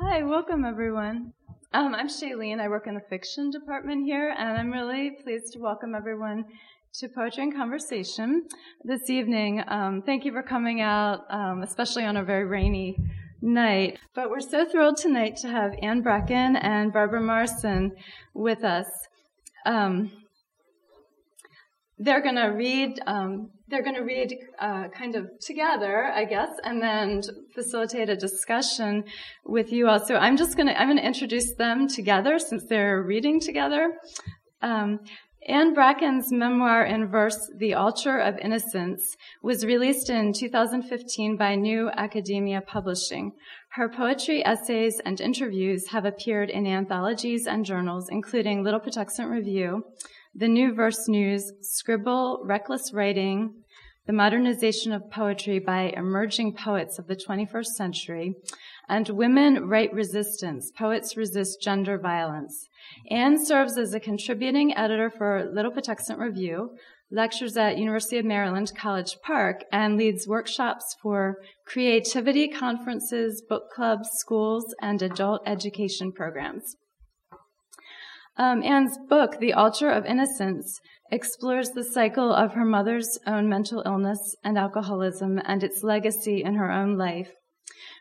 Hi, 0.00 0.24
welcome 0.24 0.64
everyone. 0.64 1.34
Um, 1.72 1.94
I'm 1.94 2.08
Shailene. 2.08 2.58
I 2.58 2.66
work 2.66 2.88
in 2.88 2.94
the 2.94 3.00
fiction 3.08 3.50
department 3.50 4.04
here, 4.04 4.34
and 4.36 4.58
I'm 4.58 4.72
really 4.72 5.12
pleased 5.22 5.52
to 5.52 5.60
welcome 5.60 5.94
everyone 5.94 6.46
to 6.94 7.08
Poetry 7.08 7.44
and 7.44 7.54
Conversation 7.54 8.48
this 8.82 9.08
evening. 9.08 9.62
Um, 9.68 10.02
thank 10.04 10.24
you 10.24 10.32
for 10.32 10.42
coming 10.42 10.80
out, 10.80 11.20
um, 11.30 11.62
especially 11.62 12.04
on 12.04 12.16
a 12.16 12.24
very 12.24 12.44
rainy 12.44 12.96
night. 13.40 14.00
But 14.16 14.30
we're 14.30 14.40
so 14.40 14.68
thrilled 14.68 14.96
tonight 14.96 15.36
to 15.42 15.48
have 15.48 15.70
Anne 15.80 16.02
Bracken 16.02 16.56
and 16.56 16.92
Barbara 16.92 17.20
Morrison 17.20 17.92
with 18.34 18.64
us. 18.64 18.86
Um, 19.64 20.10
they're 21.98 22.20
going 22.20 22.34
to 22.34 22.48
read. 22.48 22.98
Um, 23.06 23.50
they're 23.68 23.82
going 23.82 23.96
to 23.96 24.02
read 24.02 24.36
uh, 24.58 24.88
kind 24.88 25.16
of 25.16 25.30
together, 25.40 26.04
I 26.04 26.24
guess, 26.24 26.50
and 26.64 26.82
then 26.82 27.22
facilitate 27.54 28.08
a 28.08 28.16
discussion 28.16 29.04
with 29.44 29.72
you 29.72 29.88
all. 29.88 30.04
So 30.04 30.16
I'm 30.16 30.36
just 30.36 30.56
going 30.56 30.66
to 30.66 30.78
I'm 30.78 30.88
going 30.88 30.98
to 30.98 31.06
introduce 31.06 31.54
them 31.54 31.88
together 31.88 32.38
since 32.38 32.64
they're 32.68 33.02
reading 33.02 33.40
together. 33.40 33.92
Um, 34.60 35.00
Anne 35.46 35.74
Bracken's 35.74 36.32
memoir 36.32 36.86
in 36.86 37.06
verse, 37.06 37.50
The 37.58 37.74
Altar 37.74 38.18
of 38.18 38.38
Innocence, 38.38 39.14
was 39.42 39.62
released 39.62 40.08
in 40.08 40.32
2015 40.32 41.36
by 41.36 41.54
New 41.54 41.90
Academia 41.90 42.62
Publishing. 42.62 43.32
Her 43.72 43.90
poetry, 43.90 44.42
essays, 44.46 45.02
and 45.04 45.20
interviews 45.20 45.88
have 45.88 46.06
appeared 46.06 46.48
in 46.48 46.66
anthologies 46.66 47.46
and 47.46 47.62
journals, 47.62 48.08
including 48.08 48.62
Little 48.64 48.80
Patuxent 48.80 49.30
Review, 49.30 49.84
The 50.36 50.48
New 50.48 50.74
Verse 50.74 51.06
News, 51.06 51.52
Scribble, 51.60 52.42
Reckless 52.44 52.92
Writing, 52.92 53.54
The 54.08 54.12
Modernization 54.12 54.90
of 54.90 55.08
Poetry 55.08 55.60
by 55.60 55.92
Emerging 55.96 56.56
Poets 56.56 56.98
of 56.98 57.06
the 57.06 57.14
21st 57.14 57.66
Century, 57.76 58.34
and 58.88 59.08
Women 59.10 59.68
Write 59.68 59.94
Resistance, 59.94 60.72
Poets 60.76 61.16
Resist 61.16 61.62
Gender 61.62 61.98
Violence. 61.98 62.68
Anne 63.12 63.44
serves 63.44 63.78
as 63.78 63.94
a 63.94 64.00
contributing 64.00 64.76
editor 64.76 65.08
for 65.08 65.48
Little 65.54 65.70
Patuxent 65.70 66.18
Review, 66.18 66.70
lectures 67.12 67.56
at 67.56 67.78
University 67.78 68.18
of 68.18 68.24
Maryland 68.24 68.72
College 68.76 69.18
Park, 69.22 69.62
and 69.70 69.96
leads 69.96 70.26
workshops 70.26 70.96
for 71.00 71.36
creativity 71.64 72.48
conferences, 72.48 73.40
book 73.48 73.70
clubs, 73.72 74.08
schools, 74.14 74.74
and 74.82 75.00
adult 75.00 75.42
education 75.46 76.10
programs. 76.10 76.74
Um, 78.36 78.62
Anne's 78.62 78.98
book, 79.08 79.38
The 79.38 79.52
Altar 79.52 79.90
of 79.90 80.06
Innocence, 80.06 80.80
explores 81.10 81.70
the 81.70 81.84
cycle 81.84 82.32
of 82.32 82.54
her 82.54 82.64
mother's 82.64 83.18
own 83.26 83.48
mental 83.48 83.82
illness 83.86 84.36
and 84.42 84.58
alcoholism 84.58 85.40
and 85.44 85.62
its 85.62 85.82
legacy 85.82 86.42
in 86.42 86.54
her 86.54 86.70
own 86.70 86.96
life 86.96 87.30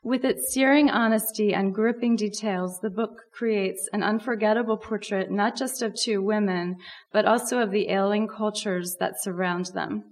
with 0.04 0.26
its 0.26 0.54
searing 0.54 0.90
honesty 0.90 1.54
and 1.54 1.74
gripping 1.74 2.18
details, 2.18 2.80
the 2.82 2.90
book 2.90 3.22
creates 3.32 3.88
an 3.94 4.04
unforgettable 4.04 4.78
portrait 4.78 5.32
not 5.32 5.56
just 5.56 5.82
of 5.82 5.96
two 5.96 6.22
women, 6.22 6.76
but 7.14 7.26
also 7.26 7.60
of 7.60 7.72
the 7.72 7.90
ailing 7.90 8.28
cultures 8.28 8.98
that 9.00 9.22
surround 9.22 9.68
them. 9.68 10.04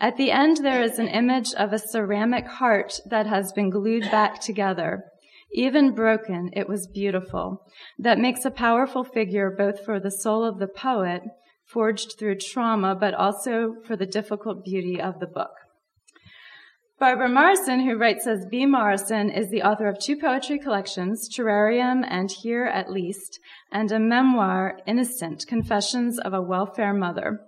At 0.00 0.16
the 0.16 0.30
end, 0.30 0.58
there 0.58 0.82
is 0.82 0.98
an 0.98 1.08
image 1.08 1.52
of 1.54 1.72
a 1.72 1.78
ceramic 1.78 2.46
heart 2.46 3.00
that 3.06 3.26
has 3.26 3.52
been 3.52 3.70
glued 3.70 4.10
back 4.10 4.40
together. 4.40 5.04
Even 5.56 5.94
broken, 5.94 6.50
it 6.52 6.68
was 6.68 6.86
beautiful. 6.86 7.64
That 7.98 8.18
makes 8.18 8.44
a 8.44 8.50
powerful 8.50 9.04
figure 9.04 9.50
both 9.50 9.82
for 9.86 9.98
the 9.98 10.10
soul 10.10 10.44
of 10.44 10.58
the 10.58 10.68
poet, 10.68 11.22
forged 11.64 12.16
through 12.18 12.40
trauma, 12.40 12.94
but 12.94 13.14
also 13.14 13.76
for 13.86 13.96
the 13.96 14.04
difficult 14.04 14.62
beauty 14.62 15.00
of 15.00 15.18
the 15.18 15.26
book. 15.26 15.52
Barbara 16.98 17.30
Morrison, 17.30 17.80
who 17.80 17.96
writes 17.96 18.26
as 18.26 18.46
B. 18.50 18.66
Morrison, 18.66 19.30
is 19.30 19.48
the 19.48 19.62
author 19.62 19.88
of 19.88 19.98
two 19.98 20.16
poetry 20.18 20.58
collections, 20.58 21.26
Terrarium 21.34 22.04
and 22.06 22.30
Here 22.30 22.66
at 22.66 22.92
Least, 22.92 23.38
and 23.72 23.90
a 23.90 23.98
memoir, 23.98 24.78
Innocent, 24.86 25.46
Confessions 25.46 26.18
of 26.18 26.34
a 26.34 26.42
Welfare 26.42 26.92
Mother. 26.92 27.40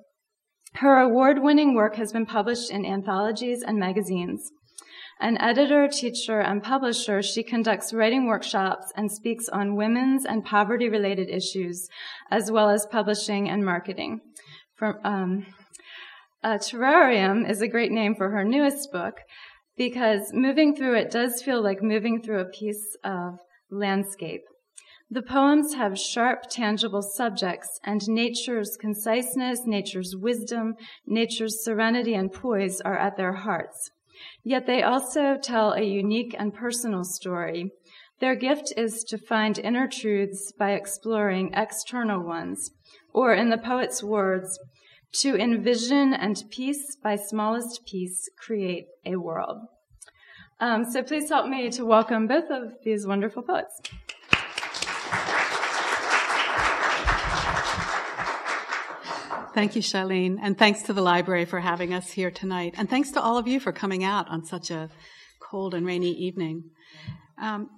Her 0.76 0.98
award-winning 1.00 1.75
work 1.75 1.96
has 1.96 2.12
been 2.12 2.26
published 2.26 2.70
in 2.70 2.86
anthologies 2.86 3.62
and 3.62 3.78
magazines. 3.78 4.50
An 5.20 5.36
editor, 5.40 5.88
teacher, 5.88 6.40
and 6.40 6.62
publisher, 6.62 7.22
she 7.22 7.42
conducts 7.42 7.92
writing 7.92 8.26
workshops 8.26 8.92
and 8.96 9.10
speaks 9.10 9.48
on 9.48 9.74
women's 9.74 10.24
and 10.24 10.44
poverty-related 10.44 11.28
issues, 11.28 11.88
as 12.30 12.52
well 12.52 12.70
as 12.70 12.86
publishing 12.90 13.48
and 13.48 13.64
marketing. 13.64 14.20
Um, 14.80 15.46
uh, 16.44 16.58
Terrarium 16.58 17.50
is 17.50 17.60
a 17.60 17.68
great 17.68 17.90
name 17.90 18.14
for 18.14 18.30
her 18.30 18.44
newest 18.44 18.92
book 18.92 19.14
because 19.76 20.30
moving 20.32 20.76
through 20.76 20.94
it 20.94 21.10
does 21.10 21.42
feel 21.42 21.62
like 21.62 21.82
moving 21.82 22.22
through 22.22 22.40
a 22.40 22.44
piece 22.44 22.96
of 23.02 23.38
landscape. 23.70 24.42
The 25.10 25.22
poems 25.22 25.74
have 25.74 25.98
sharp, 25.98 26.50
tangible 26.50 27.02
subjects, 27.02 27.80
and 27.82 28.02
nature's 28.06 28.76
conciseness, 28.80 29.62
nature's 29.64 30.14
wisdom, 30.14 30.74
nature's 31.06 31.64
serenity 31.64 32.14
and 32.14 32.30
poise 32.30 32.80
are 32.82 32.98
at 32.98 33.16
their 33.16 33.32
hearts. 33.32 33.90
Yet 34.44 34.66
they 34.66 34.82
also 34.82 35.36
tell 35.36 35.72
a 35.72 35.82
unique 35.82 36.34
and 36.38 36.54
personal 36.54 37.04
story. 37.04 37.70
Their 38.20 38.34
gift 38.34 38.72
is 38.76 39.04
to 39.04 39.18
find 39.18 39.58
inner 39.58 39.86
truths 39.86 40.52
by 40.58 40.72
exploring 40.72 41.52
external 41.54 42.24
ones, 42.24 42.70
or 43.12 43.32
in 43.34 43.50
the 43.50 43.58
poet's 43.58 44.02
words, 44.02 44.58
to 45.20 45.36
envision 45.36 46.12
and 46.12 46.42
piece 46.50 46.96
by 47.02 47.16
smallest 47.16 47.86
piece 47.86 48.28
create 48.36 48.86
a 49.06 49.16
world. 49.16 49.58
Um, 50.60 50.84
so 50.90 51.02
please 51.02 51.28
help 51.28 51.48
me 51.48 51.70
to 51.70 51.84
welcome 51.84 52.26
both 52.26 52.50
of 52.50 52.72
these 52.84 53.06
wonderful 53.06 53.42
poets. 53.42 53.80
Thank 59.58 59.74
you, 59.74 59.82
Shailene, 59.82 60.38
and 60.41 60.56
thanks 60.56 60.82
to 60.82 60.92
the 60.92 61.02
library 61.02 61.44
for 61.44 61.58
having 61.58 61.92
us 61.92 62.12
here 62.12 62.30
tonight, 62.30 62.74
and 62.78 62.88
thanks 62.88 63.10
to 63.10 63.20
all 63.20 63.38
of 63.38 63.48
you 63.48 63.58
for 63.58 63.72
coming 63.72 64.04
out 64.04 64.28
on 64.28 64.44
such 64.44 64.70
a 64.70 64.88
cold 65.41 65.74
and 65.74 65.84
rainy 65.84 66.12
evening. 66.12 66.70
Um, 67.42 67.69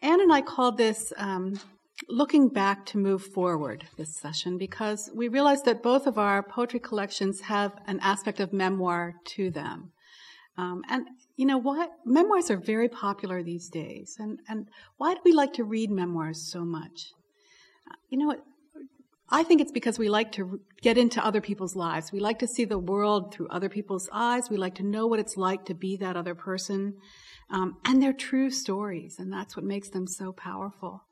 Anne 0.00 0.22
and 0.22 0.32
I 0.32 0.40
called 0.40 0.78
this 0.78 1.12
um, 1.18 1.60
looking 2.08 2.48
back 2.48 2.86
to 2.86 2.96
move 2.96 3.22
forward 3.22 3.84
this 3.98 4.16
session 4.16 4.56
because 4.56 5.10
we 5.14 5.28
realized 5.28 5.66
that 5.66 5.82
both 5.82 6.06
of 6.06 6.16
our 6.16 6.42
poetry 6.42 6.80
collections 6.80 7.42
have 7.42 7.72
an 7.86 8.00
aspect 8.00 8.40
of 8.40 8.54
memoir 8.54 9.16
to 9.34 9.50
them. 9.50 9.92
Um, 10.56 10.80
and 10.88 11.08
you 11.36 11.44
know 11.44 11.58
what? 11.58 11.90
Memoirs 12.06 12.50
are 12.50 12.56
very 12.56 12.88
popular 12.88 13.42
these 13.42 13.68
days. 13.68 14.16
And, 14.18 14.38
and 14.48 14.68
why 14.96 15.12
do 15.12 15.20
we 15.26 15.32
like 15.32 15.52
to 15.52 15.64
read 15.64 15.90
memoirs 15.90 16.50
so 16.50 16.64
much? 16.64 17.12
You 18.08 18.16
know 18.16 18.28
what? 18.28 18.40
I 19.28 19.42
think 19.42 19.60
it's 19.60 19.72
because 19.72 19.98
we 19.98 20.08
like 20.08 20.32
to 20.32 20.60
get 20.82 20.96
into 20.96 21.24
other 21.24 21.40
people's 21.40 21.74
lives. 21.74 22.12
We 22.12 22.20
like 22.20 22.38
to 22.40 22.46
see 22.46 22.64
the 22.64 22.78
world 22.78 23.34
through 23.34 23.48
other 23.48 23.68
people's 23.68 24.08
eyes. 24.12 24.48
We 24.48 24.56
like 24.56 24.76
to 24.76 24.84
know 24.84 25.06
what 25.06 25.18
it's 25.18 25.36
like 25.36 25.64
to 25.64 25.74
be 25.74 25.96
that 25.96 26.16
other 26.16 26.34
person. 26.34 26.94
Um, 27.50 27.76
and 27.84 28.00
they're 28.00 28.12
true 28.12 28.50
stories, 28.50 29.16
and 29.18 29.32
that's 29.32 29.56
what 29.56 29.64
makes 29.64 29.88
them 29.88 30.06
so 30.06 30.32
powerful. 30.32 31.04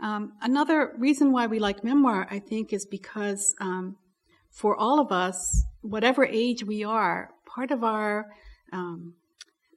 Um, 0.00 0.32
another 0.40 0.92
reason 0.96 1.32
why 1.32 1.46
we 1.46 1.58
like 1.58 1.84
memoir, 1.84 2.26
I 2.30 2.38
think, 2.38 2.72
is 2.72 2.86
because 2.86 3.54
um, 3.60 3.96
for 4.50 4.76
all 4.76 5.00
of 5.00 5.10
us, 5.10 5.64
whatever 5.82 6.24
age 6.24 6.64
we 6.64 6.84
are, 6.84 7.30
part 7.46 7.70
of 7.70 7.82
our 7.84 8.26
um, 8.72 9.14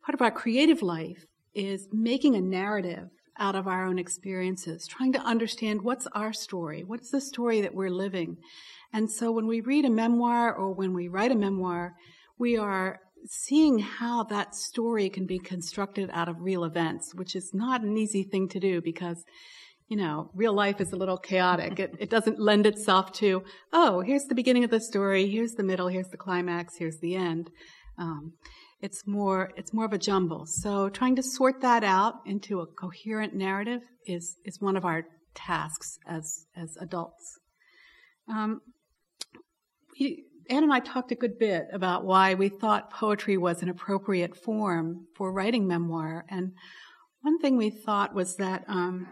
part 0.04 0.14
of 0.14 0.22
our 0.22 0.32
creative 0.32 0.82
life 0.82 1.26
is 1.56 1.88
making 1.92 2.36
a 2.36 2.42
narrative 2.42 3.10
out 3.38 3.56
of 3.56 3.68
our 3.68 3.86
own 3.86 3.98
experiences, 4.00 4.88
trying 4.88 5.14
to 5.14 5.20
understand 5.20 5.82
what's 5.82 6.08
our 6.14 6.34
story, 6.34 6.84
what's 6.84 7.10
the 7.10 7.22
story 7.22 7.62
that 7.62 7.74
we're 7.74 7.90
living. 7.90 8.38
And 8.92 9.10
so 9.10 9.32
when 9.32 9.48
we 9.48 9.62
read 9.62 9.86
a 9.86 9.90
memoir 9.90 10.54
or 10.54 10.72
when 10.72 10.94
we 10.94 11.08
write 11.08 11.32
a 11.32 11.36
memoir, 11.36 11.96
we 12.38 12.58
are 12.58 13.00
seeing 13.26 13.80
how 13.80 14.24
that 14.24 14.54
story 14.54 15.10
can 15.10 15.26
be 15.26 15.40
constructed 15.40 16.10
out 16.14 16.30
of 16.30 16.42
real 16.42 16.64
events, 16.64 17.16
which 17.16 17.36
is 17.36 17.54
not 17.54 17.82
an 17.82 17.98
easy 17.98 18.24
thing 18.24 18.48
to 18.50 18.60
do 18.60 18.82
because 18.82 19.24
you 19.90 19.98
know, 19.98 20.32
real 20.34 20.54
life 20.54 20.80
is 20.82 20.92
a 20.92 20.96
little 20.96 21.18
chaotic. 21.18 21.80
It, 21.80 21.96
it 22.00 22.10
doesn't 22.10 22.40
lend 22.40 22.66
itself 22.66 23.12
to, 23.14 23.44
oh, 23.72 24.00
here's 24.00 24.26
the 24.26 24.34
beginning 24.34 24.64
of 24.64 24.72
the 24.72 24.80
story, 24.80 25.30
here's 25.30 25.54
the 25.54 25.62
middle, 25.62 25.88
here's 25.88 26.08
the 26.08 26.18
climax, 26.18 26.78
here's 26.78 26.98
the 26.98 27.16
end. 27.16 27.52
Um, 27.98 28.34
it's 28.84 29.08
more, 29.08 29.50
it's 29.56 29.74
more 29.74 29.86
of 29.86 29.94
a 29.94 29.98
jumble. 29.98 30.46
So 30.46 30.90
trying 30.90 31.16
to 31.16 31.24
sort 31.24 31.62
that 31.62 31.86
out 31.86 32.16
into 32.26 32.60
a 32.60 32.68
coherent 32.68 33.34
narrative 33.34 33.80
is, 34.06 34.36
is 34.44 34.60
one 34.60 34.76
of 34.76 34.84
our 34.84 35.06
tasks 35.34 35.98
as, 36.06 36.46
as 36.54 36.76
adults. 36.82 37.40
Um, 38.28 38.60
we, 39.98 40.26
Anne 40.50 40.64
and 40.64 40.74
I 40.74 40.82
talked 40.82 41.14
a 41.14 41.16
good 41.16 41.40
bit 41.40 41.68
about 41.72 42.04
why 42.04 42.34
we 42.34 42.50
thought 42.50 42.92
poetry 42.92 43.38
was 43.38 43.64
an 43.64 43.70
appropriate 43.70 44.36
form 44.36 45.08
for 45.16 45.32
writing 45.32 45.66
memoir. 45.66 46.26
And 46.28 46.52
one 47.22 47.40
thing 47.40 47.56
we 47.56 47.70
thought 47.70 48.14
was 48.14 48.36
that 48.36 48.66
um, 48.68 49.08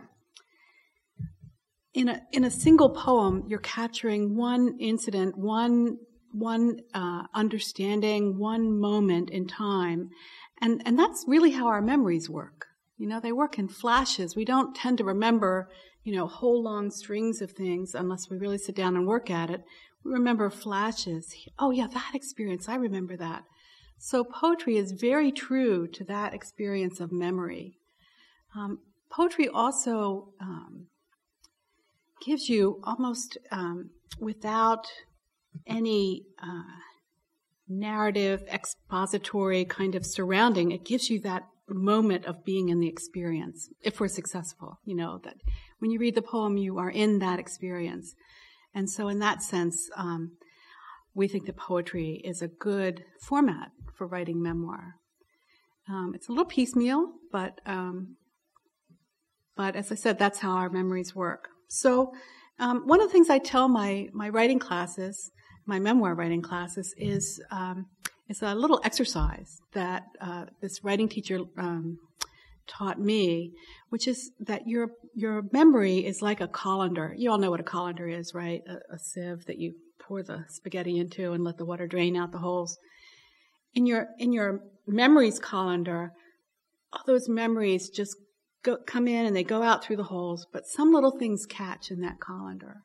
in 1.94 2.10
a 2.10 2.22
in 2.34 2.44
a 2.44 2.52
single 2.52 2.90
poem, 2.90 3.46
you're 3.48 3.60
capturing 3.60 4.36
one 4.36 4.78
incident, 4.82 5.38
one 5.38 5.98
one 6.34 6.80
uh, 6.94 7.24
understanding, 7.34 8.38
one 8.38 8.80
moment 8.80 9.30
in 9.30 9.48
time, 9.48 10.10
and 10.62 10.82
and 10.86 10.98
that's 10.98 11.26
really 11.28 11.52
how 11.52 11.68
our 11.68 11.82
memories 11.82 12.30
work. 12.30 12.68
You 12.98 13.08
know, 13.08 13.20
they 13.20 13.32
work 13.32 13.58
in 13.58 13.68
flashes. 13.68 14.36
We 14.36 14.46
don't 14.46 14.76
tend 14.76 15.00
to 15.00 15.04
remember, 15.04 15.70
you 16.04 16.16
know, 16.16 16.28
whole 16.28 16.62
long 16.62 16.92
strings 16.92 17.42
of 17.42 17.52
things 17.52 17.96
unless 17.96 18.30
we 18.30 18.38
really 18.38 18.60
sit 18.60 18.76
down 18.76 18.96
and 18.96 19.08
work 19.08 19.32
at 19.32 19.50
it. 19.50 19.64
We 20.06 20.12
remember 20.12 20.50
flashes. 20.50 21.34
Oh, 21.58 21.72
yeah, 21.72 21.88
that 21.88 22.12
experience. 22.14 22.70
I 22.70 22.76
remember 22.76 23.18
that. 23.18 23.44
So 23.98 24.24
poetry 24.24 24.78
is 24.78 24.92
very 24.92 25.32
true 25.32 25.88
to 25.88 26.04
that 26.06 26.34
experience 26.34 27.00
of 27.00 27.12
memory. 27.12 27.78
Um, 28.56 28.80
poetry 29.10 29.48
also 29.48 30.34
um, 30.40 30.88
gives 32.24 32.50
you 32.50 32.82
almost 32.84 33.38
um, 33.52 33.92
without 34.20 34.88
any 35.68 36.24
uh, 36.42 36.64
narrative, 37.68 38.44
expository 38.52 39.66
kind 39.66 39.96
of 39.96 40.06
surrounding, 40.06 40.72
it 40.72 40.86
gives 40.86 41.10
you 41.10 41.20
that 41.22 41.44
moment 41.70 42.26
of 42.26 42.44
being 42.44 42.70
in 42.70 42.80
the 42.80 42.88
experience, 42.88 43.70
if 43.82 44.00
we're 44.00 44.08
successful. 44.08 44.80
You 44.86 44.96
know, 44.96 45.20
that 45.24 45.36
when 45.80 45.92
you 45.92 46.00
read 46.00 46.16
the 46.16 46.22
poem, 46.22 46.58
you 46.58 46.78
are 46.78 46.90
in 46.90 47.20
that 47.20 47.40
experience. 47.40 48.14
And 48.74 48.90
so, 48.90 49.08
in 49.08 49.20
that 49.20 49.42
sense, 49.42 49.90
um, 49.96 50.38
we 51.14 51.28
think 51.28 51.46
that 51.46 51.58
poetry 51.58 52.22
is 52.24 52.42
a 52.42 52.48
good 52.48 53.04
format 53.22 53.70
for 53.98 54.08
writing 54.08 54.42
memoir. 54.42 54.96
Um, 55.90 56.14
it's 56.16 56.30
a 56.30 56.32
little 56.32 56.46
piecemeal, 56.46 57.12
but 57.32 57.60
um, 57.66 58.16
but 59.56 59.76
as 59.76 59.92
I 59.92 59.96
said, 59.96 60.18
that's 60.18 60.40
how 60.40 60.52
our 60.52 60.70
memories 60.70 61.16
work. 61.16 61.50
So, 61.68 62.14
um, 62.60 62.88
one 62.88 63.02
of 63.02 63.08
the 63.08 63.14
things 63.14 63.30
I 63.30 63.40
tell 63.40 63.68
my 63.68 64.08
my 64.14 64.30
writing 64.30 64.60
classes, 64.60 65.32
my 65.66 65.80
memoir 65.80 66.16
writing 66.16 66.42
classes, 66.42 66.94
is 66.98 67.42
um, 67.52 67.88
it's 68.28 68.42
a 68.42 68.56
little 68.56 68.80
exercise 68.84 69.60
that 69.74 70.04
uh, 70.20 70.46
this 70.62 70.84
writing 70.84 71.10
teacher 71.10 71.40
um, 71.58 71.98
taught 72.68 73.00
me, 73.00 73.52
which 73.90 74.08
is 74.08 74.32
that 74.40 74.68
your 74.68 74.92
your 75.14 75.44
memory 75.52 76.06
is 76.06 76.22
like 76.22 76.42
a 76.42 76.48
colander. 76.48 77.14
You 77.18 77.32
all 77.32 77.38
know 77.38 77.52
what 77.52 77.60
a 77.60 77.64
colander 77.64 78.08
is, 78.08 78.34
right? 78.34 78.62
A, 78.68 78.96
a 78.96 79.00
sieve 79.00 79.46
that 79.48 79.58
you 79.58 79.74
pour 80.00 80.24
the 80.24 80.46
spaghetti 80.50 80.98
into 80.98 81.34
and 81.34 81.44
let 81.44 81.58
the 81.58 81.66
water 81.66 81.88
drain 81.88 82.16
out 82.16 82.32
the 82.32 82.40
holes. 82.40 82.78
In 83.74 83.86
your 83.86 84.08
in 84.18 84.34
your 84.34 84.62
memories 84.88 85.40
colander, 85.40 86.12
all 86.94 87.04
those 87.06 87.30
memories 87.30 87.90
just 87.90 88.16
go, 88.64 88.78
come 88.86 89.08
in 89.08 89.26
and 89.26 89.36
they 89.36 89.44
go 89.44 89.64
out 89.64 89.84
through 89.84 89.98
the 89.98 90.04
holes, 90.04 90.46
but 90.52 90.68
some 90.68 90.94
little 90.94 91.18
things 91.18 91.46
catch 91.46 91.92
in 91.92 92.02
that 92.02 92.20
colander. 92.20 92.84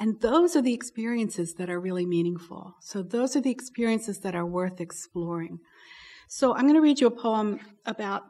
And 0.00 0.18
those 0.22 0.56
are 0.56 0.62
the 0.62 0.72
experiences 0.72 1.54
that 1.58 1.68
are 1.68 1.78
really 1.78 2.06
meaningful. 2.06 2.74
So 2.80 3.02
those 3.02 3.36
are 3.36 3.42
the 3.42 3.50
experiences 3.50 4.20
that 4.20 4.34
are 4.34 4.46
worth 4.46 4.80
exploring. 4.80 5.58
So 6.26 6.54
I'm 6.54 6.62
going 6.62 6.74
to 6.74 6.80
read 6.80 7.00
you 7.00 7.06
a 7.06 7.10
poem 7.10 7.60
about, 7.84 8.22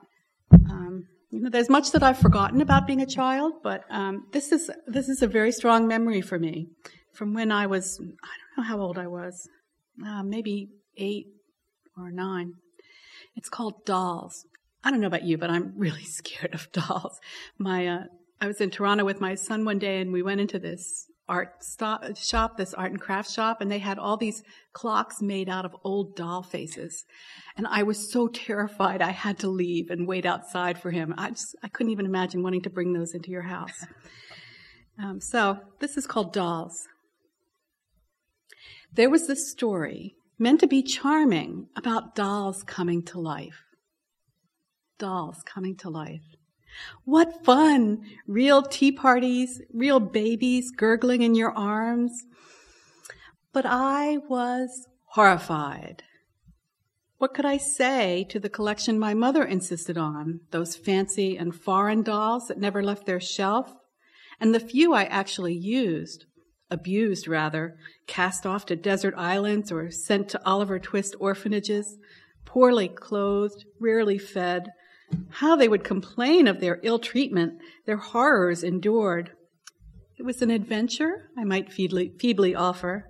um, 0.53 1.05
you 1.31 1.41
know, 1.41 1.49
there's 1.49 1.71
much 1.71 1.93
that 1.93 2.03
I've 2.03 2.19
forgotten 2.19 2.61
about 2.61 2.89
being 2.89 3.01
a 3.01 3.07
child, 3.07 3.53
but 3.63 3.85
um, 3.89 4.27
this 4.33 4.51
is 4.51 4.69
this 4.89 5.09
is 5.09 5.23
a 5.23 5.29
very 5.29 5.53
strong 5.53 5.87
memory 5.87 6.21
for 6.21 6.41
me 6.41 6.67
from 7.15 7.35
when 7.35 7.53
I 7.53 7.69
was 7.69 8.01
I 8.01 8.05
don't 8.05 8.59
know 8.59 8.65
how 8.65 8.81
old 8.81 8.99
I 8.99 9.07
was, 9.07 9.49
uh, 10.05 10.25
maybe 10.25 10.71
eight 10.97 11.27
or 11.97 12.11
nine. 12.11 12.55
It's 13.37 13.49
called 13.49 13.85
Dolls. 13.87 14.45
I 14.83 14.91
don't 14.91 15.01
know 15.01 15.07
about 15.07 15.25
you, 15.25 15.39
but 15.39 15.51
I'm 15.51 15.75
really 15.77 16.05
scared 16.05 16.53
of 16.53 16.73
dolls. 16.73 17.21
My, 17.59 17.87
uh, 17.87 18.05
I 18.41 18.49
was 18.49 18.61
in 18.61 18.71
Toronto 18.71 19.05
with 19.05 19.21
my 19.21 19.37
son 19.37 19.65
one 19.65 19.79
day 19.79 20.01
and 20.01 20.13
we 20.13 20.23
went 20.23 20.41
into 20.41 20.59
this 20.59 21.07
art 21.31 21.65
stop, 21.65 22.05
shop, 22.17 22.59
this 22.59 22.75
art 22.75 22.91
and 22.91 23.01
craft 23.01 23.31
shop, 23.31 23.61
and 23.61 23.71
they 23.71 23.79
had 23.79 23.99
all 23.99 24.17
these 24.17 24.43
clocks 24.73 25.23
made 25.23 25.49
out 25.49 25.65
of 25.65 25.75
old 25.85 26.17
doll 26.17 26.43
faces. 26.43 27.05
And 27.57 27.67
I 27.67 27.85
was 27.85 28.13
so 28.13 28.29
terrified 28.29 29.01
I 29.01 29.13
had 29.13 29.39
to 29.39 29.49
leave 29.49 29.89
and 29.89 30.07
wait 30.07 30.27
outside 30.27 30.79
for 30.79 30.91
him. 30.91 31.15
I 31.17 31.31
just, 31.31 31.57
I 31.63 31.69
couldn't 31.69 31.93
even 31.93 32.07
imagine 32.07 32.43
wanting 32.43 32.63
to 32.63 32.71
bring 32.71 32.93
those 32.93 33.15
into 33.15 33.31
your 33.31 33.43
house. 33.43 33.87
Um, 35.03 35.19
so 35.19 35.57
this 35.79 35.97
is 35.97 36.07
called 36.07 36.35
Dolls. 36.35 36.87
There 38.93 39.09
was 39.09 39.27
this 39.27 39.51
story 39.51 40.15
meant 40.39 40.61
to 40.61 40.67
be 40.67 40.83
charming 40.83 41.69
about 41.75 42.15
dolls 42.15 42.63
coming 42.65 43.03
to 43.05 43.19
life 43.19 43.65
dolls 45.01 45.43
coming 45.45 45.75
to 45.75 45.91
life. 45.91 46.37
What 47.05 47.45
fun! 47.45 48.05
Real 48.27 48.63
tea 48.63 48.93
parties, 48.93 49.61
real 49.73 50.01
babies 50.01 50.71
gurgling 50.71 51.23
in 51.23 51.35
your 51.35 51.53
arms. 51.53 52.25
But 53.53 53.67
I 53.67 54.19
was 54.29 54.87
horrified. 55.11 56.05
What 57.19 57.35
could 57.35 57.45
I 57.45 57.59
say 57.59 58.25
to 58.31 58.41
the 58.41 58.49
collection 58.49 58.99
my 58.99 59.13
mother 59.13 59.45
insisted 59.45 59.99
on? 59.99 60.41
Those 60.53 60.77
fancy 60.77 61.37
and 61.37 61.55
foreign 61.55 62.03
dolls 62.03 62.49
that 62.49 62.59
never 62.59 62.83
left 62.83 63.05
their 63.05 63.21
shelf? 63.21 63.75
And 64.41 64.55
the 64.55 64.61
few 64.61 64.95
I 64.95 65.05
actually 65.05 65.55
used, 65.55 66.25
abused 66.71 67.29
rather, 67.29 67.77
cast 68.07 68.47
off 68.47 68.65
to 68.67 68.77
desert 68.77 69.13
islands 69.19 69.71
or 69.71 69.91
sent 69.91 70.31
to 70.31 70.41
Oliver 70.47 70.79
Twist 70.79 71.15
orphanages, 71.21 71.99
poorly 72.47 72.89
clothed, 72.89 73.67
rarely 73.79 74.17
fed, 74.17 74.69
how 75.31 75.57
they 75.57 75.69
would 75.69 75.85
complain 75.85 76.47
of 76.47 76.61
their 76.61 76.81
ill 76.83 76.99
treatment, 76.99 77.55
their 77.87 77.97
horrors 77.97 78.63
endured. 78.63 79.31
It 80.19 80.25
was 80.25 80.43
an 80.43 80.51
adventure, 80.51 81.31
I 81.37 81.45
might 81.45 81.73
feebly, 81.73 82.13
feebly 82.19 82.55
offer. 82.55 83.07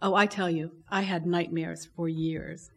Oh, 0.00 0.14
I 0.14 0.26
tell 0.26 0.50
you, 0.50 0.70
I 0.90 1.02
had 1.02 1.26
nightmares 1.26 1.88
for 1.96 2.08
years. 2.08 2.68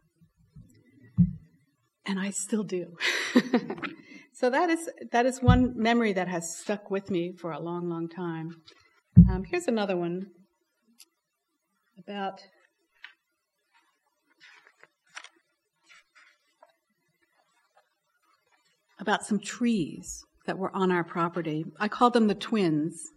And 2.05 2.19
I 2.19 2.31
still 2.31 2.63
do. 2.63 2.97
so 4.33 4.49
that 4.49 4.69
is, 4.69 4.89
that 5.11 5.25
is 5.25 5.41
one 5.41 5.73
memory 5.75 6.13
that 6.13 6.27
has 6.27 6.57
stuck 6.57 6.89
with 6.89 7.11
me 7.11 7.33
for 7.39 7.51
a 7.51 7.59
long, 7.59 7.89
long 7.89 8.09
time. 8.09 8.61
Um, 9.29 9.43
here's 9.43 9.67
another 9.67 9.95
one 9.95 10.27
about 11.97 12.41
about 19.09 19.25
some 19.25 19.39
trees 19.39 20.23
that 20.45 20.59
were 20.59 20.69
on 20.75 20.91
our 20.91 21.03
property. 21.03 21.65
I 21.79 21.87
call 21.87 22.11
them 22.11 22.27
the 22.27 22.35
twins. 22.35 23.09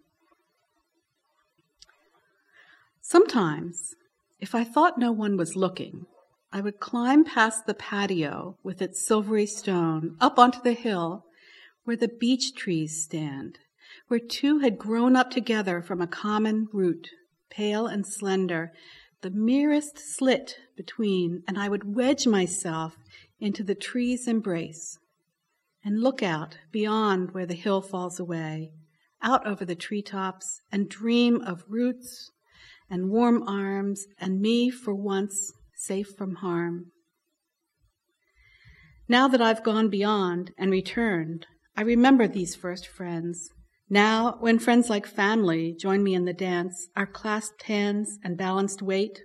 Sometimes, 3.03 3.95
if 4.41 4.55
I 4.55 4.65
thought 4.65 4.97
no 4.97 5.13
one 5.13 5.37
was 5.37 5.55
looking, 5.55 6.07
I 6.51 6.63
would 6.63 6.81
climb 6.81 7.25
past 7.25 7.67
the 7.67 7.75
patio 7.75 8.57
with 8.63 8.81
its 8.81 9.07
silvery 9.07 9.45
stone 9.45 10.17
up 10.19 10.39
onto 10.39 10.63
the 10.63 10.73
hill 10.73 11.27
where 11.85 11.97
the 11.97 12.09
beech 12.09 12.55
trees 12.55 13.05
stand, 13.05 13.59
where 14.09 14.19
two 14.19 14.61
had 14.61 14.79
grown 14.79 15.15
up 15.15 15.31
together 15.31 15.83
from 15.83 16.01
a 16.01 16.07
common 16.07 16.69
root, 16.73 17.11
pale 17.51 17.87
and 17.87 18.07
slender, 18.07 18.73
the 19.21 19.31
merest 19.31 19.99
slit 19.99 20.57
between, 20.75 21.43
and 21.47 21.59
I 21.59 21.69
would 21.69 21.95
wedge 21.95 22.27
myself 22.27 22.97
into 23.41 23.63
the 23.63 23.75
tree's 23.75 24.27
embrace 24.27 24.99
and 25.85 26.01
look 26.01 26.23
out 26.23 26.59
beyond 26.71 27.33
where 27.33 27.47
the 27.47 27.55
hill 27.55 27.81
falls 27.81 28.21
away, 28.21 28.71
out 29.23 29.47
over 29.47 29.65
the 29.65 29.75
treetops, 29.75 30.61
and 30.71 30.89
dream 30.89 31.41
of 31.43 31.65
roots 31.69 32.31
and 32.89 33.11
warm 33.11 33.43
arms 33.49 34.07
and 34.19 34.41
me 34.41 34.71
for 34.71 34.95
once 34.95 35.53
safe 35.75 36.09
from 36.17 36.37
harm. 36.37 36.93
Now 39.09 39.29
that 39.29 39.43
I've 39.43 39.65
gone 39.65 39.89
beyond 39.89 40.53
and 40.57 40.71
returned, 40.71 41.47
I 41.77 41.83
remember 41.83 42.29
these 42.29 42.55
first 42.55 42.87
friends. 42.87 43.51
Now, 43.89 44.37
when 44.41 44.59
friends 44.59 44.89
like 44.89 45.07
family 45.07 45.75
join 45.79 46.03
me 46.03 46.15
in 46.15 46.25
the 46.25 46.33
dance, 46.33 46.89
our 46.97 47.07
clasped 47.07 47.65
hands 47.65 48.19
and 48.23 48.39
balanced 48.39 48.81
weight, 48.81 49.21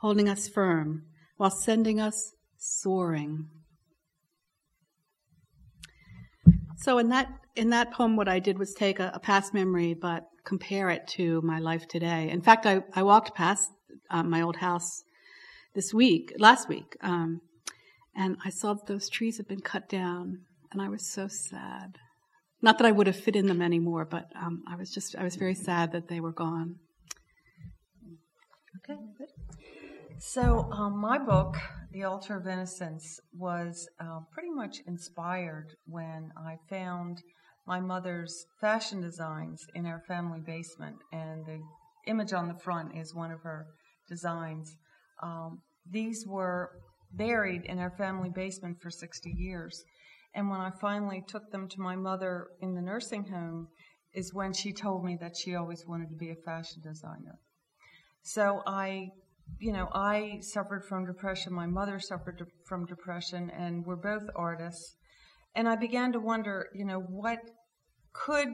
holding 0.00 0.28
us 0.28 0.48
firm 0.48 1.04
while 1.36 1.50
sending 1.50 2.00
us 2.00 2.32
soaring. 2.58 3.48
So 6.82 6.98
in 6.98 7.08
that 7.10 7.28
in 7.56 7.70
that 7.70 7.92
poem, 7.92 8.16
what 8.16 8.28
I 8.28 8.38
did 8.38 8.58
was 8.58 8.72
take 8.72 9.00
a, 9.00 9.10
a, 9.14 9.20
past 9.20 9.52
memory, 9.52 9.92
but 9.92 10.24
compare 10.44 10.88
it 10.88 11.06
to 11.08 11.42
my 11.42 11.58
life 11.58 11.86
today. 11.88 12.30
In 12.30 12.40
fact, 12.40 12.64
I, 12.64 12.82
I 12.94 13.02
walked 13.02 13.34
past 13.34 13.70
um, 14.08 14.30
my 14.30 14.40
old 14.40 14.56
house 14.56 15.02
this 15.74 15.92
week, 15.92 16.32
last 16.38 16.68
week, 16.68 16.96
um, 17.02 17.40
and 18.16 18.36
I 18.44 18.50
saw 18.50 18.74
that 18.74 18.86
those 18.86 19.10
trees 19.10 19.36
had 19.36 19.46
been 19.46 19.60
cut 19.60 19.88
down, 19.88 20.38
and 20.72 20.80
I 20.80 20.88
was 20.88 21.12
so 21.12 21.28
sad. 21.28 21.98
Not 22.62 22.78
that 22.78 22.86
I 22.86 22.92
would 22.92 23.06
have 23.06 23.16
fit 23.16 23.36
in 23.36 23.46
them 23.46 23.60
anymore, 23.60 24.06
but 24.06 24.26
um, 24.34 24.62
I 24.66 24.76
was 24.76 24.90
just 24.90 25.14
I 25.16 25.24
was 25.24 25.36
very 25.36 25.54
sad 25.54 25.92
that 25.92 26.08
they 26.08 26.20
were 26.20 26.32
gone. 26.32 26.76
Okay, 28.78 28.98
good. 29.18 29.28
So, 30.22 30.70
um, 30.70 30.98
my 30.98 31.16
book, 31.16 31.56
The 31.92 32.04
Altar 32.04 32.36
of 32.36 32.46
Innocence, 32.46 33.18
was 33.32 33.88
uh, 33.98 34.20
pretty 34.30 34.50
much 34.50 34.80
inspired 34.86 35.74
when 35.86 36.30
I 36.36 36.58
found 36.68 37.22
my 37.66 37.80
mother's 37.80 38.44
fashion 38.60 39.00
designs 39.00 39.64
in 39.74 39.86
our 39.86 40.02
family 40.06 40.40
basement, 40.44 40.96
and 41.10 41.46
the 41.46 41.58
image 42.06 42.34
on 42.34 42.48
the 42.48 42.58
front 42.62 42.94
is 42.98 43.14
one 43.14 43.30
of 43.30 43.40
her 43.40 43.68
designs. 44.10 44.76
Um, 45.22 45.62
these 45.90 46.26
were 46.26 46.68
buried 47.12 47.64
in 47.64 47.78
our 47.78 47.96
family 47.96 48.28
basement 48.28 48.76
for 48.82 48.90
60 48.90 49.30
years. 49.30 49.82
And 50.34 50.50
when 50.50 50.60
I 50.60 50.70
finally 50.82 51.24
took 51.26 51.50
them 51.50 51.66
to 51.66 51.80
my 51.80 51.96
mother 51.96 52.48
in 52.60 52.74
the 52.74 52.82
nursing 52.82 53.24
home, 53.24 53.68
is 54.12 54.34
when 54.34 54.52
she 54.52 54.74
told 54.74 55.02
me 55.02 55.16
that 55.22 55.38
she 55.38 55.54
always 55.54 55.86
wanted 55.86 56.10
to 56.10 56.16
be 56.16 56.28
a 56.28 56.44
fashion 56.44 56.82
designer. 56.82 57.38
So 58.22 58.62
I, 58.66 59.08
you 59.58 59.72
know, 59.72 59.88
I 59.92 60.38
suffered 60.40 60.84
from 60.88 61.06
depression. 61.06 61.52
My 61.52 61.66
mother 61.66 61.98
suffered 62.00 62.38
de- 62.38 62.46
from 62.66 62.86
depression, 62.86 63.50
and 63.50 63.84
we're 63.84 63.96
both 63.96 64.22
artists. 64.36 64.96
And 65.54 65.68
I 65.68 65.76
began 65.76 66.12
to 66.12 66.20
wonder, 66.20 66.68
you 66.74 66.84
know, 66.84 67.00
what 67.00 67.38
could 68.12 68.48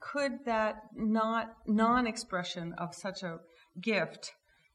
could 0.00 0.44
that 0.46 0.76
not 0.94 1.48
non-expression 1.66 2.72
of 2.78 2.94
such 2.94 3.22
a 3.22 3.38
gift 3.80 4.32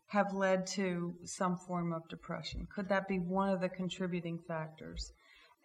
have 0.07 0.33
led 0.33 0.67
to 0.67 1.13
some 1.23 1.57
form 1.57 1.93
of 1.93 2.01
depression? 2.09 2.67
Could 2.75 2.89
that 2.89 3.07
be 3.07 3.17
one 3.17 3.49
of 3.49 3.61
the 3.61 3.69
contributing 3.69 4.39
factors? 4.47 5.11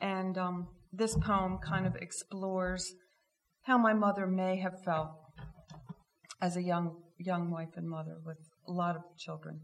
And 0.01 0.39
um, 0.39 0.69
this 0.93 1.17
poem 1.17 1.59
kind 1.59 1.87
of 1.87 1.97
explores 1.97 2.95
how 3.63 3.79
my 3.79 3.93
mother 3.93 4.27
may 4.27 4.57
have 4.61 4.83
felt 4.85 5.11
as 6.41 6.57
a 6.57 6.63
young 6.63 6.97
young 7.19 7.51
wife 7.51 7.77
and 7.77 7.89
mother 7.89 8.17
with 8.25 8.39
a 8.69 8.73
lot 8.73 8.95
of 8.95 9.03
children. 9.19 9.61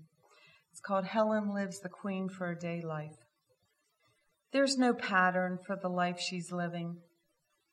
It's 0.74 0.80
called 0.80 1.04
Helen 1.04 1.54
Lives 1.54 1.78
the 1.78 1.88
Queen 1.88 2.28
for 2.28 2.50
a 2.50 2.58
Day 2.58 2.82
Life. 2.82 3.14
There's 4.52 4.76
no 4.76 4.92
pattern 4.92 5.60
for 5.64 5.76
the 5.76 5.88
life 5.88 6.18
she's 6.18 6.50
living. 6.50 6.96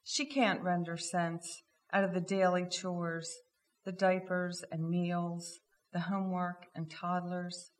She 0.03 0.23
can't 0.23 0.61
render 0.61 0.97
sense 0.97 1.63
out 1.91 2.03
of 2.03 2.13
the 2.13 2.21
daily 2.21 2.67
chores, 2.69 3.39
the 3.85 3.91
diapers 3.91 4.63
and 4.71 4.87
meals, 4.87 5.61
the 5.91 6.01
homework 6.01 6.67
and 6.75 6.91
toddlers. 6.91 7.71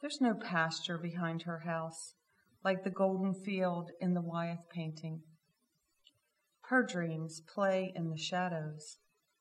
There's 0.00 0.22
no 0.22 0.32
pasture 0.32 0.96
behind 0.96 1.42
her 1.42 1.58
house, 1.66 2.14
like 2.64 2.84
the 2.84 2.90
golden 2.90 3.34
field 3.34 3.90
in 4.00 4.14
the 4.14 4.22
Wyeth 4.22 4.70
painting. 4.72 5.20
Her 6.70 6.82
dreams 6.82 7.42
play 7.54 7.92
in 7.94 8.08
the 8.08 8.16
shadows, 8.16 8.96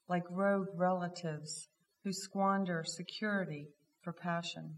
like 0.09 0.23
rogue 0.29 0.67
relatives 0.75 1.69
who 2.03 2.11
squander 2.11 2.83
security 2.85 3.69
for 4.07 4.13
passion. 4.13 4.73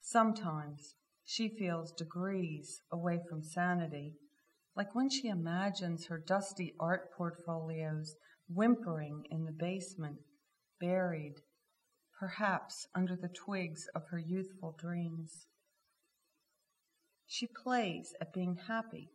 Sometimes 0.00 0.94
she 1.22 1.50
feels 1.50 1.92
degrees 1.92 2.80
away 2.90 3.20
from 3.28 3.42
sanity, 3.42 4.14
like 4.74 4.94
when 4.94 5.10
she 5.10 5.28
imagines 5.28 6.06
her 6.06 6.16
dusty 6.16 6.74
art 6.80 7.12
portfolios 7.14 8.14
whimpering 8.48 9.24
in 9.30 9.44
the 9.44 9.52
basement, 9.52 10.16
buried, 10.80 11.34
perhaps 12.18 12.86
under 12.94 13.14
the 13.14 13.28
twigs 13.28 13.86
of 13.94 14.04
her 14.10 14.18
youthful 14.18 14.74
dreams. 14.80 15.46
She 17.26 17.46
plays 17.46 18.14
at 18.18 18.32
being 18.32 18.56
happy 18.66 19.10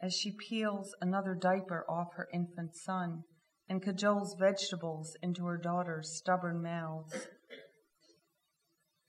as 0.00 0.14
she 0.14 0.30
peels 0.30 0.94
another 1.00 1.34
diaper 1.34 1.84
off 1.88 2.14
her 2.14 2.28
infant 2.32 2.76
son 2.76 3.24
and 3.68 3.82
cajoles 3.82 4.38
vegetables 4.38 5.16
into 5.20 5.46
her 5.46 5.56
daughter's 5.56 6.16
stubborn 6.16 6.62
mouths. 6.62 7.26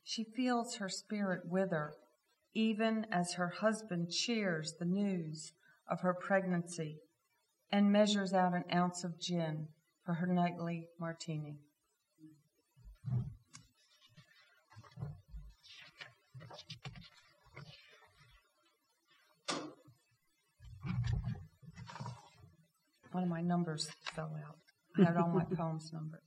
She 0.03 0.23
feels 0.23 0.75
her 0.75 0.89
spirit 0.89 1.41
wither 1.45 1.93
even 2.55 3.07
as 3.11 3.33
her 3.33 3.47
husband 3.47 4.11
cheers 4.11 4.75
the 4.77 4.85
news 4.85 5.53
of 5.89 6.01
her 6.01 6.13
pregnancy 6.13 6.99
and 7.71 7.91
measures 7.91 8.33
out 8.33 8.53
an 8.53 8.63
ounce 8.71 9.03
of 9.03 9.19
gin 9.19 9.67
for 10.05 10.13
her 10.13 10.27
nightly 10.27 10.87
martini. 10.99 11.57
one 23.13 23.23
of 23.23 23.29
my 23.29 23.41
numbers 23.41 23.89
fell 24.15 24.31
out. 24.43 24.57
I 24.97 25.07
had 25.07 25.17
all 25.17 25.29
my 25.29 25.43
poems 25.55 25.91
numbered. 25.93 26.19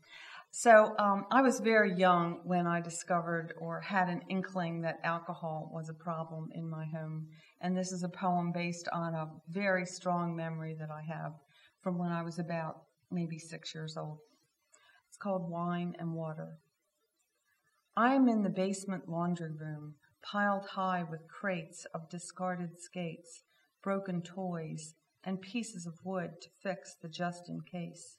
So 0.59 0.95
um, 0.99 1.27
I 1.31 1.43
was 1.43 1.61
very 1.61 1.93
young 1.93 2.41
when 2.45 2.67
I 2.67 2.81
discovered 2.81 3.53
or 3.59 3.83
had 3.83 4.09
an 4.09 4.23
inkling 4.31 4.81
that 4.81 5.01
alcohol 5.05 5.71
was 5.71 5.91
a 5.91 6.03
problem 6.03 6.49
in 6.55 6.67
my 6.67 6.87
home. 6.87 7.27
And 7.61 7.77
this 7.77 7.93
is 7.93 8.03
a 8.03 8.09
poem 8.09 8.53
based 8.53 8.89
on 8.91 9.13
a 9.13 9.29
very 9.51 9.85
strong 9.85 10.35
memory 10.35 10.75
that 10.81 10.89
I 10.91 11.03
have 11.03 11.35
from 11.83 11.99
when 11.99 12.11
I 12.11 12.23
was 12.23 12.39
about 12.39 12.85
maybe 13.11 13.39
six 13.39 13.75
years 13.75 13.99
old. 13.99 14.17
It's 15.09 15.19
called 15.19 15.51
Wine 15.51 15.95
and 15.99 16.15
Water. 16.15 16.57
I 17.95 18.15
am 18.15 18.27
in 18.27 18.43
the 18.43 18.49
basement 18.49 19.11
laundry 19.11 19.53
room, 19.53 19.97
piled 20.23 20.65
high 20.69 21.05
with 21.05 21.29
crates 21.29 21.85
of 21.93 22.09
discarded 22.09 22.81
skates, 22.81 23.43
broken 23.83 24.23
toys, 24.23 24.95
and 25.23 25.39
pieces 25.39 25.85
of 25.85 25.99
wood 26.03 26.41
to 26.41 26.49
fix 26.63 26.97
the 27.03 27.11
just 27.11 27.51
in 27.51 27.61
case. 27.61 28.17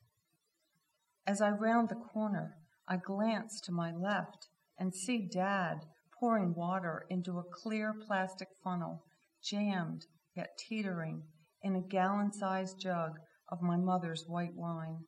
As 1.27 1.41
I 1.41 1.49
round 1.49 1.89
the 1.89 1.95
corner, 1.95 2.55
I 2.87 2.95
glance 2.95 3.59
to 3.65 3.73
my 3.73 3.91
left 3.91 4.47
and 4.79 4.95
see 4.95 5.27
Dad 5.27 5.79
pouring 6.17 6.53
water 6.53 7.05
into 7.09 7.37
a 7.37 7.43
clear 7.61 7.93
plastic 7.93 8.47
funnel, 8.63 9.03
jammed 9.43 10.05
yet 10.37 10.57
teetering 10.57 11.23
in 11.61 11.75
a 11.75 11.81
gallon 11.81 12.31
sized 12.31 12.79
jug 12.79 13.11
of 13.51 13.61
my 13.61 13.75
mother's 13.75 14.23
white 14.25 14.55
wine. 14.55 14.99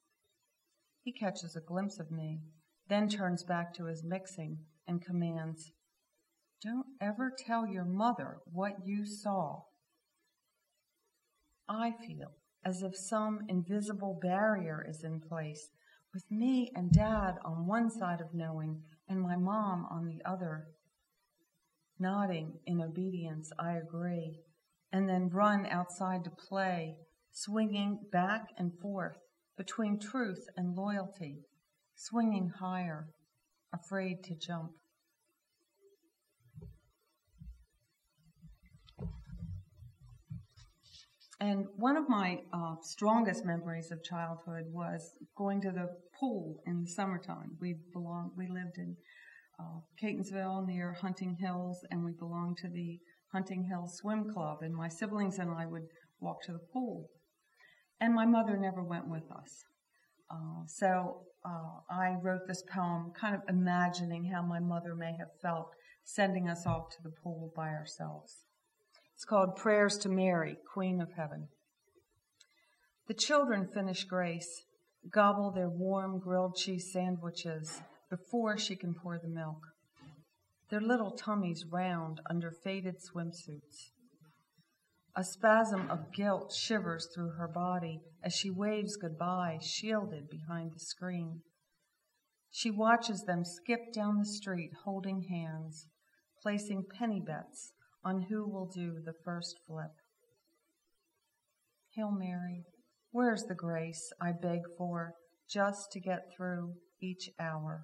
He 1.03 1.13
catches 1.13 1.55
a 1.55 1.61
glimpse 1.61 1.99
of 1.99 2.11
me, 2.11 2.41
then 2.89 3.07
turns 3.07 3.45
back 3.45 3.73
to 3.75 3.85
his 3.85 4.03
mixing 4.03 4.57
and 4.85 5.01
commands, 5.01 5.71
Don't 6.61 6.87
ever 6.99 7.31
tell 7.37 7.65
your 7.65 7.85
mother 7.85 8.39
what 8.51 8.73
you 8.83 9.05
saw. 9.05 9.61
I 11.69 11.91
feel 11.91 12.33
as 12.65 12.81
if 12.81 12.95
some 12.95 13.39
invisible 13.47 14.19
barrier 14.21 14.85
is 14.87 15.01
in 15.03 15.21
place, 15.21 15.69
with 16.13 16.23
me 16.31 16.71
and 16.75 16.91
dad 16.91 17.35
on 17.45 17.67
one 17.67 17.89
side 17.89 18.21
of 18.21 18.33
knowing 18.33 18.81
and 19.07 19.21
my 19.21 19.35
mom 19.35 19.85
on 19.89 20.05
the 20.05 20.21
other. 20.29 20.67
Nodding 21.99 22.59
in 22.65 22.81
obedience, 22.81 23.51
I 23.59 23.73
agree, 23.73 24.39
and 24.91 25.09
then 25.09 25.29
run 25.29 25.65
outside 25.65 26.23
to 26.23 26.31
play, 26.31 26.95
swinging 27.31 27.99
back 28.11 28.47
and 28.57 28.71
forth 28.81 29.17
between 29.57 29.99
truth 29.99 30.45
and 30.55 30.75
loyalty, 30.75 31.41
swinging 31.95 32.51
higher, 32.59 33.09
afraid 33.73 34.23
to 34.23 34.35
jump. 34.35 34.71
And 41.41 41.65
one 41.77 41.95
of 41.95 42.09
my 42.09 42.39
uh, 42.51 42.75
strongest 42.81 43.45
memories 43.45 43.91
of 43.91 44.03
childhood 44.03 44.65
was 44.71 45.13
going 45.37 45.61
to 45.61 45.71
the 45.71 45.87
pool 46.19 46.61
in 46.65 46.81
the 46.81 46.89
summertime. 46.89 47.57
We 47.61 47.75
belonged, 47.93 48.31
we 48.37 48.47
lived 48.47 48.77
in 48.77 48.97
uh, 49.57 49.79
Catonsville 50.01 50.67
near 50.67 50.93
Hunting 50.93 51.37
Hills, 51.39 51.79
and 51.91 52.03
we 52.03 52.11
belonged 52.11 52.57
to 52.57 52.67
the 52.67 52.99
Hunting 53.31 53.63
Hills 53.69 53.97
Swim 53.97 54.25
Club. 54.33 54.57
And 54.61 54.75
my 54.75 54.89
siblings 54.89 55.39
and 55.39 55.49
I 55.49 55.65
would 55.65 55.87
walk 56.19 56.43
to 56.43 56.51
the 56.51 56.65
pool. 56.73 57.09
And 58.01 58.13
my 58.13 58.25
mother 58.25 58.57
never 58.57 58.83
went 58.83 59.07
with 59.07 59.31
us. 59.31 59.63
Uh, 60.29 60.65
so 60.67 61.21
uh, 61.45 61.79
I 61.89 62.15
wrote 62.21 62.47
this 62.47 62.63
poem 62.69 63.11
kind 63.19 63.33
of 63.33 63.41
imagining 63.47 64.25
how 64.25 64.41
my 64.41 64.59
mother 64.59 64.93
may 64.93 65.15
have 65.17 65.29
felt 65.41 65.69
sending 66.03 66.49
us 66.49 66.65
off 66.65 66.89
to 66.89 67.03
the 67.03 67.11
pool 67.23 67.53
by 67.55 67.69
ourselves. 67.69 68.43
It's 69.19 69.25
called 69.25 69.57
Prayers 69.57 69.97
to 69.97 70.07
Mary, 70.07 70.55
Queen 70.73 71.01
of 71.01 71.11
Heaven. 71.17 71.49
The 73.09 73.13
children 73.13 73.67
finish 73.67 74.05
grace, 74.05 74.63
gobble 75.11 75.51
their 75.51 75.67
warm 75.67 76.19
grilled 76.19 76.55
cheese 76.55 76.89
sandwiches 76.93 77.81
before 78.09 78.57
she 78.57 78.77
can 78.77 78.93
pour 78.93 79.19
the 79.19 79.27
milk. 79.27 79.59
Their 80.69 80.79
little 80.79 81.11
tummies 81.11 81.65
round 81.69 82.21
under 82.29 82.49
faded 82.49 82.95
swimsuits. 83.03 83.91
A 85.17 85.25
spasm 85.25 85.91
of 85.91 86.13
guilt 86.13 86.53
shivers 86.53 87.09
through 87.13 87.31
her 87.31 87.49
body 87.49 87.99
as 88.23 88.33
she 88.33 88.49
waves 88.49 88.95
goodbye, 88.95 89.57
shielded 89.61 90.29
behind 90.29 90.71
the 90.73 90.79
screen. 90.79 91.41
She 92.49 92.71
watches 92.71 93.23
them 93.23 93.43
skip 93.43 93.91
down 93.91 94.17
the 94.17 94.25
street 94.25 94.71
holding 94.85 95.23
hands, 95.23 95.87
placing 96.41 96.85
penny 96.97 97.19
bets 97.19 97.73
on 98.03 98.21
who 98.29 98.47
will 98.47 98.65
do 98.65 99.01
the 99.03 99.13
first 99.23 99.59
flip. 99.67 99.91
Hail 101.95 102.11
Mary, 102.11 102.63
where's 103.11 103.43
the 103.43 103.55
grace 103.55 104.11
I 104.21 104.31
beg 104.31 104.61
for 104.77 105.15
just 105.49 105.91
to 105.91 105.99
get 105.99 106.31
through 106.35 106.75
each 107.01 107.29
hour? 107.39 107.83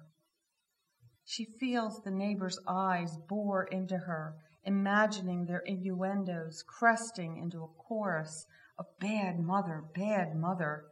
She 1.24 1.44
feels 1.58 2.00
the 2.00 2.10
neighbor's 2.12 2.58
eyes 2.68 3.16
bore 3.28 3.64
into 3.64 3.98
her, 3.98 4.36
imagining 4.64 5.44
their 5.44 5.62
innuendos 5.66 6.62
cresting 6.62 7.36
into 7.36 7.64
a 7.64 7.82
chorus 7.82 8.46
of 8.78 8.86
bad 9.00 9.40
mother, 9.40 9.84
bad 9.94 10.36
mother, 10.36 10.84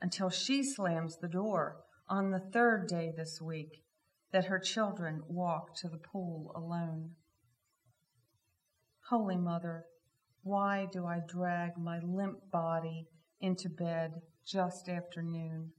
until 0.00 0.30
she 0.30 0.62
slams 0.62 1.18
the 1.18 1.28
door 1.28 1.76
on 2.08 2.30
the 2.30 2.40
third 2.52 2.86
day 2.88 3.12
this 3.14 3.40
week 3.40 3.82
that 4.32 4.46
her 4.46 4.58
children 4.58 5.22
walk 5.28 5.74
to 5.76 5.88
the 5.88 5.98
pool 5.98 6.52
alone. 6.54 7.10
Holy 9.10 9.36
Mother, 9.36 9.84
Why 10.42 10.86
do 10.90 11.04
I 11.04 11.20
drag 11.28 11.76
my 11.76 11.98
limp 11.98 12.50
body 12.50 13.06
into 13.38 13.68
bed 13.68 14.22
just 14.46 14.88
after 14.88 15.22
noon? 15.22 15.72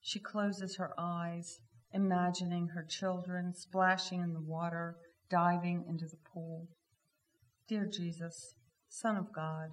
She 0.00 0.18
closes 0.18 0.76
her 0.76 0.92
eyes, 0.98 1.60
imagining 1.92 2.68
her 2.68 2.84
children 2.84 3.54
splashing 3.54 4.20
in 4.20 4.32
the 4.32 4.40
water, 4.40 4.96
diving 5.30 5.84
into 5.88 6.06
the 6.06 6.18
pool. 6.32 6.66
Dear 7.68 7.86
Jesus, 7.86 8.56
Son 8.88 9.16
of 9.16 9.32
God, 9.32 9.70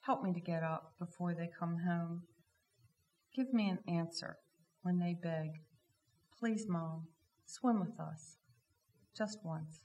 help 0.00 0.22
me 0.22 0.32
to 0.32 0.40
get 0.40 0.62
up 0.62 0.94
before 0.98 1.34
they 1.34 1.50
come 1.58 1.76
home. 1.86 2.22
Give 3.36 3.52
me 3.52 3.68
an 3.68 3.80
answer 3.86 4.38
when 4.80 4.98
they 4.98 5.14
beg. 5.22 5.50
Please, 6.38 6.64
Mom, 6.66 7.08
swim 7.44 7.80
with 7.80 8.00
us. 8.00 8.38
Just 9.14 9.40
once. 9.44 9.82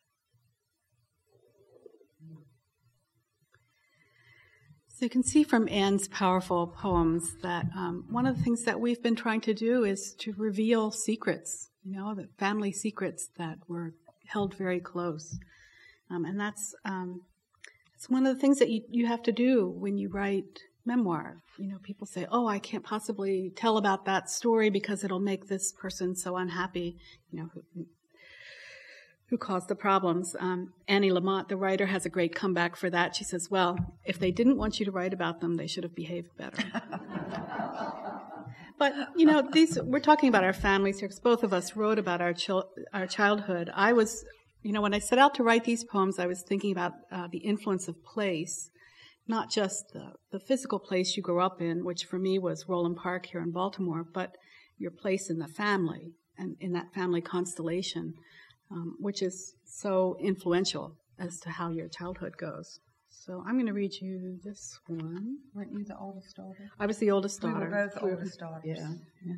So 4.98 5.06
you 5.06 5.12
can 5.12 5.22
see 5.22 5.44
from 5.44 5.70
Anne's 5.70 6.08
powerful 6.08 6.66
poems 6.66 7.36
that 7.44 7.68
um, 7.75 8.06
one 8.10 8.25
of 8.25 8.36
the 8.36 8.44
things 8.44 8.63
that 8.63 8.80
we've 8.80 9.04
been 9.04 9.16
trying 9.16 9.42
to 9.42 9.54
do 9.54 9.84
is 9.84 10.16
to 10.22 10.34
reveal 10.36 10.89
secrets, 10.89 11.70
you 11.86 11.96
know, 11.96 12.16
the 12.16 12.27
family 12.39 12.72
secrets 12.72 13.30
that 13.38 13.60
were 13.68 13.94
held 14.25 14.56
very 14.56 14.80
close. 14.80 15.38
Um, 16.10 16.25
and 16.25 16.39
that's 16.39 16.74
um, 16.84 17.22
it's 17.94 18.10
one 18.10 18.25
of 18.25 18.34
the 18.34 18.42
things 18.42 18.58
that 18.58 18.72
you, 18.72 18.82
you 18.89 19.06
have 19.06 19.22
to 19.24 19.32
do 19.32 19.70
when 19.70 20.00
you 20.00 20.10
write 20.10 20.62
memoir. 20.84 21.44
You 21.60 21.68
know, 21.68 21.77
people 21.84 22.08
say, 22.08 22.25
"Oh, 22.32 22.48
I 22.48 22.58
can't 22.58 22.84
possibly 22.84 23.51
tell 23.56 23.77
about 23.77 24.06
that 24.06 24.32
story 24.32 24.72
because 24.72 25.04
it'll 25.04 25.20
make 25.20 25.48
this 25.48 25.74
person 25.74 26.16
so 26.16 26.38
unhappy." 26.38 26.98
You 27.30 27.44
know, 27.44 27.86
who, 29.30 29.38
caused 29.38 29.68
the 29.68 29.76
problems. 29.76 30.36
Um, 30.40 30.74
Annie 30.88 31.12
Lamott, 31.12 31.48
the 31.50 31.58
writer, 31.58 31.86
has 31.86 32.06
a 32.06 32.10
great 32.10 32.34
comeback 32.34 32.76
for 32.76 32.90
that. 32.90 33.16
She 33.16 33.24
says, 33.24 33.50
"Well, 33.50 33.78
if 34.06 34.20
they 34.20 34.32
didn't 34.32 34.58
want 34.58 34.80
you 34.80 34.86
to 34.86 34.92
write 34.92 35.14
about 35.14 35.42
them, 35.42 35.56
they 35.56 35.68
should 35.68 35.84
have 35.84 35.96
behaved 35.96 36.30
better." 36.38 36.64
but 38.80 38.94
you 39.16 39.26
know, 39.26 39.42
these 39.42 39.80
we're 39.82 40.00
talking 40.00 40.30
about 40.30 40.44
our 40.44 40.54
families 40.54 41.00
here 41.00 41.08
because 41.08 41.20
both 41.20 41.44
of 41.44 41.54
us 41.54 41.76
wrote 41.76 42.00
about 42.00 42.22
our 42.22 42.34
chil- 42.34 42.70
our 42.94 43.08
childhood. 43.08 43.70
I 43.74 43.94
was, 43.94 44.24
you 44.64 44.72
know, 44.72 44.82
when 44.82 44.94
I 44.94 45.00
set 45.00 45.20
out 45.20 45.36
to 45.36 45.44
write 45.44 45.64
these 45.66 45.84
poems, 45.84 46.20
I 46.20 46.28
was 46.28 46.44
thinking 46.44 46.72
about 46.72 46.94
uh, 47.12 47.28
the 47.32 47.40
influence 47.40 47.88
of 47.88 48.04
place 48.04 48.70
not 49.28 49.52
just 49.52 49.92
the, 49.94 50.14
the 50.32 50.40
physical 50.40 50.80
place 50.80 51.18
you 51.18 51.24
grew 51.24 51.42
up 51.42 51.62
in, 51.62 51.84
which 51.84 52.06
for 52.06 52.18
me 52.18 52.40
was 52.40 52.66
Roland 52.68 52.98
Park 52.98 53.28
here 53.28 53.42
in 53.42 53.52
Baltimore, 53.52 54.04
but 54.04 54.36
your 54.78 54.92
place 54.92 55.30
in 55.30 55.40
the 55.40 55.48
family 55.48 56.14
and 56.38 56.56
in 56.60 56.72
that 56.74 56.94
family 56.94 57.22
constellation, 57.22 58.14
um, 58.72 58.96
which 59.00 59.22
is 59.22 59.54
so 59.66 60.18
influential 60.20 60.96
as 61.20 61.40
to 61.42 61.50
how 61.50 61.70
your 61.70 61.88
childhood 61.88 62.38
goes. 62.38 62.80
So 63.10 63.44
I'm 63.46 63.56
going 63.56 63.68
to 63.68 63.74
read 63.74 63.94
you 64.00 64.40
this 64.44 64.80
one. 64.88 65.38
Weren't 65.54 65.72
you 65.74 65.84
the 65.84 65.98
oldest 65.98 66.36
daughter? 66.36 66.70
I 66.80 66.86
was 66.86 66.98
the 66.98 67.12
oldest 67.12 67.42
daughter. 67.42 67.60
We 67.60 67.66
were 67.66 67.90
both 67.90 68.04
oldest 68.04 68.40
daughters. 68.40 68.62
Yeah. 68.64 68.94
yeah. 69.26 69.36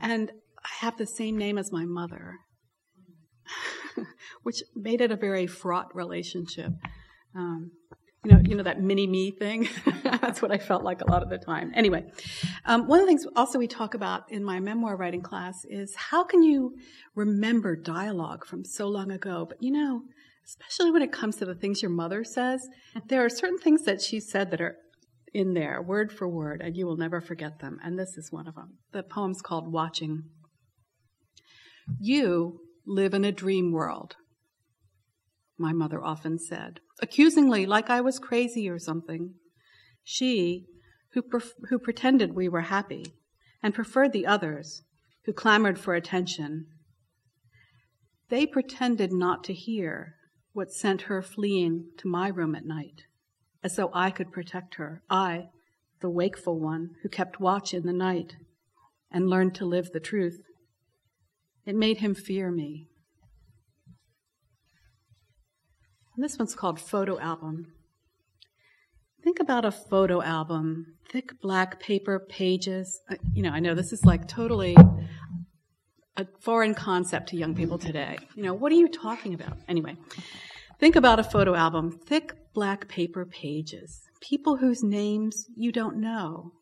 And 0.00 0.30
I 0.62 0.68
have 0.80 0.98
the 0.98 1.06
same 1.06 1.38
name 1.38 1.56
as 1.56 1.72
my 1.72 1.84
mother, 1.84 2.38
which 4.42 4.62
made 4.74 5.00
it 5.00 5.10
a 5.10 5.16
very 5.16 5.46
fraught 5.46 5.94
relationship. 5.94 6.72
Um, 7.34 7.70
you 8.24 8.30
know, 8.30 8.40
you 8.44 8.54
know 8.54 8.62
that 8.62 8.80
mini 8.80 9.06
me 9.06 9.32
thing. 9.32 9.68
That's 10.04 10.40
what 10.40 10.52
I 10.52 10.58
felt 10.58 10.84
like 10.84 11.00
a 11.00 11.10
lot 11.10 11.22
of 11.22 11.28
the 11.28 11.38
time. 11.38 11.72
Anyway, 11.74 12.04
um, 12.64 12.86
one 12.86 13.00
of 13.00 13.06
the 13.06 13.08
things 13.08 13.26
also 13.34 13.58
we 13.58 13.66
talk 13.66 13.94
about 13.94 14.30
in 14.30 14.44
my 14.44 14.60
memoir 14.60 14.96
writing 14.96 15.22
class 15.22 15.64
is 15.68 15.94
how 15.96 16.22
can 16.22 16.42
you 16.42 16.76
remember 17.16 17.74
dialogue 17.74 18.44
from 18.46 18.64
so 18.64 18.86
long 18.86 19.10
ago? 19.10 19.44
But 19.48 19.60
you 19.60 19.72
know, 19.72 20.02
especially 20.46 20.92
when 20.92 21.02
it 21.02 21.10
comes 21.10 21.36
to 21.36 21.44
the 21.44 21.56
things 21.56 21.82
your 21.82 21.90
mother 21.90 22.22
says, 22.22 22.68
there 23.08 23.24
are 23.24 23.28
certain 23.28 23.58
things 23.58 23.82
that 23.82 24.00
she 24.00 24.20
said 24.20 24.52
that 24.52 24.60
are 24.60 24.76
in 25.34 25.54
there, 25.54 25.82
word 25.82 26.12
for 26.12 26.28
word, 26.28 26.60
and 26.60 26.76
you 26.76 26.86
will 26.86 26.96
never 26.96 27.20
forget 27.20 27.58
them. 27.58 27.78
And 27.82 27.98
this 27.98 28.16
is 28.16 28.30
one 28.30 28.46
of 28.46 28.54
them. 28.54 28.78
The 28.92 29.02
poem's 29.02 29.42
called 29.42 29.72
Watching. 29.72 30.24
You 31.98 32.60
live 32.86 33.14
in 33.14 33.24
a 33.24 33.32
dream 33.32 33.72
world 33.72 34.16
my 35.62 35.72
mother 35.72 36.02
often 36.02 36.38
said, 36.38 36.80
accusingly, 37.02 37.66
like 37.66 37.90
I 37.90 38.00
was 38.00 38.18
crazy 38.18 38.70
or 38.70 38.78
something. 38.78 39.34
She, 40.04 40.66
who, 41.12 41.22
who 41.68 41.78
pretended 41.78 42.34
we 42.34 42.48
were 42.48 42.62
happy, 42.62 43.04
and 43.62 43.74
preferred 43.74 44.12
the 44.12 44.26
others, 44.26 44.82
who 45.24 45.32
clamored 45.32 45.78
for 45.78 45.94
attention. 45.94 46.66
They 48.28 48.46
pretended 48.46 49.12
not 49.12 49.44
to 49.44 49.52
hear 49.52 50.14
what 50.52 50.72
sent 50.72 51.02
her 51.02 51.22
fleeing 51.22 51.90
to 51.98 52.08
my 52.08 52.28
room 52.28 52.54
at 52.54 52.64
night, 52.64 53.02
as 53.62 53.76
though 53.76 53.90
I 53.92 54.10
could 54.10 54.32
protect 54.32 54.76
her, 54.76 55.02
I, 55.10 55.48
the 56.00 56.10
wakeful 56.10 56.58
one 56.58 56.90
who 57.02 57.08
kept 57.08 57.40
watch 57.40 57.74
in 57.74 57.84
the 57.84 57.92
night 57.92 58.36
and 59.10 59.28
learned 59.28 59.54
to 59.56 59.64
live 59.64 59.92
the 59.92 60.00
truth. 60.00 60.40
It 61.64 61.76
made 61.76 61.98
him 61.98 62.14
fear 62.14 62.50
me. 62.50 62.88
And 66.14 66.22
this 66.22 66.38
one's 66.38 66.54
called 66.54 66.78
Photo 66.78 67.18
Album. 67.18 67.72
Think 69.22 69.40
about 69.40 69.64
a 69.64 69.70
photo 69.70 70.20
album, 70.20 70.96
thick 71.08 71.40
black 71.40 71.80
paper 71.80 72.18
pages. 72.28 73.00
Uh, 73.08 73.14
you 73.32 73.42
know, 73.42 73.50
I 73.50 73.60
know 73.60 73.74
this 73.74 73.92
is 73.92 74.04
like 74.04 74.26
totally 74.26 74.76
a 76.16 76.26
foreign 76.40 76.74
concept 76.74 77.28
to 77.30 77.36
young 77.36 77.54
people 77.54 77.78
today. 77.78 78.18
You 78.34 78.42
know, 78.42 78.52
what 78.52 78.72
are 78.72 78.76
you 78.76 78.88
talking 78.88 79.32
about? 79.32 79.56
Anyway, 79.68 79.96
think 80.78 80.96
about 80.96 81.20
a 81.20 81.24
photo 81.24 81.54
album, 81.54 81.98
thick 82.04 82.34
black 82.52 82.88
paper 82.88 83.24
pages, 83.24 84.02
people 84.20 84.56
whose 84.56 84.82
names 84.82 85.46
you 85.56 85.72
don't 85.72 85.96
know. 85.96 86.52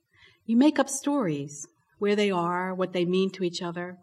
You 0.44 0.56
make 0.56 0.78
up 0.78 0.88
stories, 0.88 1.66
where 1.98 2.14
they 2.14 2.30
are, 2.30 2.74
what 2.74 2.92
they 2.92 3.04
mean 3.04 3.30
to 3.32 3.42
each 3.44 3.62
other. 3.62 3.98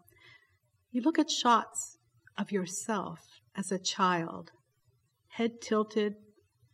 You 0.90 1.00
look 1.00 1.18
at 1.18 1.30
shots 1.30 1.96
of 2.36 2.52
yourself 2.52 3.20
as 3.56 3.72
a 3.72 3.78
child 3.78 4.50
head 5.38 5.60
tilted, 5.62 6.14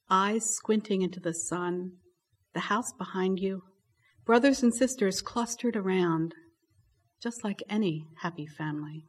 eyes 0.09 0.55
squinting 0.55 1.03
into 1.03 1.21
the 1.21 1.35
sun, 1.35 1.93
the 2.55 2.61
house 2.61 2.95
behind 2.95 3.39
you, 3.39 3.63
brothers 4.25 4.63
and 4.63 4.75
sisters 4.75 5.21
clustered 5.21 5.77
around, 5.77 6.35
just 7.23 7.45
like 7.45 7.63
any 7.69 8.07
happy 8.23 8.47
family. 8.47 9.05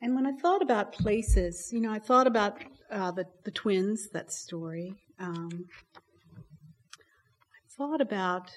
And 0.00 0.14
when 0.14 0.26
I 0.26 0.32
thought 0.40 0.62
about 0.62 0.92
places, 0.92 1.70
you 1.72 1.80
know, 1.80 1.90
I 1.90 1.98
thought 1.98 2.28
about 2.28 2.62
uh, 2.92 3.10
the, 3.10 3.24
the 3.44 3.50
twins, 3.50 4.10
that 4.12 4.30
story. 4.30 4.94
Um, 5.18 5.64
I 5.96 7.66
thought 7.76 8.00
about 8.00 8.48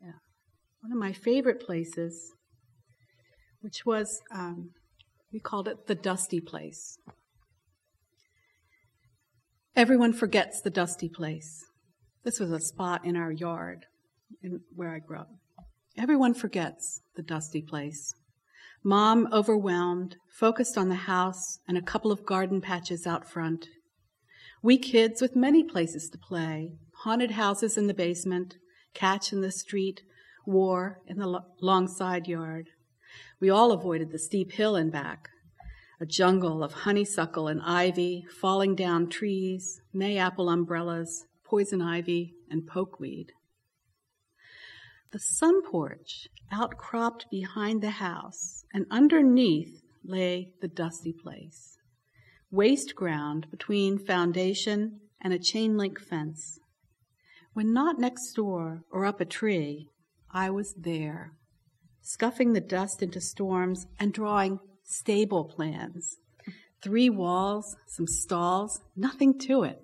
yeah, 0.00 0.12
one 0.80 0.92
of 0.92 0.98
my 0.98 1.12
favorite 1.12 1.60
places 1.66 2.34
which 3.60 3.84
was, 3.84 4.20
um, 4.30 4.70
we 5.32 5.40
called 5.40 5.68
it 5.68 5.86
the 5.86 5.94
dusty 5.94 6.40
place. 6.40 6.98
Everyone 9.76 10.12
forgets 10.12 10.60
the 10.60 10.70
dusty 10.70 11.08
place. 11.08 11.64
This 12.24 12.40
was 12.40 12.50
a 12.50 12.60
spot 12.60 13.04
in 13.04 13.16
our 13.16 13.30
yard 13.30 13.86
in, 14.42 14.60
where 14.74 14.94
I 14.94 14.98
grew 14.98 15.18
up. 15.18 15.30
Everyone 15.96 16.34
forgets 16.34 17.00
the 17.16 17.22
dusty 17.22 17.62
place. 17.62 18.12
Mom, 18.84 19.28
overwhelmed, 19.32 20.16
focused 20.38 20.78
on 20.78 20.88
the 20.88 20.94
house 20.94 21.58
and 21.66 21.76
a 21.76 21.82
couple 21.82 22.12
of 22.12 22.24
garden 22.24 22.60
patches 22.60 23.06
out 23.06 23.28
front. 23.28 23.66
We 24.62 24.78
kids 24.78 25.20
with 25.20 25.36
many 25.36 25.62
places 25.62 26.08
to 26.10 26.18
play 26.18 26.72
haunted 27.02 27.32
houses 27.32 27.76
in 27.76 27.86
the 27.86 27.94
basement, 27.94 28.56
catch 28.94 29.32
in 29.32 29.40
the 29.40 29.52
street, 29.52 30.02
war 30.46 31.00
in 31.06 31.18
the 31.18 31.40
long 31.60 31.86
side 31.86 32.26
yard. 32.26 32.70
We 33.40 33.50
all 33.50 33.72
avoided 33.72 34.10
the 34.10 34.18
steep 34.18 34.52
hill 34.52 34.76
and 34.76 34.90
back, 34.90 35.28
a 36.00 36.06
jungle 36.06 36.62
of 36.62 36.72
honeysuckle 36.72 37.48
and 37.48 37.60
ivy, 37.62 38.24
falling 38.40 38.74
down 38.74 39.08
trees, 39.08 39.80
mayapple 39.94 40.52
umbrellas, 40.52 41.26
poison 41.44 41.80
ivy, 41.80 42.34
and 42.50 42.68
pokeweed. 42.68 43.28
The 45.10 45.18
sun 45.18 45.62
porch 45.62 46.28
outcropped 46.52 47.30
behind 47.30 47.82
the 47.82 47.90
house, 47.90 48.64
and 48.74 48.86
underneath 48.90 49.82
lay 50.04 50.52
the 50.60 50.68
dusty 50.68 51.12
place. 51.12 51.78
Waste 52.50 52.94
ground 52.94 53.46
between 53.50 53.98
foundation 53.98 55.00
and 55.20 55.32
a 55.32 55.38
chain 55.38 55.76
link 55.76 55.98
fence. 56.00 56.58
When 57.54 57.72
not 57.72 57.98
next 57.98 58.32
door 58.34 58.84
or 58.90 59.04
up 59.04 59.20
a 59.20 59.24
tree, 59.24 59.88
I 60.30 60.50
was 60.50 60.74
there 60.74 61.32
scuffing 62.08 62.54
the 62.54 62.60
dust 62.60 63.02
into 63.02 63.20
storms, 63.20 63.86
and 64.00 64.14
drawing 64.14 64.58
stable 64.82 65.44
plans. 65.44 66.16
Three 66.82 67.10
walls, 67.10 67.76
some 67.86 68.06
stalls, 68.06 68.80
nothing 68.96 69.38
to 69.40 69.64
it. 69.64 69.82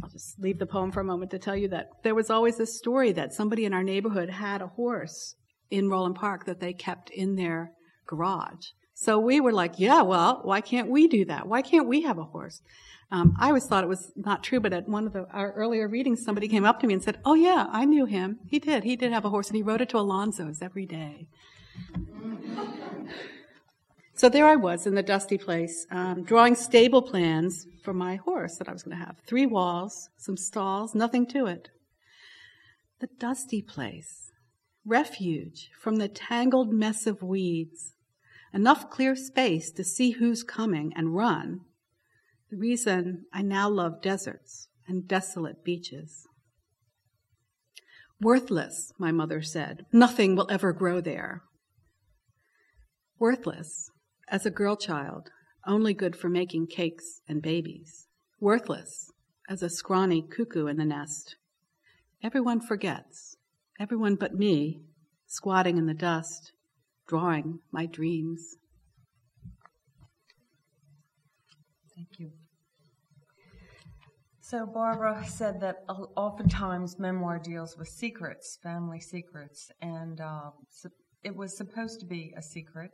I'll 0.00 0.08
just 0.10 0.38
leave 0.38 0.60
the 0.60 0.66
poem 0.66 0.92
for 0.92 1.00
a 1.00 1.04
moment 1.04 1.32
to 1.32 1.40
tell 1.40 1.56
you 1.56 1.66
that 1.68 1.88
there 2.04 2.14
was 2.14 2.30
always 2.30 2.60
a 2.60 2.66
story 2.66 3.10
that 3.12 3.32
somebody 3.32 3.64
in 3.64 3.74
our 3.74 3.82
neighborhood 3.82 4.30
had 4.30 4.62
a 4.62 4.68
horse 4.68 5.34
in 5.70 5.88
Roland 5.88 6.14
Park 6.14 6.44
that 6.44 6.60
they 6.60 6.72
kept 6.72 7.10
in 7.10 7.34
their 7.34 7.72
garage. 8.06 8.66
So 8.94 9.18
we 9.18 9.40
were 9.40 9.52
like, 9.52 9.80
yeah, 9.80 10.02
well, 10.02 10.40
why 10.44 10.60
can't 10.60 10.88
we 10.88 11.08
do 11.08 11.24
that? 11.24 11.48
Why 11.48 11.62
can't 11.62 11.88
we 11.88 12.02
have 12.02 12.18
a 12.18 12.24
horse? 12.24 12.62
Um, 13.10 13.36
I 13.38 13.48
always 13.48 13.66
thought 13.66 13.84
it 13.84 13.88
was 13.88 14.10
not 14.16 14.42
true, 14.42 14.58
but 14.58 14.72
at 14.72 14.88
one 14.88 15.06
of 15.06 15.12
the, 15.12 15.26
our 15.32 15.52
earlier 15.52 15.86
readings, 15.86 16.24
somebody 16.24 16.48
came 16.48 16.64
up 16.64 16.80
to 16.80 16.86
me 16.86 16.94
and 16.94 17.02
said, 17.02 17.18
oh 17.24 17.34
yeah, 17.34 17.66
I 17.70 17.84
knew 17.84 18.04
him. 18.04 18.40
He 18.48 18.58
did. 18.58 18.82
He 18.82 18.96
did 18.96 19.12
have 19.12 19.24
a 19.24 19.30
horse 19.30 19.48
and 19.48 19.56
he 19.56 19.62
rode 19.62 19.80
it 19.80 19.88
to 19.90 19.98
Alonso's 19.98 20.60
every 20.60 20.86
day. 20.86 21.28
so 24.14 24.28
there 24.28 24.46
I 24.46 24.56
was 24.56 24.86
in 24.86 24.96
the 24.96 25.04
dusty 25.04 25.38
place, 25.38 25.86
um, 25.90 26.24
drawing 26.24 26.56
stable 26.56 27.02
plans 27.02 27.66
for 27.84 27.94
my 27.94 28.16
horse 28.16 28.56
that 28.56 28.68
I 28.68 28.72
was 28.72 28.82
going 28.82 28.98
to 28.98 29.04
have. 29.04 29.16
Three 29.24 29.46
walls, 29.46 30.08
some 30.18 30.36
stalls, 30.36 30.94
nothing 30.94 31.26
to 31.28 31.46
it. 31.46 31.68
The 32.98 33.08
dusty 33.18 33.62
place. 33.62 34.32
Refuge 34.84 35.70
from 35.80 35.96
the 35.96 36.08
tangled 36.08 36.72
mess 36.72 37.06
of 37.06 37.22
weeds. 37.22 37.92
Enough 38.52 38.90
clear 38.90 39.14
space 39.14 39.70
to 39.72 39.84
see 39.84 40.12
who's 40.12 40.42
coming 40.42 40.92
and 40.96 41.14
run. 41.14 41.60
Reason 42.56 43.26
I 43.34 43.42
now 43.42 43.68
love 43.68 44.00
deserts 44.00 44.68
and 44.88 45.06
desolate 45.06 45.62
beaches. 45.62 46.26
Worthless, 48.18 48.94
my 48.98 49.12
mother 49.12 49.42
said. 49.42 49.84
Nothing 49.92 50.34
will 50.36 50.50
ever 50.50 50.72
grow 50.72 51.02
there. 51.02 51.42
Worthless, 53.18 53.90
as 54.28 54.46
a 54.46 54.50
girl 54.50 54.74
child, 54.74 55.28
only 55.66 55.92
good 55.92 56.16
for 56.16 56.30
making 56.30 56.68
cakes 56.68 57.20
and 57.28 57.42
babies. 57.42 58.06
Worthless, 58.40 59.10
as 59.50 59.62
a 59.62 59.68
scrawny 59.68 60.22
cuckoo 60.22 60.66
in 60.66 60.78
the 60.78 60.86
nest. 60.86 61.36
Everyone 62.22 62.60
forgets, 62.60 63.36
everyone 63.78 64.14
but 64.14 64.34
me, 64.34 64.80
squatting 65.26 65.76
in 65.76 65.84
the 65.84 65.94
dust, 65.94 66.52
drawing 67.06 67.58
my 67.70 67.84
dreams. 67.84 68.56
Thank 71.94 72.18
you. 72.18 72.32
So, 74.48 74.64
Barbara 74.64 75.26
said 75.26 75.60
that 75.62 75.78
oftentimes 75.88 77.00
memoir 77.00 77.40
deals 77.40 77.76
with 77.76 77.88
secrets, 77.88 78.60
family 78.62 79.00
secrets, 79.00 79.72
and 79.80 80.20
uh, 80.20 80.52
it 81.24 81.34
was 81.34 81.56
supposed 81.56 81.98
to 81.98 82.06
be 82.06 82.32
a 82.36 82.42
secret 82.42 82.92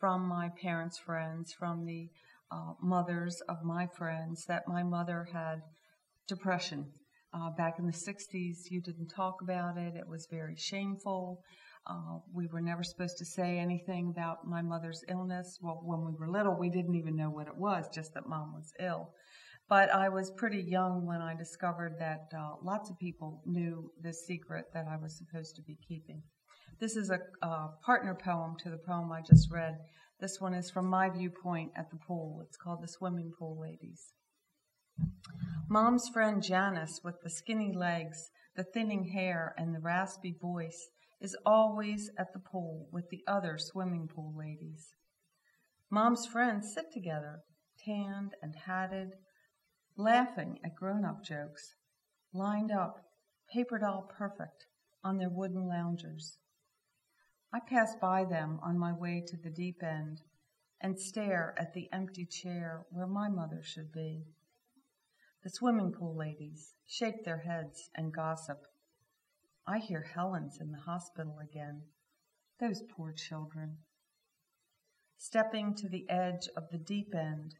from 0.00 0.26
my 0.26 0.48
parents' 0.60 0.98
friends, 0.98 1.54
from 1.56 1.84
the 1.84 2.08
uh, 2.50 2.72
mothers 2.82 3.40
of 3.48 3.62
my 3.62 3.86
friends, 3.86 4.44
that 4.46 4.66
my 4.66 4.82
mother 4.82 5.28
had 5.32 5.60
depression 6.26 6.90
uh, 7.32 7.50
back 7.56 7.74
in 7.78 7.86
the 7.86 7.92
60s, 7.92 8.70
you 8.70 8.80
didn't 8.80 9.08
talk 9.14 9.36
about 9.42 9.76
it. 9.76 9.94
It 9.94 10.08
was 10.08 10.26
very 10.30 10.56
shameful. 10.56 11.40
Uh, 11.86 12.18
we 12.34 12.48
were 12.48 12.60
never 12.60 12.82
supposed 12.82 13.16
to 13.18 13.24
say 13.24 13.58
anything 13.58 14.10
about 14.10 14.38
my 14.44 14.60
mother's 14.60 15.04
illness. 15.08 15.58
Well, 15.62 15.80
when 15.84 16.04
we 16.04 16.14
were 16.18 16.28
little, 16.28 16.58
we 16.58 16.68
didn't 16.68 16.96
even 16.96 17.16
know 17.16 17.30
what 17.30 17.46
it 17.46 17.56
was, 17.56 17.88
just 17.94 18.14
that 18.14 18.26
mom 18.26 18.54
was 18.54 18.72
ill. 18.80 19.12
But 19.70 19.94
I 19.94 20.08
was 20.08 20.32
pretty 20.32 20.62
young 20.62 21.06
when 21.06 21.22
I 21.22 21.36
discovered 21.36 21.94
that 22.00 22.36
uh, 22.36 22.56
lots 22.60 22.90
of 22.90 22.98
people 22.98 23.40
knew 23.46 23.92
this 24.02 24.26
secret 24.26 24.64
that 24.74 24.86
I 24.90 24.96
was 24.96 25.16
supposed 25.16 25.54
to 25.56 25.62
be 25.62 25.78
keeping. 25.88 26.24
This 26.80 26.96
is 26.96 27.08
a 27.08 27.20
partner 27.86 28.18
poem 28.20 28.56
to 28.64 28.68
the 28.70 28.80
poem 28.84 29.12
I 29.12 29.20
just 29.20 29.48
read. 29.48 29.78
This 30.18 30.40
one 30.40 30.54
is 30.54 30.72
from 30.72 30.86
my 30.86 31.08
viewpoint 31.08 31.70
at 31.76 31.88
the 31.88 31.98
pool. 31.98 32.42
It's 32.44 32.56
called 32.56 32.82
The 32.82 32.88
Swimming 32.88 33.30
Pool 33.38 33.60
Ladies. 33.60 34.12
Mom's 35.68 36.08
friend 36.08 36.42
Janice, 36.42 37.00
with 37.04 37.20
the 37.22 37.30
skinny 37.30 37.72
legs, 37.72 38.30
the 38.56 38.64
thinning 38.64 39.10
hair, 39.14 39.54
and 39.56 39.72
the 39.72 39.80
raspy 39.80 40.34
voice, 40.42 40.88
is 41.20 41.36
always 41.46 42.10
at 42.18 42.32
the 42.32 42.40
pool 42.40 42.88
with 42.90 43.08
the 43.10 43.22
other 43.28 43.56
swimming 43.56 44.08
pool 44.12 44.34
ladies. 44.36 44.96
Mom's 45.92 46.26
friends 46.26 46.72
sit 46.74 46.86
together, 46.92 47.42
tanned 47.78 48.32
and 48.42 48.56
hatted, 48.66 49.10
laughing 50.00 50.58
at 50.64 50.74
grown 50.74 51.04
up 51.04 51.22
jokes, 51.22 51.74
lined 52.32 52.72
up, 52.72 53.04
paper 53.52 53.78
doll 53.78 54.10
perfect, 54.16 54.66
on 55.04 55.18
their 55.18 55.28
wooden 55.28 55.68
loungers. 55.68 56.38
I 57.52 57.60
pass 57.60 57.94
by 58.00 58.24
them 58.24 58.60
on 58.62 58.78
my 58.78 58.92
way 58.92 59.22
to 59.26 59.36
the 59.36 59.50
deep 59.50 59.82
end 59.82 60.22
and 60.80 60.98
stare 60.98 61.54
at 61.58 61.74
the 61.74 61.88
empty 61.92 62.24
chair 62.24 62.86
where 62.90 63.06
my 63.06 63.28
mother 63.28 63.60
should 63.62 63.92
be. 63.92 64.24
The 65.42 65.50
swimming 65.50 65.92
pool 65.92 66.16
ladies 66.16 66.74
shake 66.86 67.24
their 67.24 67.38
heads 67.38 67.90
and 67.94 68.12
gossip. 68.12 68.66
I 69.66 69.78
hear 69.78 70.02
Helen's 70.14 70.58
in 70.60 70.70
the 70.70 70.78
hospital 70.78 71.38
again. 71.42 71.82
Those 72.60 72.82
poor 72.82 73.12
children. 73.12 73.78
Stepping 75.16 75.74
to 75.74 75.88
the 75.88 76.08
edge 76.08 76.48
of 76.56 76.70
the 76.70 76.78
deep 76.78 77.14
end, 77.14 77.54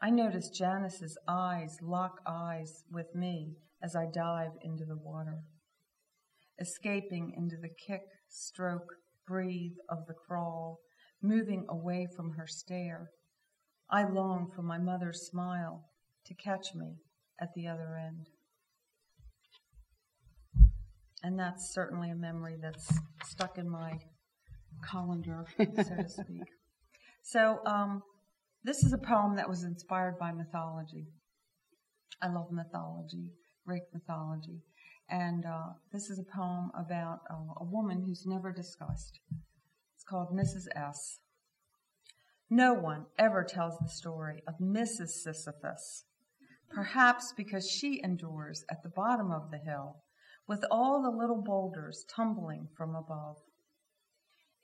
I 0.00 0.10
notice 0.10 0.50
Janice's 0.50 1.16
eyes 1.26 1.78
lock 1.82 2.20
eyes 2.26 2.84
with 2.92 3.14
me 3.14 3.56
as 3.82 3.96
I 3.96 4.06
dive 4.12 4.52
into 4.62 4.84
the 4.84 4.96
water. 4.96 5.38
Escaping 6.60 7.32
into 7.36 7.56
the 7.56 7.70
kick, 7.86 8.02
stroke, 8.28 8.96
breathe 9.26 9.76
of 9.88 10.06
the 10.06 10.14
crawl, 10.14 10.80
moving 11.22 11.64
away 11.68 12.06
from 12.14 12.32
her 12.32 12.46
stare. 12.46 13.10
I 13.90 14.04
long 14.04 14.50
for 14.54 14.62
my 14.62 14.78
mother's 14.78 15.26
smile 15.30 15.84
to 16.26 16.34
catch 16.34 16.74
me 16.74 16.96
at 17.40 17.48
the 17.54 17.66
other 17.66 17.96
end. 17.96 18.28
And 21.22 21.38
that's 21.38 21.72
certainly 21.72 22.10
a 22.10 22.16
memory 22.16 22.56
that's 22.60 22.88
stuck 23.24 23.58
in 23.58 23.68
my 23.68 23.98
colander, 24.84 25.46
so 25.58 25.64
to 25.64 26.08
speak. 26.08 26.42
So, 27.28 27.58
um, 27.66 28.02
this 28.66 28.82
is 28.82 28.92
a 28.92 28.98
poem 28.98 29.36
that 29.36 29.48
was 29.48 29.62
inspired 29.62 30.18
by 30.18 30.32
mythology. 30.32 31.06
I 32.20 32.26
love 32.26 32.50
mythology, 32.50 33.30
Greek 33.64 33.84
mythology. 33.94 34.60
And 35.08 35.46
uh, 35.46 35.74
this 35.92 36.10
is 36.10 36.18
a 36.18 36.36
poem 36.36 36.72
about 36.76 37.20
uh, 37.30 37.60
a 37.60 37.64
woman 37.64 38.02
who's 38.04 38.26
never 38.26 38.50
discussed. 38.50 39.20
It's 39.94 40.02
called 40.02 40.36
Mrs. 40.36 40.66
S. 40.74 41.20
No 42.50 42.74
one 42.74 43.06
ever 43.16 43.44
tells 43.44 43.78
the 43.78 43.88
story 43.88 44.42
of 44.48 44.54
Mrs. 44.60 45.10
Sisyphus, 45.10 46.04
perhaps 46.68 47.32
because 47.36 47.70
she 47.70 48.00
endures 48.02 48.64
at 48.68 48.82
the 48.82 48.88
bottom 48.88 49.30
of 49.30 49.52
the 49.52 49.58
hill 49.58 50.02
with 50.48 50.64
all 50.72 51.02
the 51.02 51.16
little 51.16 51.40
boulders 51.40 52.04
tumbling 52.12 52.66
from 52.76 52.96
above. 52.96 53.36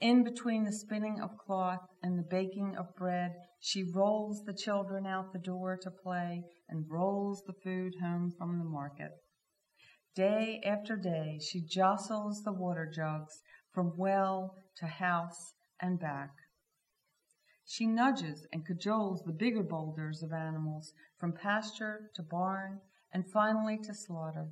In 0.03 0.25
between 0.25 0.65
the 0.65 0.73
spinning 0.73 1.21
of 1.21 1.39
cloth 1.39 1.87
and 2.03 2.19
the 2.19 2.27
baking 2.29 2.75
of 2.77 2.97
bread, 2.97 3.37
she 3.61 3.85
rolls 3.85 4.43
the 4.45 4.53
children 4.53 5.07
out 5.07 5.33
the 5.33 5.39
door 5.39 5.79
to 5.81 5.93
play 5.93 6.43
and 6.69 6.91
rolls 6.91 7.45
the 7.47 7.53
food 7.53 7.93
home 8.03 8.33
from 8.37 8.59
the 8.59 8.65
market. 8.65 9.13
Day 10.17 10.61
after 10.67 10.97
day, 10.97 11.39
she 11.39 11.61
jostles 11.61 12.43
the 12.43 12.53
water 12.53 12.91
jugs 12.93 13.43
from 13.73 13.97
well 13.97 14.57
to 14.79 14.87
house 14.87 15.55
and 15.81 16.01
back. 16.01 16.31
She 17.65 17.87
nudges 17.87 18.45
and 18.53 18.67
cajoles 18.67 19.23
the 19.25 19.33
bigger 19.33 19.63
boulders 19.63 20.21
of 20.21 20.33
animals 20.33 20.93
from 21.17 21.33
pasture 21.33 22.11
to 22.17 22.25
barn 22.25 22.81
and 23.13 23.31
finally 23.31 23.79
to 23.85 23.95
slaughter, 23.95 24.49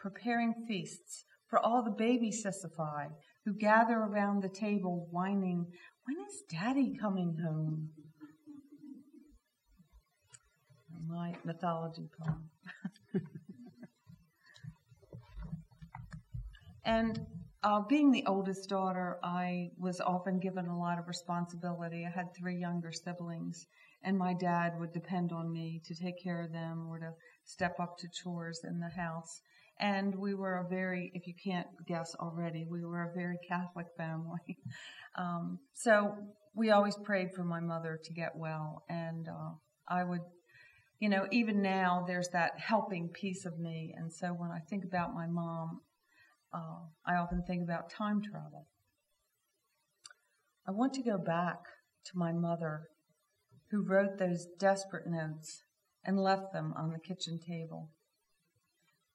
preparing 0.00 0.66
feasts 0.66 1.24
for 1.46 1.60
all 1.60 1.84
the 1.84 1.92
baby 1.92 2.32
Sisyphi 2.32 3.10
who 3.44 3.52
gather 3.54 3.96
around 3.96 4.42
the 4.42 4.48
table 4.48 5.06
whining, 5.10 5.66
When 6.04 6.16
is 6.26 6.42
Daddy 6.50 6.96
coming 7.00 7.36
home? 7.42 7.90
My 11.06 11.34
mythology 11.44 12.08
poem. 12.18 12.50
and 16.84 17.20
uh, 17.62 17.80
being 17.88 18.10
the 18.10 18.24
oldest 18.26 18.68
daughter, 18.68 19.18
I 19.22 19.70
was 19.78 20.00
often 20.00 20.38
given 20.38 20.66
a 20.66 20.78
lot 20.78 20.98
of 20.98 21.08
responsibility. 21.08 22.06
I 22.06 22.10
had 22.10 22.34
three 22.34 22.56
younger 22.56 22.92
siblings, 22.92 23.66
and 24.02 24.18
my 24.18 24.34
dad 24.34 24.78
would 24.78 24.92
depend 24.92 25.32
on 25.32 25.52
me 25.52 25.80
to 25.84 25.94
take 25.94 26.22
care 26.22 26.42
of 26.42 26.52
them 26.52 26.86
or 26.88 26.98
to 26.98 27.12
step 27.44 27.80
up 27.80 27.96
to 27.98 28.08
chores 28.08 28.60
in 28.64 28.80
the 28.80 28.90
house. 28.90 29.40
And 29.80 30.14
we 30.14 30.34
were 30.34 30.58
a 30.58 30.68
very, 30.68 31.10
if 31.14 31.26
you 31.26 31.34
can't 31.42 31.66
guess 31.86 32.14
already, 32.20 32.66
we 32.68 32.84
were 32.84 33.10
a 33.10 33.14
very 33.14 33.38
Catholic 33.48 33.86
family. 33.96 34.58
um, 35.18 35.58
so 35.72 36.14
we 36.54 36.70
always 36.70 36.96
prayed 36.96 37.28
for 37.34 37.44
my 37.44 37.60
mother 37.60 37.98
to 38.02 38.12
get 38.12 38.36
well. 38.36 38.84
And 38.88 39.28
uh, 39.28 39.50
I 39.88 40.04
would, 40.04 40.20
you 41.00 41.08
know, 41.08 41.26
even 41.32 41.60
now 41.60 42.04
there's 42.06 42.28
that 42.32 42.52
helping 42.58 43.08
piece 43.08 43.44
of 43.44 43.58
me. 43.58 43.92
And 43.96 44.12
so 44.12 44.28
when 44.28 44.50
I 44.50 44.60
think 44.70 44.84
about 44.84 45.12
my 45.12 45.26
mom, 45.26 45.80
uh, 46.52 46.86
I 47.04 47.16
often 47.16 47.42
think 47.46 47.62
about 47.64 47.90
time 47.90 48.22
travel. 48.22 48.68
I 50.66 50.70
want 50.70 50.94
to 50.94 51.02
go 51.02 51.18
back 51.18 51.58
to 52.06 52.12
my 52.14 52.32
mother 52.32 52.88
who 53.70 53.82
wrote 53.82 54.18
those 54.18 54.46
desperate 54.58 55.06
notes 55.06 55.62
and 56.04 56.18
left 56.18 56.52
them 56.52 56.72
on 56.76 56.92
the 56.92 56.98
kitchen 56.98 57.40
table. 57.44 57.90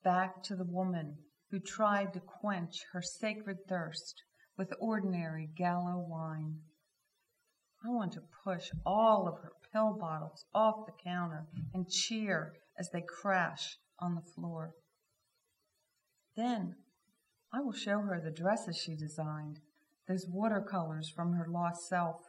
Back 0.03 0.43
to 0.43 0.55
the 0.55 0.65
woman 0.65 1.17
who 1.51 1.59
tried 1.59 2.13
to 2.13 2.19
quench 2.19 2.83
her 2.93 3.01
sacred 3.01 3.57
thirst 3.67 4.23
with 4.57 4.73
ordinary 4.79 5.49
gallow 5.57 5.97
wine. 5.97 6.59
I 7.83 7.89
want 7.89 8.13
to 8.13 8.21
push 8.43 8.69
all 8.85 9.27
of 9.27 9.41
her 9.41 9.53
pill 9.71 9.97
bottles 9.99 10.45
off 10.53 10.85
the 10.85 10.93
counter 11.03 11.47
and 11.73 11.89
cheer 11.89 12.53
as 12.77 12.89
they 12.91 13.01
crash 13.01 13.77
on 13.99 14.15
the 14.15 14.31
floor. 14.35 14.73
Then 16.35 16.75
I 17.53 17.61
will 17.61 17.73
show 17.73 18.01
her 18.01 18.21
the 18.21 18.31
dresses 18.31 18.77
she 18.77 18.95
designed, 18.95 19.59
those 20.07 20.27
watercolors 20.29 21.09
from 21.09 21.33
her 21.33 21.47
lost 21.49 21.87
self. 21.87 22.21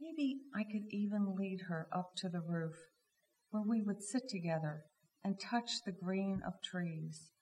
Maybe 0.00 0.40
I 0.54 0.62
could 0.62 0.86
even 0.90 1.34
lead 1.36 1.62
her 1.68 1.88
up 1.92 2.10
to 2.18 2.28
the 2.28 2.40
roof 2.40 2.76
where 3.50 3.62
we 3.66 3.82
would 3.82 4.02
sit 4.02 4.28
together 4.28 4.84
and 5.26 5.40
touch 5.40 5.82
the 5.84 5.90
green 5.90 6.40
of 6.46 6.52
trees, 6.62 7.32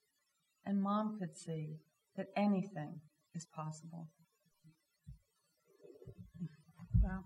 and 0.64 0.80
Mom 0.80 1.18
could 1.18 1.36
see 1.36 1.76
that 2.16 2.28
anything 2.34 2.98
is 3.34 3.46
possible. 3.54 4.08
Wow. 7.02 7.24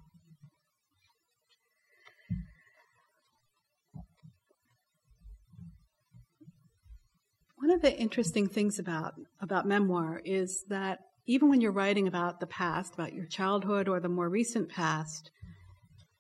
One 7.58 7.70
of 7.70 7.80
the 7.80 7.96
interesting 7.96 8.48
things 8.48 8.80
about, 8.80 9.14
about 9.40 9.64
memoir 9.64 10.20
is 10.24 10.64
that 10.68 10.98
even 11.28 11.50
when 11.50 11.60
you're 11.60 11.70
writing 11.70 12.08
about 12.08 12.40
the 12.40 12.48
past, 12.48 12.94
about 12.94 13.12
your 13.12 13.26
childhood 13.26 13.86
or 13.86 14.00
the 14.00 14.08
more 14.08 14.28
recent 14.28 14.68
past, 14.68 15.30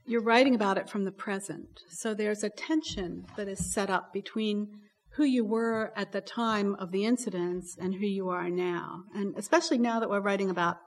you're 0.08 0.22
writing 0.22 0.54
about 0.54 0.78
it 0.78 0.88
from 0.88 1.04
the 1.04 1.12
present. 1.12 1.80
So 1.90 2.14
there's 2.14 2.42
a 2.42 2.48
tension 2.48 3.26
that 3.36 3.46
is 3.46 3.72
set 3.72 3.90
up 3.90 4.12
between 4.12 4.68
who 5.16 5.24
you 5.24 5.44
were 5.44 5.92
at 5.96 6.12
the 6.12 6.22
time 6.22 6.74
of 6.76 6.92
the 6.92 7.04
incidents 7.04 7.76
and 7.78 7.94
who 7.94 8.06
you 8.06 8.30
are 8.30 8.48
now. 8.48 9.02
And 9.14 9.34
especially 9.36 9.78
now 9.78 10.00
that 10.00 10.08
we're 10.08 10.20
writing 10.20 10.48
about 10.48 10.78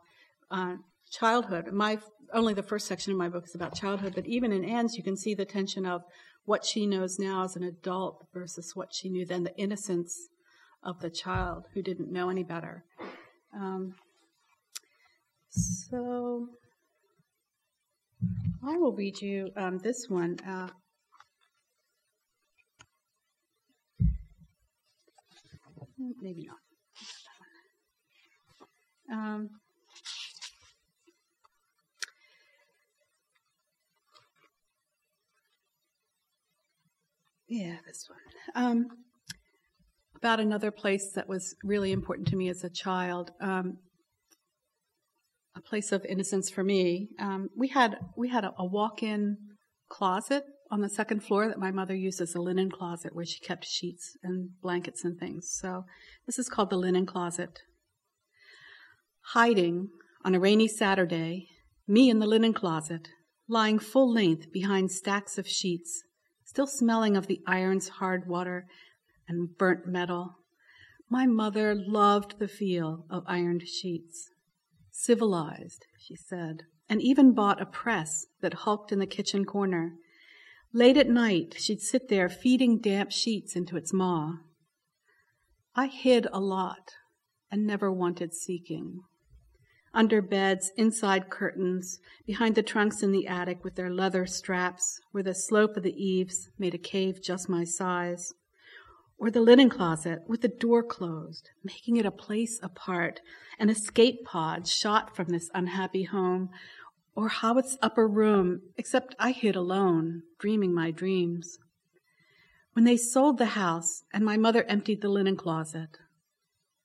uh, 0.50 0.76
childhood. 1.12 1.72
My 1.72 2.00
only 2.34 2.54
the 2.54 2.64
first 2.64 2.88
section 2.88 3.12
of 3.12 3.20
my 3.20 3.30
book 3.30 3.44
is 3.46 3.54
about 3.54 3.76
childhood, 3.76 4.14
but 4.16 4.26
even 4.26 4.52
in 4.52 4.64
Anne's, 4.64 4.96
you 4.96 5.04
can 5.04 5.18
see 5.18 5.36
the 5.36 5.46
tension 5.46 5.86
of 5.86 6.02
what 6.46 6.66
she 6.66 6.88
knows 6.88 7.20
now 7.20 7.44
as 7.44 7.56
an 7.56 7.64
adult 7.64 8.26
versus 8.34 8.72
what 8.74 8.90
she 8.94 9.10
knew 9.10 9.26
then, 9.26 9.44
the 9.44 9.56
innocence 9.56 10.30
of 10.84 11.00
the 11.02 11.10
child 11.10 11.66
who 11.74 11.84
didn't 11.84 12.12
know 12.12 12.30
any 12.30 12.44
better. 12.44 12.86
Um, 13.54 13.96
so 15.50 16.48
I 18.64 18.78
will 18.78 18.94
read 18.94 19.20
you 19.22 19.50
um, 19.58 19.80
this 19.80 20.06
one. 20.08 20.38
Uh, 20.48 20.68
maybe 26.22 26.46
not. 26.48 26.58
Um, 29.12 29.50
yeah, 37.48 37.78
this 37.86 38.08
one. 38.08 38.64
Um, 38.64 38.88
about 40.16 40.40
another 40.40 40.70
place 40.70 41.12
that 41.16 41.28
was 41.28 41.56
really 41.64 41.92
important 41.92 42.28
to 42.28 42.36
me 42.36 42.48
as 42.50 42.64
a 42.64 42.70
child, 42.70 43.32
um, 43.42 43.80
place 45.62 45.92
of 45.92 46.06
innocence 46.06 46.50
for 46.50 46.64
me. 46.64 47.10
Um, 47.20 47.50
we 47.56 47.70
had 47.70 47.98
we 48.18 48.30
had 48.30 48.44
a, 48.44 48.54
a 48.58 48.66
walk-in 48.66 49.38
closet 49.90 50.44
on 50.72 50.82
the 50.82 50.90
second 50.90 51.22
floor 51.22 51.48
that 51.48 51.60
my 51.60 51.70
mother 51.70 51.94
used 51.94 52.22
as 52.22 52.34
a 52.34 52.42
linen 52.42 52.72
closet 52.72 53.14
where 53.14 53.26
she 53.26 53.40
kept 53.40 53.66
sheets 53.66 54.18
and 54.24 54.52
blankets 54.62 55.04
and 55.04 55.20
things. 55.20 55.50
So 55.60 55.84
this 56.26 56.40
is 56.40 56.48
called 56.48 56.70
the 56.70 56.78
linen 56.78 57.06
closet. 57.06 57.60
Hiding 59.34 59.90
on 60.24 60.34
a 60.34 60.40
rainy 60.40 60.68
Saturday, 60.68 61.48
me 61.88 62.10
in 62.10 62.20
the 62.20 62.26
linen 62.26 62.54
closet, 62.54 63.10
lying 63.50 63.80
full 63.80 64.12
length 64.12 64.52
behind 64.54 64.92
stacks 64.92 65.38
of 65.38 65.48
sheets, 65.48 66.04
still 66.46 66.68
smelling 66.68 67.18
of 67.18 67.28
the 67.28 67.42
iron's 67.46 67.90
hard 67.90 68.28
water 68.28 68.66
and 69.28 69.58
burnt 69.58 69.86
metal. 69.86 70.38
My 71.10 71.26
mother 71.26 71.76
loved 71.76 72.40
the 72.40 72.48
feel 72.48 73.06
of 73.10 73.24
ironed 73.28 73.68
sheets. 73.68 74.31
Civilized, 74.92 75.86
she 75.98 76.16
said, 76.16 76.64
and 76.90 77.02
even 77.02 77.34
bought 77.34 77.62
a 77.62 77.66
press 77.66 78.28
that 78.42 78.54
hulked 78.54 78.92
in 78.92 79.00
the 79.00 79.08
kitchen 79.08 79.46
corner. 79.46 79.94
Late 80.74 80.98
at 80.98 81.10
night, 81.10 81.56
she'd 81.58 81.82
sit 81.82 82.10
there 82.10 82.30
feeding 82.30 82.80
damp 82.80 83.12
sheets 83.12 83.56
into 83.56 83.78
its 83.78 83.94
maw. 83.94 84.40
I 85.76 85.88
hid 85.88 86.28
a 86.34 86.40
lot 86.40 86.92
and 87.50 87.66
never 87.66 87.92
wanted 87.92 88.34
seeking. 88.34 89.02
Under 89.94 90.22
beds, 90.22 90.72
inside 90.78 91.30
curtains, 91.30 92.00
behind 92.26 92.56
the 92.56 92.64
trunks 92.64 93.02
in 93.02 93.12
the 93.12 93.28
attic 93.28 93.64
with 93.64 93.76
their 93.76 93.90
leather 93.90 94.26
straps, 94.26 95.00
where 95.12 95.24
the 95.24 95.34
slope 95.34 95.76
of 95.76 95.84
the 95.84 95.96
eaves 95.96 96.50
made 96.58 96.74
a 96.74 96.78
cave 96.78 97.22
just 97.22 97.50
my 97.50 97.64
size 97.64 98.34
or 99.22 99.30
the 99.30 99.40
linen 99.40 99.70
closet 99.70 100.24
with 100.26 100.42
the 100.42 100.48
door 100.48 100.82
closed, 100.82 101.52
making 101.64 101.96
it 101.96 102.08
a 102.08 102.12
place 102.12 102.60
apart, 102.64 103.22
an 103.60 103.70
escape 103.70 104.26
pod 104.26 104.68
shot 104.68 105.16
from 105.16 105.28
this 105.28 105.48
unhappy 105.54 106.06
home, 106.06 106.50
or 107.16 107.28
Howitt's 107.28 107.78
upper 107.84 108.08
room, 108.08 108.62
except 108.78 109.14
I 109.20 109.30
hid 109.30 109.56
alone, 109.56 110.24
dreaming 110.40 110.74
my 110.74 110.90
dreams. 110.90 111.60
When 112.74 112.84
they 112.84 112.98
sold 112.98 113.38
the 113.38 113.54
house 113.54 114.02
and 114.12 114.26
my 114.26 114.38
mother 114.38 114.64
emptied 114.64 115.02
the 115.02 115.10
linen 115.10 115.38
closet, 115.38 116.00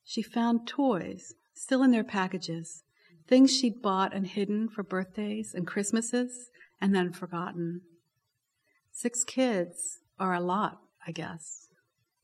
she 0.04 0.20
found 0.20 0.68
toys 0.68 1.32
still 1.54 1.82
in 1.82 1.90
their 1.90 2.04
packages, 2.04 2.82
things 3.26 3.50
she'd 3.50 3.80
bought 3.80 4.12
and 4.12 4.26
hidden 4.26 4.68
for 4.68 4.82
birthdays 4.82 5.54
and 5.54 5.66
Christmases 5.66 6.50
and 6.82 6.94
then 6.94 7.14
forgotten. 7.14 7.80
Six 8.92 9.24
kids 9.24 10.00
are 10.20 10.34
a 10.34 10.40
lot, 10.40 10.82
I 11.06 11.12
guess. 11.12 11.65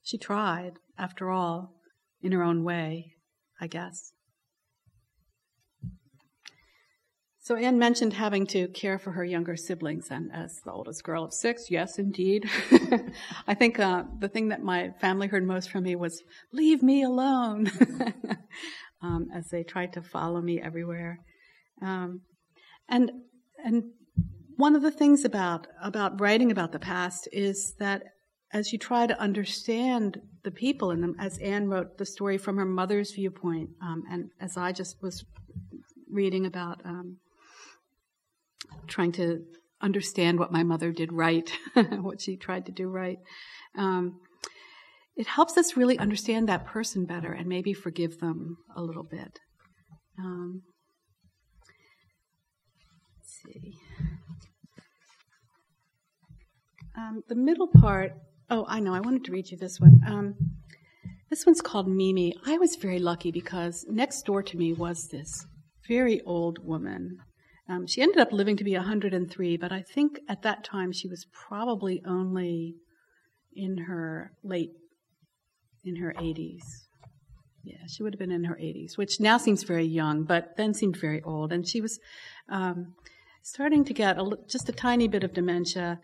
She 0.02 0.18
tried, 0.18 0.74
after 0.98 1.30
all, 1.30 1.74
in 2.20 2.32
her 2.32 2.42
own 2.42 2.64
way, 2.64 3.14
I 3.60 3.66
guess. 3.66 4.12
So 7.44 7.56
Anne 7.56 7.76
mentioned 7.76 8.12
having 8.12 8.46
to 8.48 8.68
care 8.68 9.00
for 9.00 9.10
her 9.12 9.24
younger 9.24 9.56
siblings, 9.56 10.12
and 10.12 10.30
as 10.32 10.60
the 10.64 10.70
oldest 10.70 11.02
girl 11.02 11.24
of 11.24 11.34
six, 11.34 11.72
yes, 11.72 11.98
indeed. 11.98 12.48
I 13.48 13.54
think 13.54 13.80
uh, 13.80 14.04
the 14.20 14.28
thing 14.28 14.50
that 14.50 14.62
my 14.62 14.90
family 15.00 15.26
heard 15.26 15.44
most 15.44 15.68
from 15.68 15.82
me 15.82 15.96
was 15.96 16.22
"Leave 16.52 16.84
me 16.84 17.02
alone," 17.02 17.68
um, 19.02 19.26
as 19.34 19.48
they 19.50 19.64
tried 19.64 19.92
to 19.94 20.02
follow 20.02 20.40
me 20.40 20.60
everywhere. 20.60 21.18
Um, 21.80 22.20
and 22.88 23.10
and 23.64 23.90
one 24.56 24.76
of 24.76 24.82
the 24.82 24.92
things 24.92 25.24
about 25.24 25.66
about 25.82 26.20
writing 26.20 26.52
about 26.52 26.70
the 26.70 26.78
past 26.78 27.28
is 27.32 27.74
that 27.80 28.04
as 28.52 28.72
you 28.72 28.78
try 28.78 29.06
to 29.06 29.18
understand 29.18 30.20
the 30.42 30.50
people 30.50 30.90
in 30.90 31.00
them, 31.00 31.16
as 31.18 31.38
Anne 31.38 31.68
wrote 31.68 31.96
the 31.96 32.04
story 32.04 32.36
from 32.36 32.56
her 32.58 32.64
mother's 32.64 33.12
viewpoint, 33.12 33.70
um, 33.80 34.02
and 34.10 34.30
as 34.40 34.56
I 34.56 34.72
just 34.72 35.02
was 35.02 35.24
reading 36.10 36.44
about 36.44 36.80
um, 36.84 37.16
trying 38.86 39.12
to 39.12 39.44
understand 39.80 40.38
what 40.38 40.52
my 40.52 40.62
mother 40.62 40.92
did 40.92 41.12
right, 41.12 41.50
what 42.00 42.20
she 42.20 42.36
tried 42.36 42.66
to 42.66 42.72
do 42.72 42.88
right, 42.88 43.18
um, 43.76 44.20
it 45.16 45.26
helps 45.26 45.56
us 45.56 45.76
really 45.76 45.98
understand 45.98 46.48
that 46.48 46.66
person 46.66 47.06
better 47.06 47.32
and 47.32 47.46
maybe 47.46 47.72
forgive 47.72 48.18
them 48.20 48.58
a 48.76 48.82
little 48.82 49.02
bit. 49.02 49.38
Um, 50.18 50.62
let's 53.18 53.42
see. 53.42 53.74
Um, 56.96 57.22
the 57.28 57.34
middle 57.34 57.68
part 57.68 58.12
Oh, 58.54 58.66
I 58.68 58.80
know. 58.80 58.92
I 58.92 59.00
wanted 59.00 59.24
to 59.24 59.32
read 59.32 59.50
you 59.50 59.56
this 59.56 59.80
one. 59.80 60.02
Um, 60.06 60.34
this 61.30 61.46
one's 61.46 61.62
called 61.62 61.88
Mimi. 61.88 62.34
I 62.44 62.58
was 62.58 62.76
very 62.76 62.98
lucky 62.98 63.30
because 63.30 63.86
next 63.88 64.26
door 64.26 64.42
to 64.42 64.58
me 64.58 64.74
was 64.74 65.08
this 65.08 65.46
very 65.88 66.20
old 66.26 66.58
woman. 66.62 67.16
Um, 67.66 67.86
she 67.86 68.02
ended 68.02 68.18
up 68.18 68.30
living 68.30 68.58
to 68.58 68.64
be 68.64 68.74
103, 68.74 69.56
but 69.56 69.72
I 69.72 69.80
think 69.80 70.20
at 70.28 70.42
that 70.42 70.64
time 70.64 70.92
she 70.92 71.08
was 71.08 71.24
probably 71.32 72.02
only 72.06 72.74
in 73.56 73.78
her 73.88 74.32
late, 74.44 74.72
in 75.82 75.96
her 75.96 76.12
80s. 76.18 76.60
Yeah, 77.64 77.86
she 77.88 78.02
would 78.02 78.12
have 78.12 78.20
been 78.20 78.30
in 78.30 78.44
her 78.44 78.56
80s, 78.56 78.98
which 78.98 79.18
now 79.18 79.38
seems 79.38 79.62
very 79.62 79.86
young, 79.86 80.24
but 80.24 80.58
then 80.58 80.74
seemed 80.74 80.98
very 80.98 81.22
old. 81.22 81.54
And 81.54 81.66
she 81.66 81.80
was 81.80 81.98
um, 82.50 82.96
starting 83.42 83.82
to 83.86 83.94
get 83.94 84.18
a, 84.18 84.36
just 84.46 84.68
a 84.68 84.72
tiny 84.72 85.08
bit 85.08 85.24
of 85.24 85.32
dementia 85.32 86.00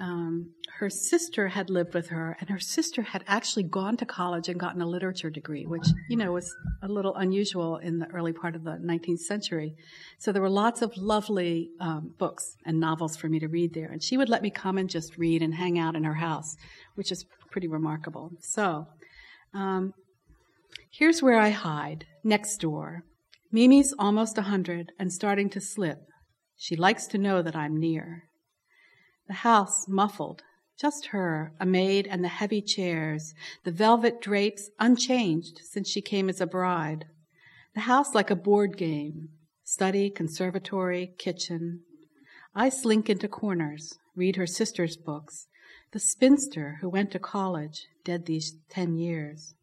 um, 0.00 0.54
her 0.78 0.90
sister 0.90 1.48
had 1.48 1.70
lived 1.70 1.94
with 1.94 2.08
her, 2.08 2.36
and 2.40 2.50
her 2.50 2.58
sister 2.58 3.02
had 3.02 3.22
actually 3.28 3.62
gone 3.62 3.96
to 3.98 4.06
college 4.06 4.48
and 4.48 4.58
gotten 4.58 4.80
a 4.80 4.86
literature 4.86 5.30
degree, 5.30 5.64
which, 5.64 5.86
you 6.08 6.16
know, 6.16 6.32
was 6.32 6.52
a 6.82 6.88
little 6.88 7.14
unusual 7.14 7.76
in 7.76 7.98
the 7.98 8.08
early 8.08 8.32
part 8.32 8.56
of 8.56 8.64
the 8.64 8.78
19th 8.82 9.20
century. 9.20 9.74
So 10.18 10.32
there 10.32 10.42
were 10.42 10.50
lots 10.50 10.82
of 10.82 10.96
lovely 10.96 11.70
um, 11.78 12.14
books 12.18 12.56
and 12.64 12.80
novels 12.80 13.16
for 13.16 13.28
me 13.28 13.38
to 13.40 13.48
read 13.48 13.74
there. 13.74 13.90
And 13.90 14.02
she 14.02 14.16
would 14.16 14.28
let 14.28 14.42
me 14.42 14.50
come 14.50 14.78
and 14.78 14.90
just 14.90 15.18
read 15.18 15.42
and 15.42 15.54
hang 15.54 15.78
out 15.78 15.94
in 15.94 16.04
her 16.04 16.14
house, 16.14 16.56
which 16.94 17.12
is 17.12 17.24
pretty 17.50 17.68
remarkable. 17.68 18.32
So 18.40 18.88
um, 19.54 19.92
here's 20.90 21.22
where 21.22 21.38
I 21.38 21.50
hide 21.50 22.06
next 22.24 22.58
door. 22.58 23.04
Mimi's 23.52 23.94
almost 23.98 24.38
a 24.38 24.42
100 24.42 24.92
and 24.98 25.12
starting 25.12 25.50
to 25.50 25.60
slip, 25.60 25.98
She 26.56 26.74
likes 26.74 27.06
to 27.08 27.18
know 27.18 27.42
that 27.42 27.54
I'm 27.54 27.78
near. 27.78 28.24
The 29.28 29.34
house 29.34 29.86
muffled, 29.88 30.42
just 30.78 31.06
her, 31.06 31.52
a 31.60 31.66
maid, 31.66 32.06
and 32.06 32.24
the 32.24 32.28
heavy 32.28 32.60
chairs, 32.60 33.34
the 33.64 33.70
velvet 33.70 34.20
drapes 34.20 34.70
unchanged 34.78 35.60
since 35.62 35.88
she 35.88 36.00
came 36.00 36.28
as 36.28 36.40
a 36.40 36.46
bride. 36.46 37.06
The 37.74 37.82
house 37.82 38.14
like 38.14 38.30
a 38.30 38.36
board 38.36 38.76
game, 38.76 39.28
study, 39.64 40.10
conservatory, 40.10 41.14
kitchen. 41.18 41.82
I 42.54 42.68
slink 42.68 43.08
into 43.08 43.28
corners, 43.28 43.94
read 44.14 44.36
her 44.36 44.46
sister's 44.46 44.96
books, 44.96 45.46
the 45.92 46.00
spinster 46.00 46.78
who 46.80 46.88
went 46.88 47.10
to 47.12 47.18
college, 47.18 47.86
dead 48.04 48.26
these 48.26 48.56
ten 48.68 48.96
years. 48.96 49.54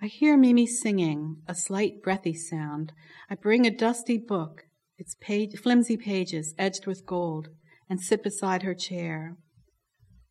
I 0.00 0.06
hear 0.06 0.38
Mimi 0.38 0.66
singing, 0.66 1.42
a 1.46 1.54
slight 1.54 2.02
breathy 2.02 2.34
sound. 2.34 2.92
I 3.28 3.34
bring 3.34 3.66
a 3.66 3.70
dusty 3.70 4.16
book, 4.16 4.64
its 4.96 5.16
page, 5.20 5.58
flimsy 5.58 5.96
pages 5.96 6.54
edged 6.56 6.86
with 6.86 7.04
gold, 7.04 7.48
and 7.90 8.00
sit 8.00 8.22
beside 8.22 8.62
her 8.62 8.74
chair. 8.74 9.36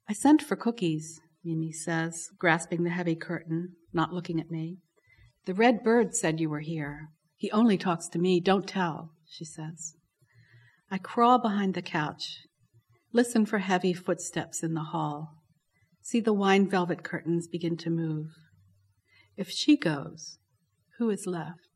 I 0.07 0.13
sent 0.13 0.41
for 0.41 0.55
cookies, 0.55 1.19
Mimi 1.43 1.71
says, 1.71 2.29
grasping 2.39 2.83
the 2.83 2.89
heavy 2.89 3.15
curtain, 3.15 3.73
not 3.93 4.13
looking 4.13 4.39
at 4.39 4.49
me. 4.49 4.77
The 5.45 5.53
red 5.53 5.83
bird 5.83 6.15
said 6.15 6.39
you 6.39 6.49
were 6.49 6.61
here. 6.61 7.09
He 7.35 7.51
only 7.51 7.77
talks 7.77 8.07
to 8.09 8.19
me. 8.19 8.39
Don't 8.39 8.67
tell, 8.67 9.11
she 9.27 9.45
says. 9.45 9.93
I 10.89 10.97
crawl 10.97 11.37
behind 11.37 11.75
the 11.75 11.81
couch, 11.81 12.39
listen 13.13 13.45
for 13.45 13.59
heavy 13.59 13.93
footsteps 13.93 14.63
in 14.63 14.73
the 14.73 14.85
hall, 14.85 15.35
see 16.01 16.19
the 16.19 16.33
wine 16.33 16.67
velvet 16.67 17.03
curtains 17.03 17.47
begin 17.47 17.77
to 17.77 17.91
move. 17.91 18.27
If 19.37 19.49
she 19.49 19.77
goes, 19.77 20.39
who 20.97 21.09
is 21.11 21.27
left? 21.27 21.68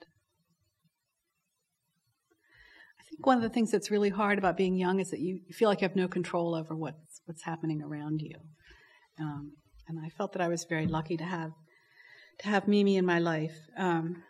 Think 3.14 3.26
one 3.26 3.38
of 3.38 3.44
the 3.44 3.50
things 3.50 3.72
that's 3.72 3.92
really 3.92 4.10
hard 4.10 4.38
about 4.38 4.58
being 4.58 4.76
young 4.76 5.00
is 5.00 5.12
that 5.12 5.20
you 5.20 5.40
feel 5.52 5.70
like 5.70 5.82
you 5.82 5.88
have 5.88 5.96
no 5.96 6.08
control 6.08 6.56
over 6.56 6.76
what's 6.76 7.22
what's 7.26 7.44
happening 7.44 7.82
around 7.82 8.22
you. 8.22 8.36
Um, 9.20 9.54
and 9.88 10.00
I 10.04 10.10
felt 10.10 10.34
that 10.34 10.42
I 10.42 10.48
was 10.48 10.66
very 10.66 10.88
lucky 10.88 11.18
to 11.18 11.24
have 11.24 11.52
to 12.40 12.48
have 12.48 12.68
Mimi 12.68 12.98
in 12.98 13.06
my 13.06 13.20
life. 13.20 13.56
Um, 13.78 14.24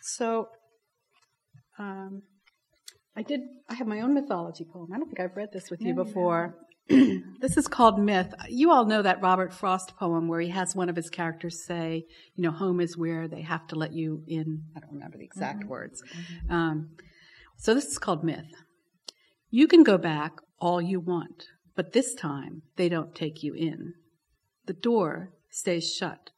so 0.00 0.48
um, 1.78 2.22
I 3.16 3.22
did. 3.22 3.40
I 3.68 3.74
have 3.74 3.86
my 3.86 4.00
own 4.00 4.14
mythology 4.14 4.64
poem. 4.64 4.88
I 4.92 4.98
don't 4.98 5.06
think 5.06 5.20
I've 5.20 5.36
read 5.36 5.50
this 5.52 5.70
with 5.70 5.82
you 5.82 5.94
before. 5.94 6.54
this 7.40 7.58
is 7.58 7.68
called 7.68 8.00
Myth. 8.00 8.32
You 8.48 8.70
all 8.70 8.86
know 8.86 9.02
that 9.02 9.20
Robert 9.20 9.52
Frost 9.52 9.96
poem 9.98 10.26
where 10.26 10.40
he 10.40 10.48
has 10.48 10.74
one 10.74 10.88
of 10.88 10.96
his 10.96 11.10
characters 11.10 11.62
say, 11.62 12.06
you 12.34 12.42
know, 12.42 12.50
home 12.50 12.80
is 12.80 12.96
where 12.96 13.28
they 13.28 13.42
have 13.42 13.66
to 13.68 13.76
let 13.76 13.92
you 13.92 14.22
in. 14.26 14.62
I 14.74 14.80
don't 14.80 14.94
remember 14.94 15.18
the 15.18 15.24
exact 15.24 15.60
mm-hmm. 15.60 15.68
words. 15.68 16.02
Mm-hmm. 16.02 16.52
Um, 16.52 16.90
so 17.58 17.74
this 17.74 17.86
is 17.86 17.98
called 17.98 18.24
Myth. 18.24 18.46
You 19.50 19.66
can 19.66 19.82
go 19.82 19.98
back 19.98 20.32
all 20.60 20.80
you 20.80 20.98
want, 20.98 21.44
but 21.76 21.92
this 21.92 22.14
time 22.14 22.62
they 22.76 22.88
don't 22.88 23.14
take 23.14 23.42
you 23.42 23.52
in. 23.52 23.92
The 24.64 24.72
door 24.72 25.32
stays 25.50 25.92
shut. 25.92 26.30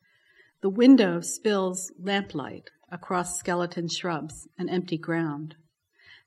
The 0.62 0.70
window 0.70 1.20
spills 1.20 1.92
lamplight 2.02 2.70
across 2.90 3.38
skeleton 3.38 3.88
shrubs 3.88 4.48
and 4.58 4.68
empty 4.68 4.98
ground. 4.98 5.54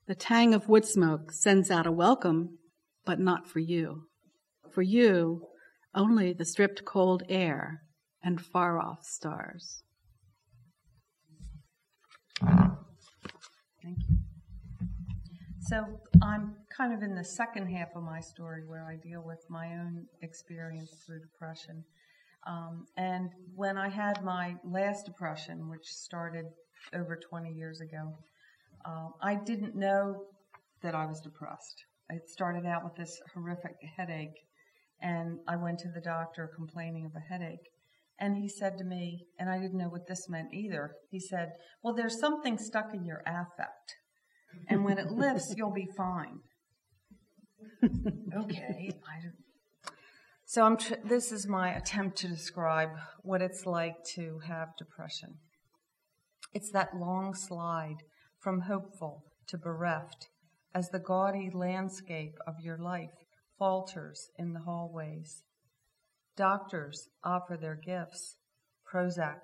The 0.06 0.14
tang 0.14 0.54
of 0.54 0.68
wood 0.68 0.86
smoke 0.86 1.30
sends 1.30 1.70
out 1.70 1.86
a 1.86 1.92
welcome, 1.92 2.58
but 3.04 3.20
not 3.20 3.48
for 3.48 3.58
you. 3.58 4.06
For 4.74 4.82
you, 4.82 5.46
only 5.94 6.32
the 6.32 6.44
stripped 6.44 6.84
cold 6.84 7.22
air 7.28 7.82
and 8.24 8.40
far 8.40 8.80
off 8.80 9.04
stars. 9.04 9.84
Thank 12.40 13.98
you. 14.08 14.18
So 15.60 15.84
I'm 16.20 16.56
kind 16.76 16.92
of 16.92 17.02
in 17.02 17.14
the 17.14 17.22
second 17.22 17.68
half 17.68 17.88
of 17.94 18.02
my 18.02 18.18
story 18.18 18.64
where 18.66 18.84
I 18.84 18.96
deal 18.96 19.22
with 19.24 19.46
my 19.48 19.74
own 19.74 20.06
experience 20.22 20.90
through 21.06 21.20
depression. 21.20 21.84
Um, 22.44 22.86
and 22.96 23.30
when 23.54 23.78
I 23.78 23.88
had 23.88 24.24
my 24.24 24.56
last 24.64 25.06
depression, 25.06 25.68
which 25.68 25.86
started 25.86 26.46
over 26.92 27.16
20 27.16 27.52
years 27.52 27.80
ago, 27.80 28.12
uh, 28.84 29.10
I 29.22 29.36
didn't 29.36 29.76
know 29.76 30.24
that 30.82 30.96
I 30.96 31.06
was 31.06 31.20
depressed. 31.20 31.84
It 32.10 32.28
started 32.28 32.66
out 32.66 32.82
with 32.82 32.96
this 32.96 33.20
horrific 33.32 33.76
headache, 33.96 34.34
and 35.00 35.38
I 35.46 35.56
went 35.56 35.78
to 35.80 35.88
the 35.88 36.00
doctor 36.00 36.50
complaining 36.54 37.04
of 37.04 37.12
a 37.14 37.32
headache. 37.32 37.70
And 38.18 38.36
he 38.36 38.48
said 38.48 38.78
to 38.78 38.84
me, 38.84 39.26
and 39.38 39.50
I 39.50 39.58
didn't 39.58 39.78
know 39.78 39.88
what 39.88 40.06
this 40.06 40.28
meant 40.28 40.54
either, 40.54 40.92
he 41.10 41.18
said, 41.18 41.52
Well, 41.82 41.94
there's 41.94 42.20
something 42.20 42.58
stuck 42.58 42.94
in 42.94 43.04
your 43.04 43.22
affect, 43.26 43.96
and 44.68 44.84
when 44.84 44.98
it 44.98 45.10
lifts, 45.10 45.54
you'll 45.56 45.72
be 45.72 45.88
fine. 45.96 46.38
okay, 47.82 48.92
so 50.54 50.62
I'm 50.62 50.76
tr- 50.76 50.94
this 51.04 51.32
is 51.32 51.48
my 51.48 51.74
attempt 51.74 52.16
to 52.18 52.28
describe 52.28 52.90
what 53.22 53.42
it's 53.42 53.66
like 53.66 54.04
to 54.14 54.38
have 54.46 54.76
depression. 54.78 55.38
It's 56.52 56.70
that 56.70 56.96
long 56.96 57.34
slide 57.34 58.04
from 58.38 58.60
hopeful 58.60 59.24
to 59.48 59.58
bereft 59.58 60.28
as 60.72 60.90
the 60.90 61.00
gaudy 61.00 61.50
landscape 61.52 62.36
of 62.46 62.54
your 62.62 62.78
life 62.78 63.23
falters 63.58 64.28
in 64.38 64.52
the 64.52 64.60
hallways. 64.60 65.42
Doctors 66.36 67.08
offer 67.22 67.56
their 67.56 67.76
gifts 67.76 68.36
Prozac, 68.92 69.40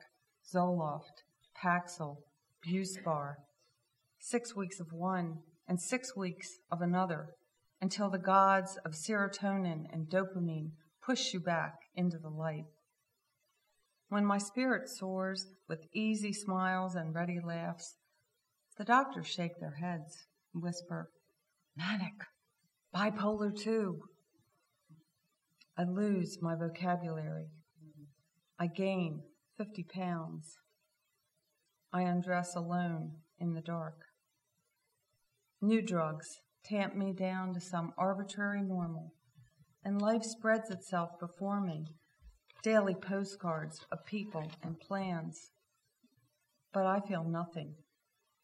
Zoloft, 0.52 1.24
Paxil, 1.56 2.18
Buspar. 2.66 3.34
Six 4.18 4.54
weeks 4.54 4.80
of 4.80 4.92
one 4.92 5.38
and 5.68 5.80
six 5.80 6.16
weeks 6.16 6.58
of 6.70 6.82
another 6.82 7.30
until 7.80 8.10
the 8.10 8.18
gods 8.18 8.78
of 8.84 8.92
serotonin 8.92 9.84
and 9.92 10.08
dopamine 10.08 10.72
push 11.02 11.32
you 11.32 11.40
back 11.40 11.74
into 11.94 12.18
the 12.18 12.28
light. 12.28 12.66
When 14.08 14.24
my 14.24 14.38
spirit 14.38 14.88
soars 14.88 15.46
with 15.68 15.86
easy 15.94 16.32
smiles 16.32 16.94
and 16.94 17.14
ready 17.14 17.38
laughs, 17.42 17.94
the 18.76 18.84
doctors 18.84 19.28
shake 19.28 19.60
their 19.60 19.76
heads 19.80 20.26
and 20.52 20.62
whisper, 20.62 21.10
Manic, 21.76 22.24
bipolar 22.94 23.56
too. 23.56 24.00
I 25.76 25.84
lose 25.84 26.38
my 26.42 26.54
vocabulary. 26.54 27.48
I 28.58 28.66
gain 28.66 29.22
50 29.56 29.84
pounds. 29.94 30.58
I 31.92 32.02
undress 32.02 32.54
alone 32.54 33.12
in 33.38 33.54
the 33.54 33.60
dark. 33.60 33.96
New 35.62 35.82
drugs 35.82 36.40
tamp 36.64 36.94
me 36.94 37.12
down 37.12 37.54
to 37.54 37.60
some 37.60 37.92
arbitrary 37.98 38.62
normal, 38.62 39.12
and 39.84 40.00
life 40.00 40.22
spreads 40.22 40.70
itself 40.70 41.10
before 41.18 41.60
me 41.60 41.86
daily 42.62 42.94
postcards 42.94 43.80
of 43.90 44.04
people 44.04 44.50
and 44.62 44.78
plans. 44.80 45.50
But 46.72 46.86
I 46.86 47.00
feel 47.00 47.24
nothing 47.24 47.74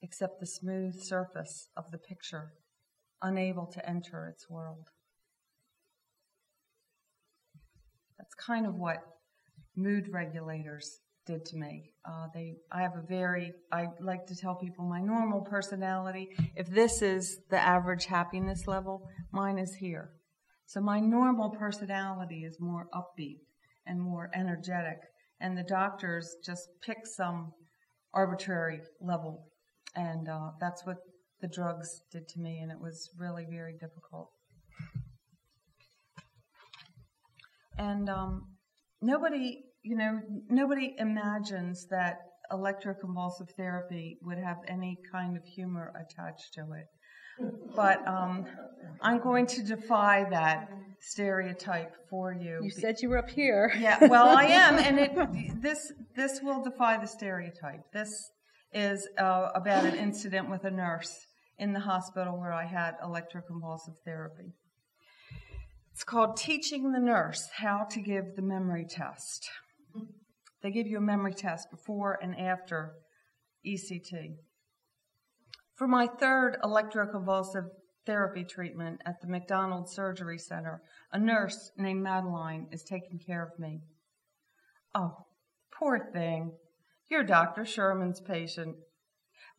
except 0.02 0.40
the 0.40 0.46
smooth 0.46 0.94
surface 1.00 1.68
of 1.76 1.90
the 1.90 1.98
picture, 1.98 2.52
unable 3.26 3.66
to 3.66 3.88
enter 3.88 4.28
its 4.28 4.48
world. 4.48 4.88
That's 8.18 8.34
kind 8.34 8.66
of 8.66 8.74
what 8.76 8.98
mood 9.76 10.08
regulators 10.12 11.00
did 11.26 11.44
to 11.46 11.56
me. 11.56 11.90
Uh, 12.08 12.26
they, 12.32 12.54
I 12.70 12.82
have 12.82 12.96
a 12.96 13.06
very, 13.06 13.52
I 13.72 13.86
like 14.00 14.26
to 14.26 14.36
tell 14.36 14.54
people 14.54 14.84
my 14.84 15.00
normal 15.00 15.40
personality. 15.40 16.28
If 16.54 16.68
this 16.68 17.02
is 17.02 17.38
the 17.50 17.58
average 17.58 18.06
happiness 18.06 18.66
level, 18.66 19.08
mine 19.32 19.58
is 19.58 19.74
here. 19.74 20.10
So 20.66 20.80
my 20.80 21.00
normal 21.00 21.50
personality 21.50 22.44
is 22.44 22.56
more 22.60 22.86
upbeat 22.94 23.40
and 23.86 24.00
more 24.00 24.30
energetic. 24.34 24.98
And 25.40 25.58
the 25.58 25.64
doctors 25.64 26.36
just 26.44 26.68
pick 26.82 26.98
some 27.04 27.52
arbitrary 28.14 28.80
level. 29.00 29.48
And 29.96 30.28
uh, 30.28 30.50
that's 30.60 30.86
what 30.86 30.98
the 31.40 31.48
drugs 31.48 32.02
did 32.10 32.28
to 32.28 32.40
me, 32.40 32.58
and 32.62 32.70
it 32.70 32.80
was 32.80 33.10
really 33.18 33.46
very 33.50 33.74
difficult. 33.74 34.30
And 37.78 38.08
um, 38.08 38.56
nobody, 39.02 39.64
you 39.82 39.96
know, 39.96 40.20
nobody 40.48 40.94
imagines 40.98 41.86
that 41.90 42.18
electroconvulsive 42.50 43.50
therapy 43.56 44.18
would 44.22 44.38
have 44.38 44.58
any 44.68 44.98
kind 45.12 45.36
of 45.36 45.44
humor 45.44 45.92
attached 45.94 46.54
to 46.54 46.62
it. 46.72 46.86
But 47.74 48.06
um, 48.08 48.46
I'm 49.02 49.20
going 49.20 49.46
to 49.48 49.62
defy 49.62 50.26
that 50.30 50.70
stereotype 51.00 51.92
for 52.08 52.32
you. 52.32 52.60
You 52.62 52.70
said 52.70 52.96
you 53.02 53.10
were 53.10 53.18
up 53.18 53.28
here. 53.28 53.72
Yeah, 53.78 54.06
well, 54.06 54.28
I 54.28 54.44
am, 54.44 54.78
and 54.78 54.98
it 54.98 55.60
this 55.60 55.92
this 56.14 56.40
will 56.42 56.62
defy 56.62 56.96
the 56.98 57.06
stereotype. 57.06 57.82
This 57.92 58.30
is 58.72 59.08
uh, 59.18 59.48
about 59.54 59.84
an 59.84 59.94
incident 59.94 60.50
with 60.50 60.64
a 60.64 60.70
nurse 60.70 61.14
in 61.58 61.72
the 61.72 61.80
hospital 61.80 62.38
where 62.38 62.52
I 62.52 62.66
had 62.66 62.94
electroconvulsive 63.02 63.98
therapy. 64.04 64.52
It's 65.92 66.04
called 66.04 66.36
Teaching 66.36 66.92
the 66.92 67.00
Nurse 67.00 67.48
How 67.56 67.86
to 67.90 68.00
Give 68.00 68.24
the 68.36 68.42
Memory 68.42 68.84
Test. 68.88 69.48
They 70.62 70.70
give 70.70 70.86
you 70.86 70.98
a 70.98 71.00
memory 71.00 71.32
test 71.32 71.70
before 71.70 72.18
and 72.20 72.38
after 72.38 72.92
ECT. 73.66 74.34
For 75.76 75.86
my 75.86 76.06
third 76.06 76.58
electroconvulsive 76.62 77.68
therapy 78.04 78.44
treatment 78.44 79.00
at 79.06 79.20
the 79.20 79.28
McDonald 79.28 79.90
Surgery 79.90 80.38
Center, 80.38 80.82
a 81.12 81.18
nurse 81.18 81.70
named 81.76 82.02
Madeline 82.02 82.68
is 82.72 82.82
taking 82.82 83.18
care 83.18 83.42
of 83.42 83.58
me. 83.58 83.80
Oh, 84.94 85.26
poor 85.78 86.10
thing. 86.12 86.52
You're 87.08 87.22
Dr. 87.22 87.64
Sherman's 87.64 88.20
patient. 88.20 88.76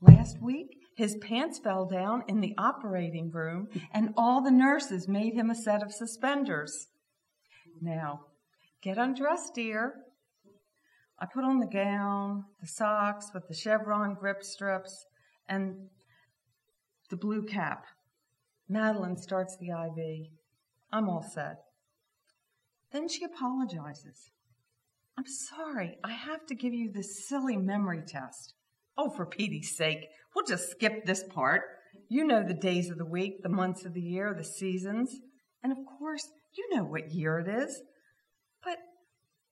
Last 0.01 0.41
week, 0.41 0.77
his 0.95 1.15
pants 1.15 1.59
fell 1.59 1.85
down 1.85 2.23
in 2.27 2.41
the 2.41 2.53
operating 2.57 3.31
room, 3.31 3.69
and 3.93 4.13
all 4.17 4.41
the 4.41 4.51
nurses 4.51 5.07
made 5.07 5.33
him 5.33 5.49
a 5.49 5.55
set 5.55 5.81
of 5.81 5.93
suspenders. 5.93 6.87
Now, 7.81 8.21
get 8.81 8.97
undressed, 8.97 9.55
dear. 9.55 9.93
I 11.19 11.25
put 11.25 11.45
on 11.45 11.59
the 11.59 11.67
gown, 11.67 12.43
the 12.59 12.67
socks 12.67 13.31
with 13.33 13.47
the 13.47 13.55
chevron 13.55 14.15
grip 14.15 14.43
strips, 14.43 15.05
and 15.47 15.87
the 17.09 17.15
blue 17.15 17.43
cap. 17.43 17.85
Madeline 18.67 19.17
starts 19.17 19.55
the 19.57 19.69
IV. 19.69 20.27
I'm 20.91 21.07
all 21.07 21.23
set. 21.23 21.59
Then 22.91 23.07
she 23.07 23.23
apologizes. 23.23 24.31
I'm 25.18 25.26
sorry, 25.26 25.97
I 26.03 26.11
have 26.11 26.45
to 26.45 26.55
give 26.55 26.74
you 26.74 26.91
this 26.91 27.28
silly 27.28 27.57
memory 27.57 28.03
test. 28.07 28.53
Oh, 28.97 29.09
for 29.09 29.26
Petey's 29.26 29.76
sake, 29.76 30.07
we'll 30.36 30.45
just 30.45 30.70
skip 30.70 31.05
this 31.05 31.24
part. 31.24 31.61
You 32.07 32.24
know 32.24 32.43
the 32.43 32.53
days 32.53 32.91
of 32.91 32.97
the 32.97 33.05
week, 33.05 33.41
the 33.41 33.49
months 33.49 33.84
of 33.84 33.93
the 33.93 34.01
year, 34.01 34.36
the 34.38 34.43
seasons. 34.43 35.11
And 35.63 35.72
of 35.72 35.80
course, 35.97 36.28
you 36.55 36.76
know 36.76 36.84
what 36.84 37.11
year 37.11 37.39
it 37.39 37.47
is. 37.47 37.82
But 38.63 38.78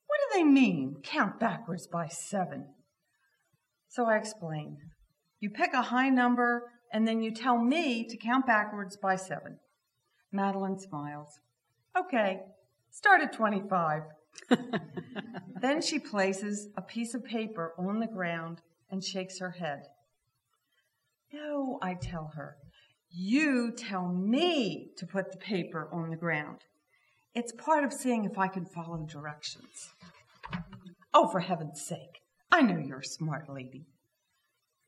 what 0.05 0.19
do 0.31 0.37
they 0.37 0.43
mean, 0.43 0.97
count 1.03 1.39
backwards 1.39 1.87
by 1.87 2.07
seven? 2.07 2.67
So 3.89 4.05
I 4.05 4.17
explain. 4.17 4.77
You 5.39 5.49
pick 5.49 5.73
a 5.73 5.81
high 5.81 6.09
number 6.09 6.69
and 6.93 7.07
then 7.07 7.21
you 7.21 7.33
tell 7.33 7.57
me 7.57 8.05
to 8.07 8.17
count 8.17 8.45
backwards 8.45 8.97
by 9.01 9.15
seven. 9.15 9.57
Madeline 10.31 10.77
smiles. 10.77 11.39
Okay, 11.97 12.41
start 12.91 13.21
at 13.21 13.33
25. 13.33 14.01
then 15.61 15.81
she 15.81 15.99
places 15.99 16.69
a 16.77 16.81
piece 16.81 17.13
of 17.13 17.23
paper 17.23 17.73
on 17.77 17.99
the 17.99 18.07
ground 18.07 18.61
and 18.89 19.03
shakes 19.03 19.39
her 19.39 19.51
head. 19.51 19.83
No, 21.33 21.79
I 21.81 21.95
tell 21.95 22.31
her. 22.35 22.57
You 23.09 23.71
tell 23.71 24.07
me 24.07 24.91
to 24.97 25.05
put 25.05 25.31
the 25.31 25.37
paper 25.37 25.89
on 25.91 26.09
the 26.09 26.17
ground. 26.17 26.59
It's 27.33 27.51
part 27.51 27.83
of 27.83 27.93
seeing 27.93 28.25
if 28.25 28.37
I 28.37 28.47
can 28.47 28.65
follow 28.65 29.05
directions. 29.05 29.93
Oh, 31.13 31.27
for 31.27 31.39
heaven's 31.39 31.81
sake. 31.81 32.21
I 32.51 32.61
know 32.61 32.77
you're 32.77 32.99
a 32.99 33.05
smart 33.05 33.49
lady. 33.49 33.87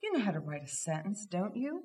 You 0.01 0.13
know 0.13 0.23
how 0.23 0.31
to 0.31 0.39
write 0.39 0.63
a 0.63 0.67
sentence, 0.67 1.25
don't 1.29 1.55
you? 1.55 1.83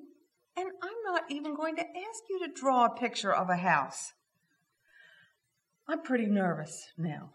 And 0.55 0.69
I'm 0.81 1.13
not 1.13 1.23
even 1.29 1.55
going 1.55 1.75
to 1.77 1.81
ask 1.81 2.23
you 2.29 2.39
to 2.39 2.53
draw 2.53 2.85
a 2.85 2.95
picture 2.95 3.33
of 3.33 3.49
a 3.49 3.57
house. 3.57 4.13
I'm 5.87 6.01
pretty 6.01 6.27
nervous 6.27 6.87
now, 6.97 7.31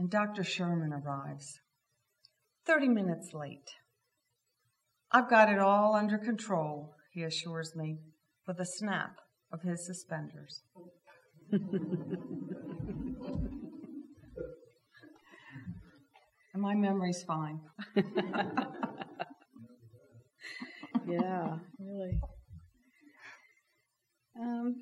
and 0.00 0.10
Dr. 0.10 0.42
Sherman 0.42 0.92
arrives. 0.94 1.60
Thirty 2.66 2.88
minutes 2.88 3.34
late. 3.34 3.68
I've 5.12 5.28
got 5.28 5.50
it 5.50 5.58
all 5.58 5.94
under 5.94 6.16
control, 6.16 6.94
he 7.12 7.22
assures 7.22 7.76
me, 7.76 7.98
with 8.46 8.58
a 8.60 8.64
snap 8.64 9.16
of 9.52 9.60
his 9.60 9.84
suspenders. 9.86 10.62
and 11.52 11.60
my 16.62 16.74
memory's 16.74 17.22
fine. 17.26 17.60
yeah, 21.06 21.58
really. 21.78 22.18
Um, 24.40 24.76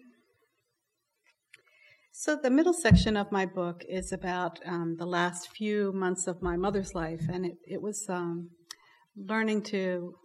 so, 2.21 2.35
the 2.35 2.51
middle 2.51 2.73
section 2.73 3.17
of 3.17 3.31
my 3.31 3.47
book 3.47 3.85
is 3.89 4.11
about 4.13 4.59
um, 4.67 4.97
the 4.99 5.07
last 5.07 5.51
few 5.53 5.93
months 5.93 6.27
of 6.27 6.43
my 6.43 6.57
mother's 6.57 6.93
life, 6.93 7.23
and 7.33 7.47
it, 7.47 7.59
it 7.65 7.81
was 7.81 8.07
um, 8.09 8.51
learning 9.17 9.63
to 9.63 10.17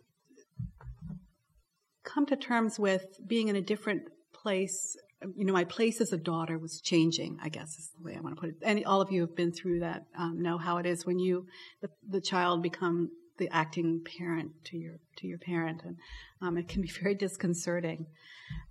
come 2.03 2.25
to 2.25 2.35
terms 2.35 2.79
with 2.79 3.05
being 3.27 3.47
in 3.47 3.55
a 3.55 3.61
different 3.61 4.01
place. 4.33 4.97
You 5.35 5.45
know, 5.45 5.53
my 5.53 5.65
place 5.65 6.01
as 6.01 6.11
a 6.11 6.17
daughter 6.17 6.57
was 6.57 6.81
changing, 6.81 7.37
I 7.43 7.49
guess 7.49 7.77
is 7.77 7.91
the 7.95 8.03
way 8.03 8.15
I 8.17 8.21
want 8.21 8.37
to 8.37 8.41
put 8.41 8.49
it. 8.49 8.55
And 8.63 8.83
all 8.85 8.99
of 8.99 9.11
you 9.11 9.21
have 9.21 9.35
been 9.35 9.51
through 9.51 9.81
that, 9.81 10.01
um, 10.17 10.41
know 10.41 10.57
how 10.57 10.77
it 10.77 10.87
is 10.87 11.05
when 11.05 11.19
you, 11.19 11.45
the, 11.83 11.89
the 12.09 12.21
child, 12.21 12.63
become 12.63 13.11
the 13.37 13.49
acting 13.51 14.01
parent 14.17 14.51
to 14.65 14.77
your 14.77 14.99
to 15.17 15.27
your 15.27 15.37
parent, 15.37 15.81
and 15.83 15.97
um, 16.41 16.57
it 16.57 16.67
can 16.67 16.81
be 16.81 16.87
very 17.01 17.15
disconcerting. 17.15 18.05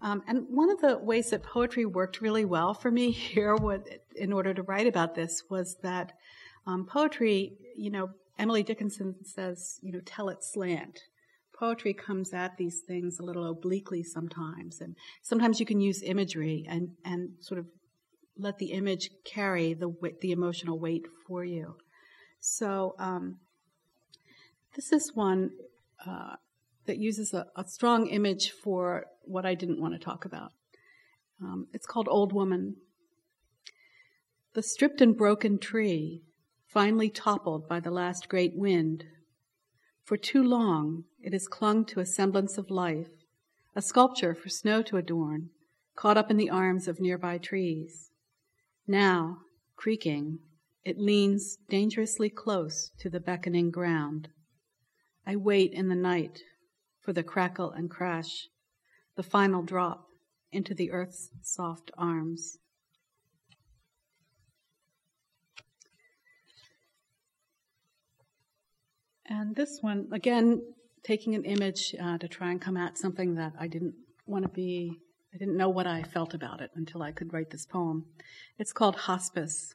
Um, 0.00 0.22
and 0.26 0.46
one 0.48 0.70
of 0.70 0.80
the 0.80 0.98
ways 0.98 1.30
that 1.30 1.42
poetry 1.42 1.86
worked 1.86 2.20
really 2.20 2.44
well 2.44 2.74
for 2.74 2.90
me 2.90 3.10
here, 3.10 3.56
in 4.16 4.32
order 4.32 4.54
to 4.54 4.62
write 4.62 4.86
about 4.86 5.14
this, 5.14 5.42
was 5.50 5.76
that 5.82 6.12
um, 6.66 6.86
poetry, 6.86 7.54
you 7.76 7.90
know, 7.90 8.10
Emily 8.38 8.62
Dickinson 8.62 9.14
says, 9.24 9.78
you 9.82 9.92
know, 9.92 10.00
tell 10.04 10.28
it 10.28 10.42
slant. 10.42 11.00
Poetry 11.58 11.94
comes 11.94 12.32
at 12.32 12.56
these 12.56 12.80
things 12.86 13.18
a 13.18 13.22
little 13.22 13.48
obliquely 13.48 14.02
sometimes, 14.02 14.80
and 14.80 14.96
sometimes 15.22 15.60
you 15.60 15.66
can 15.66 15.80
use 15.80 16.02
imagery 16.02 16.66
and 16.68 16.90
and 17.04 17.30
sort 17.40 17.58
of 17.58 17.66
let 18.38 18.58
the 18.58 18.72
image 18.72 19.10
carry 19.24 19.74
the 19.74 19.92
the 20.20 20.32
emotional 20.32 20.78
weight 20.78 21.06
for 21.26 21.44
you. 21.44 21.76
So 22.40 22.96
um, 22.98 23.38
this 24.74 24.92
is 24.92 25.12
one 25.14 25.50
uh, 26.06 26.36
that 26.86 26.98
uses 26.98 27.32
a, 27.32 27.46
a, 27.56 27.64
strong 27.64 28.06
image 28.06 28.50
for 28.50 29.06
what 29.22 29.46
I 29.46 29.54
didn't 29.54 29.80
want 29.80 29.94
to 29.94 30.00
talk 30.00 30.24
about. 30.24 30.52
Um, 31.40 31.68
it's 31.72 31.86
called 31.86 32.08
Old 32.08 32.32
Woman. 32.32 32.76
The 34.54 34.62
stripped 34.62 35.00
and 35.00 35.16
broken 35.16 35.58
tree, 35.58 36.22
finally 36.66 37.08
toppled 37.08 37.68
by 37.68 37.80
the 37.80 37.90
last 37.90 38.28
great 38.28 38.56
wind. 38.56 39.04
For 40.04 40.16
too 40.16 40.42
long, 40.42 41.04
it 41.20 41.32
has 41.32 41.46
clung 41.46 41.84
to 41.86 42.00
a 42.00 42.06
semblance 42.06 42.58
of 42.58 42.70
life, 42.70 43.08
a 43.76 43.82
sculpture 43.82 44.34
for 44.34 44.48
snow 44.48 44.82
to 44.82 44.96
adorn, 44.96 45.50
caught 45.94 46.16
up 46.16 46.30
in 46.30 46.36
the 46.36 46.50
arms 46.50 46.88
of 46.88 47.00
nearby 47.00 47.38
trees. 47.38 48.10
Now, 48.86 49.38
creaking, 49.76 50.40
it 50.84 50.98
leans 50.98 51.58
dangerously 51.68 52.28
close 52.28 52.90
to 52.98 53.08
the 53.08 53.20
beckoning 53.20 53.70
ground. 53.70 54.28
I 55.26 55.36
wait 55.36 55.72
in 55.72 55.88
the 55.88 55.94
night 55.94 56.40
for 57.00 57.12
the 57.12 57.22
crackle 57.22 57.70
and 57.70 57.90
crash, 57.90 58.48
the 59.16 59.22
final 59.22 59.62
drop 59.62 60.06
into 60.52 60.74
the 60.74 60.90
earth's 60.90 61.30
soft 61.42 61.90
arms. 61.96 62.58
And 69.26 69.56
this 69.56 69.78
one, 69.80 70.08
again, 70.12 70.62
taking 71.02 71.34
an 71.34 71.44
image 71.44 71.94
uh, 72.00 72.18
to 72.18 72.28
try 72.28 72.50
and 72.50 72.60
come 72.60 72.76
at 72.76 72.98
something 72.98 73.36
that 73.36 73.52
I 73.58 73.66
didn't 73.66 73.94
want 74.26 74.44
to 74.44 74.48
be, 74.48 74.98
I 75.34 75.38
didn't 75.38 75.56
know 75.56 75.68
what 75.68 75.86
I 75.86 76.02
felt 76.02 76.34
about 76.34 76.60
it 76.60 76.70
until 76.74 77.02
I 77.02 77.12
could 77.12 77.32
write 77.32 77.50
this 77.50 77.64
poem. 77.64 78.04
It's 78.58 78.72
called 78.72 78.96
Hospice. 78.96 79.74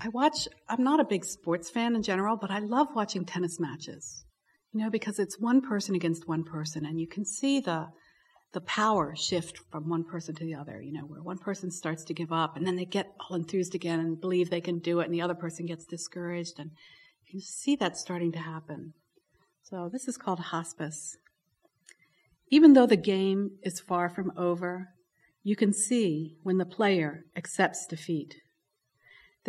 I 0.00 0.08
watch, 0.08 0.46
I'm 0.68 0.84
not 0.84 1.00
a 1.00 1.04
big 1.04 1.24
sports 1.24 1.70
fan 1.70 1.96
in 1.96 2.02
general, 2.02 2.36
but 2.36 2.50
I 2.50 2.60
love 2.60 2.88
watching 2.94 3.24
tennis 3.24 3.58
matches. 3.58 4.24
You 4.72 4.80
know, 4.80 4.90
because 4.90 5.18
it's 5.18 5.40
one 5.40 5.60
person 5.60 5.94
against 5.94 6.28
one 6.28 6.44
person 6.44 6.86
and 6.86 7.00
you 7.00 7.08
can 7.08 7.24
see 7.24 7.60
the, 7.60 7.88
the 8.52 8.60
power 8.60 9.16
shift 9.16 9.58
from 9.70 9.88
one 9.88 10.04
person 10.04 10.34
to 10.36 10.44
the 10.44 10.54
other, 10.54 10.80
you 10.80 10.92
know, 10.92 11.02
where 11.02 11.22
one 11.22 11.38
person 11.38 11.70
starts 11.70 12.04
to 12.04 12.14
give 12.14 12.32
up 12.32 12.56
and 12.56 12.66
then 12.66 12.76
they 12.76 12.84
get 12.84 13.12
all 13.18 13.36
enthused 13.36 13.74
again 13.74 13.98
and 13.98 14.20
believe 14.20 14.50
they 14.50 14.60
can 14.60 14.78
do 14.78 15.00
it 15.00 15.06
and 15.06 15.14
the 15.14 15.22
other 15.22 15.34
person 15.34 15.66
gets 15.66 15.84
discouraged 15.84 16.58
and 16.58 16.70
you 17.26 17.32
can 17.32 17.40
see 17.40 17.76
that 17.76 17.96
starting 17.96 18.30
to 18.32 18.38
happen. 18.38 18.92
So 19.62 19.88
this 19.90 20.06
is 20.06 20.16
called 20.16 20.38
hospice. 20.38 21.16
Even 22.50 22.74
though 22.74 22.86
the 22.86 22.96
game 22.96 23.52
is 23.62 23.80
far 23.80 24.08
from 24.08 24.32
over, 24.36 24.88
you 25.42 25.56
can 25.56 25.72
see 25.72 26.36
when 26.42 26.58
the 26.58 26.64
player 26.64 27.24
accepts 27.36 27.86
defeat. 27.86 28.36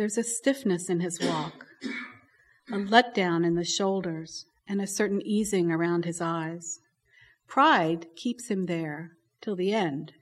There's 0.00 0.16
a 0.16 0.24
stiffness 0.24 0.88
in 0.88 1.00
his 1.00 1.20
walk, 1.20 1.66
a 2.72 2.76
letdown 2.76 3.44
in 3.44 3.54
the 3.54 3.66
shoulders, 3.66 4.46
and 4.66 4.80
a 4.80 4.86
certain 4.86 5.20
easing 5.20 5.70
around 5.70 6.06
his 6.06 6.22
eyes. 6.22 6.80
Pride 7.46 8.06
keeps 8.16 8.48
him 8.48 8.64
there 8.64 9.18
till 9.42 9.56
the 9.56 9.74
end, 9.74 10.14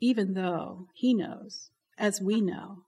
even 0.00 0.34
though 0.34 0.88
he 0.92 1.14
knows, 1.14 1.70
as 1.96 2.20
we 2.20 2.42
know, 2.42 2.84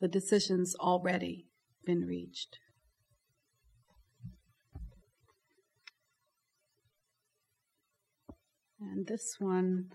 the 0.00 0.08
decision's 0.08 0.74
already 0.76 1.44
been 1.84 2.06
reached. 2.06 2.58
And 8.80 9.06
this 9.06 9.36
one 9.38 9.92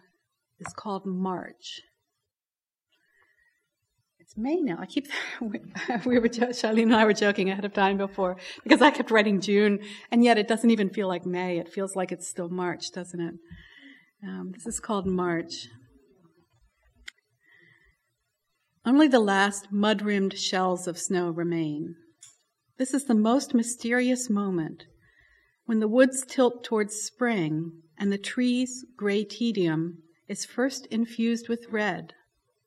is 0.60 0.72
called 0.74 1.08
March. 1.08 1.82
May 4.40 4.58
now. 4.58 4.78
I 4.80 4.86
keep, 4.86 5.08
we 5.42 6.20
were, 6.20 6.30
Charlene 6.30 6.84
and 6.84 6.96
I 6.96 7.06
were 7.06 7.14
joking 7.14 7.50
ahead 7.50 7.66
of 7.66 7.74
time 7.74 7.98
before 7.98 8.38
because 8.64 8.84
I 8.84 8.92
kept 8.92 9.10
writing 9.10 9.42
June 9.42 9.80
and 10.12 10.24
yet 10.24 10.38
it 10.38 10.48
doesn't 10.48 10.70
even 10.70 10.92
feel 10.92 11.08
like 11.08 11.26
May. 11.26 11.58
It 11.58 11.74
feels 11.74 11.96
like 11.96 12.12
it's 12.12 12.28
still 12.28 12.48
March, 12.48 12.92
doesn't 12.92 13.20
it? 13.20 13.34
Um, 14.24 14.52
this 14.54 14.68
is 14.68 14.80
called 14.80 15.08
March. 15.08 15.68
Only 18.86 19.08
the 19.08 19.20
last 19.20 19.72
mud 19.72 20.04
rimmed 20.04 20.38
shells 20.38 20.88
of 20.88 21.00
snow 21.00 21.32
remain. 21.32 21.96
This 22.78 22.94
is 22.94 23.06
the 23.06 23.16
most 23.16 23.56
mysterious 23.56 24.30
moment 24.30 24.84
when 25.66 25.80
the 25.80 25.88
woods 25.88 26.24
tilt 26.26 26.64
towards 26.64 26.96
spring 26.96 27.82
and 27.98 28.12
the 28.12 28.20
trees' 28.20 28.86
gray 28.96 29.24
tedium 29.24 30.04
is 30.28 30.46
first 30.46 30.86
infused 30.92 31.50
with 31.50 31.66
red 31.72 32.14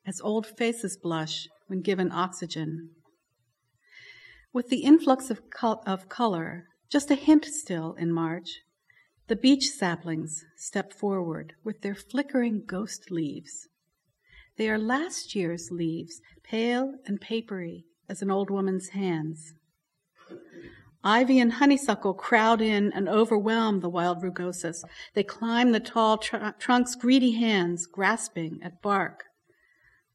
as 0.04 0.20
old 0.20 0.46
faces 0.46 0.98
blush 1.00 1.46
when 1.70 1.80
given 1.80 2.10
oxygen. 2.10 2.90
With 4.52 4.68
the 4.68 4.82
influx 4.82 5.30
of, 5.30 5.48
col- 5.50 5.84
of 5.86 6.08
color, 6.08 6.66
just 6.90 7.10
a 7.10 7.14
hint 7.14 7.44
still 7.44 7.94
in 7.94 8.12
March, 8.12 8.62
the 9.28 9.36
beech 9.36 9.70
saplings 9.70 10.44
step 10.56 10.92
forward 10.92 11.52
with 11.62 11.82
their 11.82 11.94
flickering 11.94 12.64
ghost 12.66 13.12
leaves. 13.12 13.68
They 14.58 14.68
are 14.68 14.78
last 14.78 15.36
year's 15.36 15.68
leaves, 15.70 16.20
pale 16.42 16.96
and 17.06 17.20
papery 17.20 17.84
as 18.08 18.22
an 18.22 18.30
old 18.32 18.50
woman's 18.50 18.88
hands. 18.88 19.54
Ivy 21.04 21.38
and 21.38 21.52
honeysuckle 21.52 22.14
crowd 22.14 22.60
in 22.60 22.92
and 22.92 23.08
overwhelm 23.08 23.80
the 23.80 23.88
wild 23.88 24.20
rugosus. 24.20 24.82
They 25.14 25.22
climb 25.22 25.70
the 25.70 25.80
tall 25.80 26.18
tr- 26.18 26.50
trunk's 26.58 26.96
greedy 26.96 27.32
hands, 27.32 27.86
grasping 27.86 28.58
at 28.64 28.82
bark. 28.82 29.26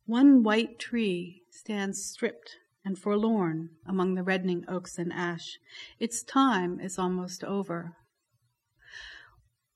One 0.06 0.43
white 0.43 0.78
tree 0.78 1.41
stands 1.56 2.03
stripped 2.03 2.58
and 2.84 2.99
forlorn 2.99 3.70
among 3.88 4.14
the 4.14 4.24
reddening 4.24 4.66
oaks 4.68 4.97
and 4.97 5.12
ash. 5.14 5.58
Its 5.99 6.22
time 6.22 6.80
is 6.80 6.99
almost 6.99 7.43
over. 7.43 7.95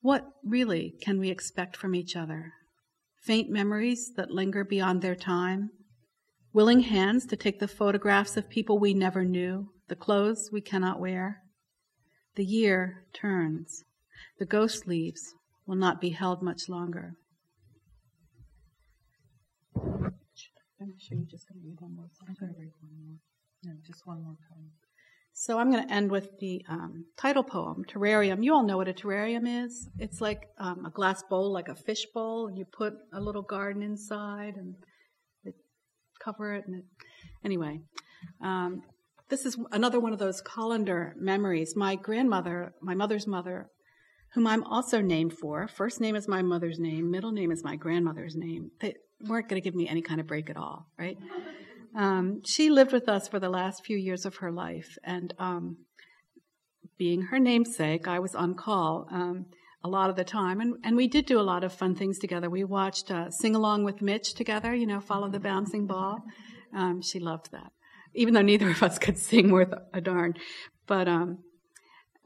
What 0.01 0.25
really 0.43 0.93
can 1.01 1.19
we 1.19 1.29
expect 1.29 1.75
from 1.75 1.95
each 1.95 2.15
other? 2.15 2.53
Faint 3.21 3.49
memories 3.49 4.11
that 4.15 4.31
linger 4.31 4.63
beyond 4.63 5.01
their 5.01 5.15
time? 5.15 5.71
Willing 6.53 6.81
hands 6.81 7.25
to 7.27 7.35
take 7.35 7.59
the 7.59 7.67
photographs 7.67 8.37
of 8.37 8.49
people 8.49 8.79
we 8.79 8.93
never 8.93 9.23
knew, 9.23 9.69
the 9.87 9.95
clothes 9.95 10.49
we 10.51 10.61
cannot 10.61 10.99
wear? 10.99 11.43
The 12.35 12.45
year 12.45 13.05
turns. 13.13 13.83
The 14.37 14.45
ghost 14.45 14.87
leaves 14.87 15.33
will 15.65 15.75
not 15.75 16.01
be 16.01 16.09
held 16.09 16.41
much 16.41 16.69
longer. 16.69 17.15
I'm 20.81 20.93
sure 20.97 21.17
you're 21.17 21.27
just 21.27 21.47
going 21.49 21.61
to 21.61 21.67
read 21.67 21.79
one 21.79 21.95
more. 21.95 22.09
I'm 22.27 22.35
going 22.39 22.53
to 22.53 22.59
read 22.59 22.71
one 22.79 22.91
more. 22.97 23.17
No, 23.63 23.73
just 23.85 24.05
one 24.05 24.23
more. 24.23 24.35
So 25.33 25.57
I'm 25.57 25.71
going 25.71 25.87
to 25.87 25.93
end 25.93 26.11
with 26.11 26.37
the 26.39 26.63
um, 26.67 27.05
title 27.17 27.43
poem, 27.43 27.83
Terrarium. 27.89 28.43
You 28.43 28.53
all 28.53 28.63
know 28.63 28.77
what 28.77 28.87
a 28.87 28.93
terrarium 28.93 29.65
is. 29.65 29.89
It's 29.97 30.19
like 30.21 30.47
um, 30.57 30.85
a 30.85 30.89
glass 30.89 31.23
bowl, 31.29 31.51
like 31.51 31.69
a 31.69 31.75
fish 31.75 32.05
bowl, 32.13 32.47
and 32.47 32.57
you 32.57 32.65
put 32.65 32.93
a 33.13 33.21
little 33.21 33.41
garden 33.41 33.81
inside 33.81 34.55
and 34.55 34.75
cover 36.23 36.53
it. 36.55 36.65
And 36.67 36.79
it, 36.79 36.85
anyway, 37.43 37.79
um, 38.43 38.81
this 39.29 39.45
is 39.45 39.57
another 39.71 39.99
one 39.99 40.13
of 40.13 40.19
those 40.19 40.41
colander 40.41 41.13
memories. 41.17 41.73
My 41.75 41.95
grandmother, 41.95 42.73
my 42.81 42.95
mother's 42.95 43.27
mother, 43.27 43.69
whom 44.33 44.45
I'm 44.45 44.63
also 44.63 45.01
named 45.01 45.33
for, 45.33 45.67
first 45.67 46.01
name 46.01 46.15
is 46.15 46.27
my 46.27 46.41
mother's 46.41 46.79
name, 46.79 47.09
middle 47.09 47.31
name 47.31 47.51
is 47.51 47.63
my 47.63 47.75
grandmother's 47.75 48.35
name. 48.35 48.71
They, 48.81 48.95
weren't 49.21 49.49
going 49.49 49.61
to 49.61 49.63
give 49.63 49.75
me 49.75 49.87
any 49.87 50.01
kind 50.01 50.19
of 50.19 50.27
break 50.27 50.49
at 50.49 50.57
all, 50.57 50.87
right? 50.97 51.17
Um, 51.95 52.41
she 52.45 52.69
lived 52.69 52.91
with 52.91 53.09
us 53.09 53.27
for 53.27 53.39
the 53.39 53.49
last 53.49 53.85
few 53.85 53.97
years 53.97 54.25
of 54.25 54.37
her 54.37 54.51
life, 54.51 54.97
and 55.03 55.33
um, 55.39 55.77
being 56.97 57.23
her 57.23 57.39
namesake, 57.39 58.07
I 58.07 58.19
was 58.19 58.35
on 58.35 58.53
call 58.55 59.07
um, 59.11 59.45
a 59.83 59.89
lot 59.89 60.09
of 60.09 60.15
the 60.15 60.23
time, 60.23 60.59
and, 60.59 60.75
and 60.83 60.95
we 60.95 61.07
did 61.07 61.25
do 61.25 61.39
a 61.39 61.41
lot 61.41 61.63
of 61.63 61.73
fun 61.73 61.95
things 61.95 62.19
together. 62.19 62.49
We 62.49 62.63
watched 62.63 63.09
uh, 63.09 63.29
Sing 63.31 63.55
Along 63.55 63.83
with 63.83 64.01
Mitch 64.01 64.33
together, 64.33 64.73
you 64.73 64.85
know, 64.85 64.99
Follow 64.99 65.29
the 65.29 65.39
Bouncing 65.39 65.87
Ball. 65.87 66.19
Um, 66.75 67.01
she 67.01 67.19
loved 67.19 67.51
that, 67.51 67.71
even 68.13 68.33
though 68.33 68.41
neither 68.41 68.69
of 68.69 68.83
us 68.83 68.99
could 68.99 69.17
sing 69.17 69.51
worth 69.51 69.73
a 69.93 70.01
darn. 70.01 70.33
But 70.85 71.07
um, 71.07 71.39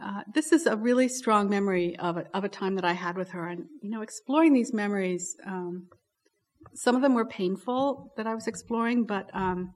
uh, 0.04 0.22
this 0.34 0.52
is 0.52 0.66
a 0.66 0.76
really 0.76 1.08
strong 1.08 1.50
memory 1.50 1.96
of 1.98 2.18
a, 2.18 2.26
of 2.34 2.44
a 2.44 2.50
time 2.50 2.76
that 2.76 2.86
I 2.86 2.94
had 2.94 3.16
with 3.16 3.30
her, 3.30 3.48
and 3.48 3.66
you 3.82 3.90
know, 3.90 4.02
exploring 4.02 4.54
these 4.54 4.74
memories 4.74 5.36
um, 5.46 5.88
some 6.76 6.96
of 6.96 7.02
them 7.02 7.14
were 7.14 7.26
painful 7.26 8.14
that 8.18 8.28
I 8.28 8.36
was 8.36 8.48
exploring, 8.48 9.06
but 9.06 9.30
um, 9.34 9.74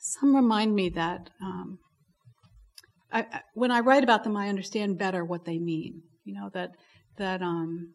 some 0.00 0.34
remind 0.34 0.74
me 0.74 0.88
that 0.90 1.30
um, 1.42 1.78
I, 3.12 3.20
I, 3.20 3.40
when 3.54 3.70
I 3.70 3.80
write 3.80 4.04
about 4.04 4.24
them, 4.24 4.36
I 4.36 4.48
understand 4.48 4.98
better 4.98 5.24
what 5.24 5.44
they 5.44 5.58
mean. 5.58 6.02
You 6.24 6.34
know 6.34 6.50
that 6.54 6.70
that 7.18 7.42
um, 7.42 7.92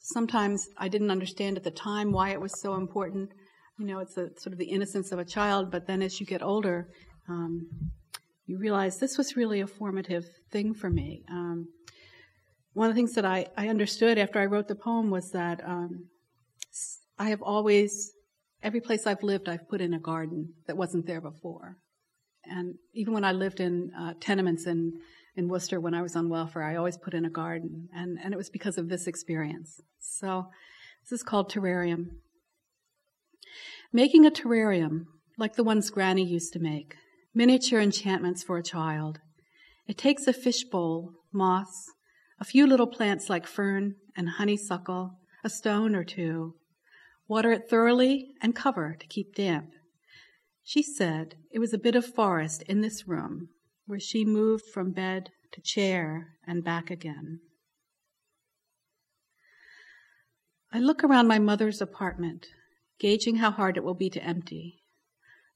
sometimes 0.00 0.68
I 0.76 0.88
didn't 0.88 1.10
understand 1.10 1.56
at 1.56 1.64
the 1.64 1.70
time 1.70 2.12
why 2.12 2.30
it 2.30 2.40
was 2.40 2.60
so 2.60 2.74
important. 2.74 3.30
You 3.78 3.86
know, 3.86 4.00
it's 4.00 4.16
a, 4.16 4.28
sort 4.38 4.52
of 4.52 4.58
the 4.58 4.70
innocence 4.70 5.12
of 5.12 5.18
a 5.18 5.24
child, 5.24 5.70
but 5.70 5.86
then 5.86 6.02
as 6.02 6.18
you 6.18 6.26
get 6.26 6.42
older, 6.42 6.88
um, 7.28 7.68
you 8.46 8.58
realize 8.58 8.98
this 8.98 9.16
was 9.16 9.36
really 9.36 9.60
a 9.60 9.66
formative 9.66 10.24
thing 10.50 10.74
for 10.74 10.90
me. 10.90 11.22
Um, 11.30 11.68
one 12.72 12.88
of 12.88 12.94
the 12.94 12.98
things 12.98 13.14
that 13.14 13.24
I, 13.24 13.46
I 13.56 13.68
understood 13.68 14.18
after 14.18 14.40
I 14.40 14.46
wrote 14.46 14.68
the 14.68 14.74
poem 14.74 15.10
was 15.10 15.30
that 15.30 15.60
um, 15.64 16.08
I 17.18 17.30
have 17.30 17.42
always, 17.42 18.12
every 18.62 18.80
place 18.80 19.06
I've 19.06 19.22
lived, 19.22 19.48
I've 19.48 19.68
put 19.68 19.80
in 19.80 19.92
a 19.92 19.98
garden 19.98 20.54
that 20.66 20.76
wasn't 20.76 21.06
there 21.06 21.20
before. 21.20 21.76
And 22.44 22.76
even 22.94 23.12
when 23.12 23.24
I 23.24 23.32
lived 23.32 23.60
in 23.60 23.90
uh, 23.98 24.14
tenements 24.20 24.66
in, 24.66 24.92
in 25.36 25.48
Worcester 25.48 25.80
when 25.80 25.94
I 25.94 26.02
was 26.02 26.16
on 26.16 26.28
welfare, 26.28 26.62
I 26.62 26.76
always 26.76 26.96
put 26.96 27.14
in 27.14 27.24
a 27.24 27.30
garden. 27.30 27.88
And, 27.94 28.18
and 28.22 28.32
it 28.32 28.36
was 28.36 28.50
because 28.50 28.78
of 28.78 28.88
this 28.88 29.06
experience. 29.06 29.80
So 29.98 30.46
this 31.02 31.20
is 31.20 31.22
called 31.22 31.50
terrarium. 31.50 32.06
Making 33.92 34.26
a 34.26 34.30
terrarium, 34.30 35.06
like 35.36 35.56
the 35.56 35.64
ones 35.64 35.90
Granny 35.90 36.24
used 36.24 36.52
to 36.52 36.58
make, 36.58 36.94
miniature 37.34 37.80
enchantments 37.80 38.42
for 38.42 38.58
a 38.58 38.62
child. 38.62 39.18
It 39.86 39.98
takes 39.98 40.26
a 40.26 40.32
fishbowl, 40.32 41.12
moss, 41.32 41.86
a 42.40 42.44
few 42.44 42.66
little 42.66 42.86
plants 42.86 43.28
like 43.28 43.46
fern 43.46 43.96
and 44.16 44.28
honeysuckle, 44.28 45.18
a 45.42 45.48
stone 45.48 45.96
or 45.96 46.04
two, 46.04 46.54
Water 47.28 47.52
it 47.52 47.68
thoroughly 47.68 48.34
and 48.40 48.56
cover 48.56 48.96
to 48.98 49.06
keep 49.06 49.34
damp. 49.34 49.70
She 50.64 50.82
said 50.82 51.34
it 51.50 51.58
was 51.58 51.74
a 51.74 51.78
bit 51.78 51.94
of 51.94 52.06
forest 52.06 52.62
in 52.62 52.80
this 52.80 53.06
room 53.06 53.50
where 53.86 54.00
she 54.00 54.24
moved 54.24 54.64
from 54.66 54.92
bed 54.92 55.30
to 55.52 55.60
chair 55.60 56.34
and 56.46 56.64
back 56.64 56.90
again. 56.90 57.40
I 60.72 60.78
look 60.78 61.04
around 61.04 61.28
my 61.28 61.38
mother's 61.38 61.80
apartment, 61.80 62.46
gauging 62.98 63.36
how 63.36 63.50
hard 63.50 63.76
it 63.76 63.84
will 63.84 63.94
be 63.94 64.10
to 64.10 64.22
empty. 64.22 64.82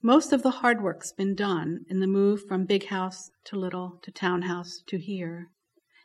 Most 0.03 0.33
of 0.33 0.43
the 0.43 0.51
hard 0.51 0.83
work's 0.83 1.13
been 1.13 1.35
done 1.35 1.85
in 1.89 2.01
the 2.01 2.07
move 2.07 2.47
from 2.47 2.65
big 2.65 2.87
house 2.87 3.31
to 3.45 3.59
little 3.59 3.99
to 4.03 4.11
townhouse 4.11 4.83
to 4.87 4.99
here. 4.99 5.49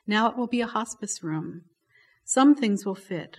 Now 0.06 0.30
it 0.30 0.38
will 0.38 0.48
be 0.48 0.62
a 0.62 0.68
hospice 0.68 1.24
room. 1.24 1.64
Some 2.26 2.56
things 2.56 2.86
will 2.86 2.96
fit, 2.96 3.38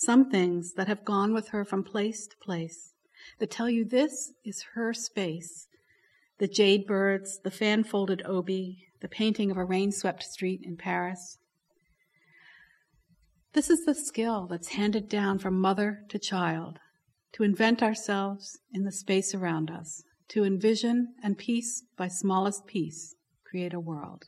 some 0.00 0.30
things 0.30 0.72
that 0.74 0.88
have 0.88 1.04
gone 1.04 1.34
with 1.34 1.48
her 1.48 1.62
from 1.64 1.84
place 1.84 2.26
to 2.26 2.36
place 2.38 2.94
that 3.38 3.50
tell 3.50 3.68
you 3.68 3.84
this 3.84 4.32
is 4.44 4.64
her 4.74 4.94
space. 4.94 5.68
The 6.38 6.48
jade 6.48 6.86
birds, 6.86 7.38
the 7.44 7.50
fan 7.50 7.84
folded 7.84 8.22
obi, 8.24 8.86
the 9.02 9.08
painting 9.08 9.50
of 9.50 9.58
a 9.58 9.64
rain 9.64 9.92
swept 9.92 10.22
street 10.22 10.60
in 10.64 10.78
Paris. 10.78 11.36
This 13.52 13.68
is 13.68 13.84
the 13.84 13.94
skill 13.94 14.46
that's 14.48 14.68
handed 14.68 15.08
down 15.08 15.38
from 15.38 15.60
mother 15.60 16.04
to 16.08 16.18
child 16.18 16.78
to 17.32 17.42
invent 17.42 17.82
ourselves 17.82 18.58
in 18.72 18.84
the 18.84 18.92
space 18.92 19.34
around 19.34 19.70
us, 19.70 20.02
to 20.28 20.44
envision 20.44 21.14
and 21.22 21.36
piece 21.36 21.84
by 21.96 22.08
smallest 22.08 22.66
piece 22.66 23.14
create 23.44 23.74
a 23.74 23.80
world. 23.80 24.24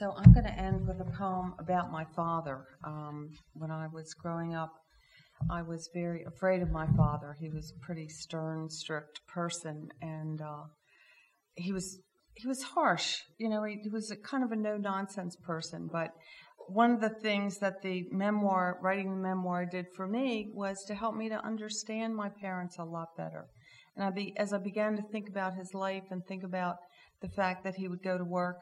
So 0.00 0.14
I'm 0.16 0.32
going 0.32 0.46
to 0.46 0.58
end 0.58 0.88
with 0.88 0.98
a 0.98 1.12
poem 1.18 1.52
about 1.58 1.92
my 1.92 2.06
father. 2.16 2.64
Um, 2.86 3.28
when 3.52 3.70
I 3.70 3.86
was 3.92 4.14
growing 4.14 4.54
up, 4.54 4.72
I 5.50 5.60
was 5.60 5.90
very 5.92 6.24
afraid 6.24 6.62
of 6.62 6.70
my 6.70 6.86
father. 6.96 7.36
He 7.38 7.50
was 7.50 7.70
a 7.70 7.84
pretty 7.84 8.08
stern, 8.08 8.70
strict 8.70 9.20
person, 9.28 9.88
and 10.00 10.40
uh, 10.40 10.62
he 11.54 11.70
was 11.70 12.00
he 12.32 12.48
was 12.48 12.62
harsh. 12.62 13.18
You 13.38 13.50
know, 13.50 13.62
he, 13.64 13.76
he 13.82 13.90
was 13.90 14.10
a 14.10 14.16
kind 14.16 14.42
of 14.42 14.52
a 14.52 14.56
no 14.56 14.78
nonsense 14.78 15.36
person. 15.44 15.90
But 15.92 16.12
one 16.68 16.92
of 16.92 17.02
the 17.02 17.14
things 17.20 17.58
that 17.58 17.82
the 17.82 18.04
memoir, 18.10 18.78
writing 18.80 19.10
the 19.10 19.22
memoir, 19.22 19.66
did 19.66 19.84
for 19.94 20.06
me 20.06 20.50
was 20.54 20.82
to 20.84 20.94
help 20.94 21.14
me 21.14 21.28
to 21.28 21.44
understand 21.44 22.16
my 22.16 22.30
parents 22.40 22.78
a 22.78 22.84
lot 22.84 23.08
better. 23.18 23.48
And 23.96 24.06
I 24.06 24.08
be, 24.08 24.32
as 24.38 24.54
I 24.54 24.58
began 24.60 24.96
to 24.96 25.02
think 25.12 25.28
about 25.28 25.56
his 25.56 25.74
life 25.74 26.04
and 26.10 26.22
think 26.24 26.42
about 26.42 26.76
the 27.20 27.28
fact 27.28 27.64
that 27.64 27.74
he 27.74 27.86
would 27.86 28.02
go 28.02 28.16
to 28.16 28.24
work 28.24 28.60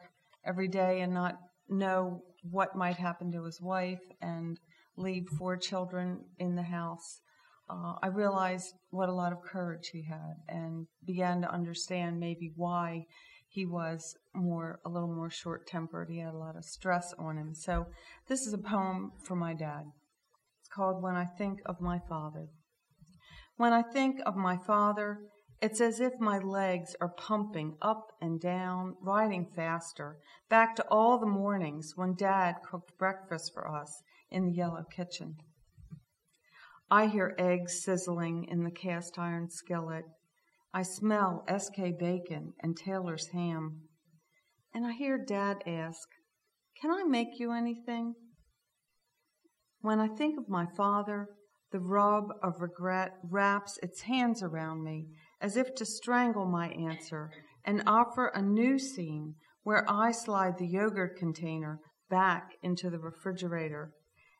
every 0.49 0.67
day 0.67 1.01
and 1.01 1.13
not 1.13 1.35
know 1.69 2.23
what 2.41 2.75
might 2.75 2.97
happen 2.97 3.31
to 3.31 3.43
his 3.43 3.61
wife 3.61 4.01
and 4.21 4.59
leave 4.97 5.25
four 5.37 5.55
children 5.55 6.19
in 6.39 6.55
the 6.55 6.63
house, 6.63 7.21
uh, 7.69 7.93
I 8.01 8.07
realized 8.07 8.73
what 8.89 9.09
a 9.09 9.13
lot 9.13 9.31
of 9.31 9.43
courage 9.43 9.89
he 9.93 10.03
had 10.09 10.33
and 10.47 10.87
began 11.05 11.41
to 11.41 11.53
understand 11.53 12.19
maybe 12.19 12.51
why 12.55 13.03
he 13.47 13.65
was 13.65 14.15
more 14.33 14.79
a 14.85 14.89
little 14.89 15.13
more 15.13 15.29
short 15.29 15.67
tempered. 15.67 16.09
He 16.09 16.19
had 16.19 16.33
a 16.33 16.37
lot 16.37 16.55
of 16.55 16.65
stress 16.65 17.13
on 17.19 17.37
him. 17.37 17.53
So 17.53 17.85
this 18.27 18.41
is 18.41 18.53
a 18.53 18.57
poem 18.57 19.11
for 19.23 19.35
my 19.35 19.53
dad. 19.53 19.83
It's 20.61 20.69
called 20.73 21.03
When 21.03 21.15
I 21.15 21.25
Think 21.25 21.59
of 21.65 21.79
My 21.79 21.99
Father. 22.09 22.47
When 23.57 23.73
I 23.73 23.81
think 23.81 24.19
of 24.25 24.35
my 24.35 24.57
father, 24.57 25.19
it's 25.61 25.81
as 25.81 25.99
if 25.99 26.13
my 26.19 26.39
legs 26.39 26.95
are 27.01 27.09
pumping 27.09 27.75
up 27.81 28.11
and 28.21 28.39
down, 28.39 28.95
riding 29.01 29.45
faster, 29.55 30.19
back 30.49 30.75
to 30.75 30.85
all 30.89 31.19
the 31.19 31.25
mornings 31.25 31.93
when 31.95 32.15
Dad 32.15 32.55
cooked 32.69 32.97
breakfast 32.97 33.51
for 33.53 33.67
us 33.67 34.01
in 34.31 34.45
the 34.45 34.53
yellow 34.53 34.83
kitchen. 34.83 35.35
I 36.89 37.07
hear 37.07 37.35
eggs 37.37 37.83
sizzling 37.83 38.45
in 38.49 38.63
the 38.63 38.71
cast 38.71 39.19
iron 39.19 39.49
skillet. 39.49 40.05
I 40.73 40.83
smell 40.83 41.43
Esskay 41.47 41.97
bacon 41.99 42.53
and 42.61 42.77
Taylor's 42.77 43.27
ham. 43.27 43.81
And 44.73 44.85
I 44.85 44.93
hear 44.93 45.17
Dad 45.17 45.57
ask, 45.67 46.07
Can 46.81 46.91
I 46.91 47.03
make 47.03 47.37
you 47.39 47.51
anything? 47.51 48.15
When 49.81 49.99
I 49.99 50.07
think 50.07 50.37
of 50.37 50.49
my 50.49 50.65
father, 50.77 51.27
the 51.71 51.79
rub 51.79 52.25
of 52.41 52.61
regret 52.61 53.13
wraps 53.29 53.77
its 53.83 54.01
hands 54.01 54.41
around 54.41 54.83
me 54.83 55.07
as 55.41 55.57
if 55.57 55.73
to 55.75 55.85
strangle 55.85 56.45
my 56.45 56.69
answer 56.69 57.31
and 57.65 57.83
offer 57.85 58.27
a 58.27 58.41
new 58.41 58.77
scene 58.77 59.35
where 59.63 59.85
I 59.89 60.11
slide 60.11 60.57
the 60.57 60.67
yogurt 60.67 61.17
container 61.17 61.79
back 62.09 62.51
into 62.63 62.89
the 62.89 62.99
refrigerator. 62.99 63.91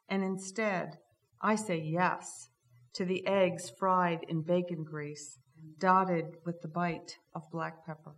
And 0.09 0.23
instead, 0.23 0.97
I 1.41 1.55
say 1.55 1.79
yes 1.79 2.49
to 2.95 3.05
the 3.05 3.25
eggs 3.27 3.71
fried 3.77 4.19
in 4.27 4.41
bacon 4.41 4.83
grease, 4.83 5.37
dotted 5.79 6.25
with 6.45 6.61
the 6.61 6.67
bite 6.67 7.17
of 7.35 7.43
black 7.51 7.85
pepper. 7.85 8.15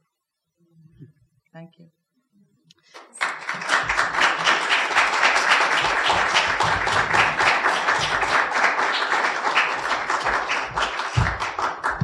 Thank 1.54 1.72
you. 1.78 1.90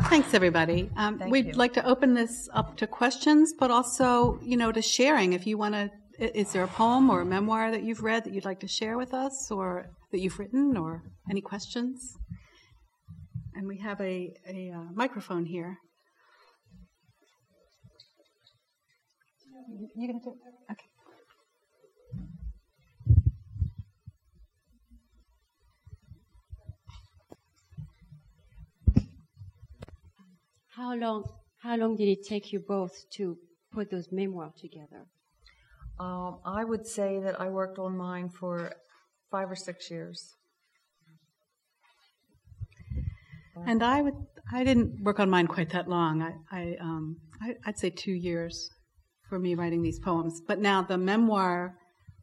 Thanks, 0.09 0.33
everybody. 0.33 0.89
Um, 0.95 1.19
Thank 1.19 1.31
we'd 1.33 1.47
you. 1.47 1.53
like 1.53 1.73
to 1.73 1.85
open 1.85 2.13
this 2.13 2.47
up 2.53 2.77
to 2.77 2.87
questions, 2.87 3.53
but 3.59 3.71
also, 3.71 4.39
you 4.41 4.55
know, 4.55 4.71
to 4.71 4.81
sharing. 4.81 5.33
If 5.33 5.45
you 5.45 5.57
want 5.57 5.75
to, 5.75 5.91
is 6.17 6.53
there 6.53 6.63
a 6.63 6.67
poem 6.67 7.09
or 7.09 7.21
a 7.21 7.25
memoir 7.25 7.71
that 7.71 7.83
you've 7.83 8.01
read 8.01 8.23
that 8.23 8.33
you'd 8.33 8.45
like 8.45 8.61
to 8.61 8.69
share 8.69 8.97
with 8.97 9.13
us, 9.13 9.51
or 9.51 9.87
that 10.13 10.19
you've 10.19 10.39
written, 10.39 10.77
or 10.77 11.03
any 11.29 11.41
questions? 11.41 12.15
And 13.53 13.67
we 13.67 13.79
have 13.79 13.99
a, 13.99 14.33
a 14.47 14.71
uh, 14.73 14.83
microphone 14.93 15.45
here. 15.45 15.77
You 19.95 20.07
gonna 20.07 20.19
do? 20.23 20.29
it? 20.29 20.71
Okay. 20.71 20.85
How 30.77 30.93
long? 30.93 31.23
How 31.63 31.75
long 31.75 31.95
did 31.95 32.07
it 32.07 32.23
take 32.23 32.53
you 32.53 32.59
both 32.59 32.93
to 33.13 33.35
put 33.73 33.89
those 33.89 34.09
memoirs 34.11 34.53
together? 34.61 35.07
Um, 35.99 36.37
I 36.45 36.63
would 36.63 36.85
say 36.85 37.19
that 37.19 37.41
I 37.41 37.49
worked 37.49 37.79
on 37.79 37.97
mine 37.97 38.29
for 38.29 38.71
five 39.31 39.49
or 39.49 39.55
six 39.55 39.89
years. 39.89 40.35
And 43.65 43.81
I 43.81 44.03
would, 44.03 44.13
I 44.53 44.63
didn't 44.63 45.01
work 45.01 45.19
on 45.19 45.31
mine 45.31 45.47
quite 45.47 45.71
that 45.71 45.87
long. 45.89 46.21
I, 46.21 46.33
I, 46.51 46.75
um, 46.79 47.17
I, 47.41 47.55
I'd 47.65 47.79
say 47.79 47.89
two 47.89 48.11
years 48.11 48.69
for 49.27 49.39
me 49.39 49.55
writing 49.55 49.81
these 49.81 49.99
poems. 49.99 50.41
But 50.47 50.59
now 50.59 50.83
the 50.83 50.99
memoir 50.99 51.73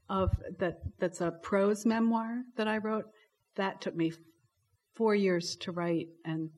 of 0.09 0.30
that, 0.61 0.76
that's 1.00 1.20
a 1.20 1.32
prose 1.42 1.84
memoir 1.84 2.42
that 2.57 2.68
I 2.68 2.78
wrote, 2.78 3.07
that 3.57 3.80
took 3.80 3.96
me 3.96 4.12
four 4.94 5.16
years 5.16 5.57
to 5.62 5.72
write, 5.72 6.07
and 6.24 6.50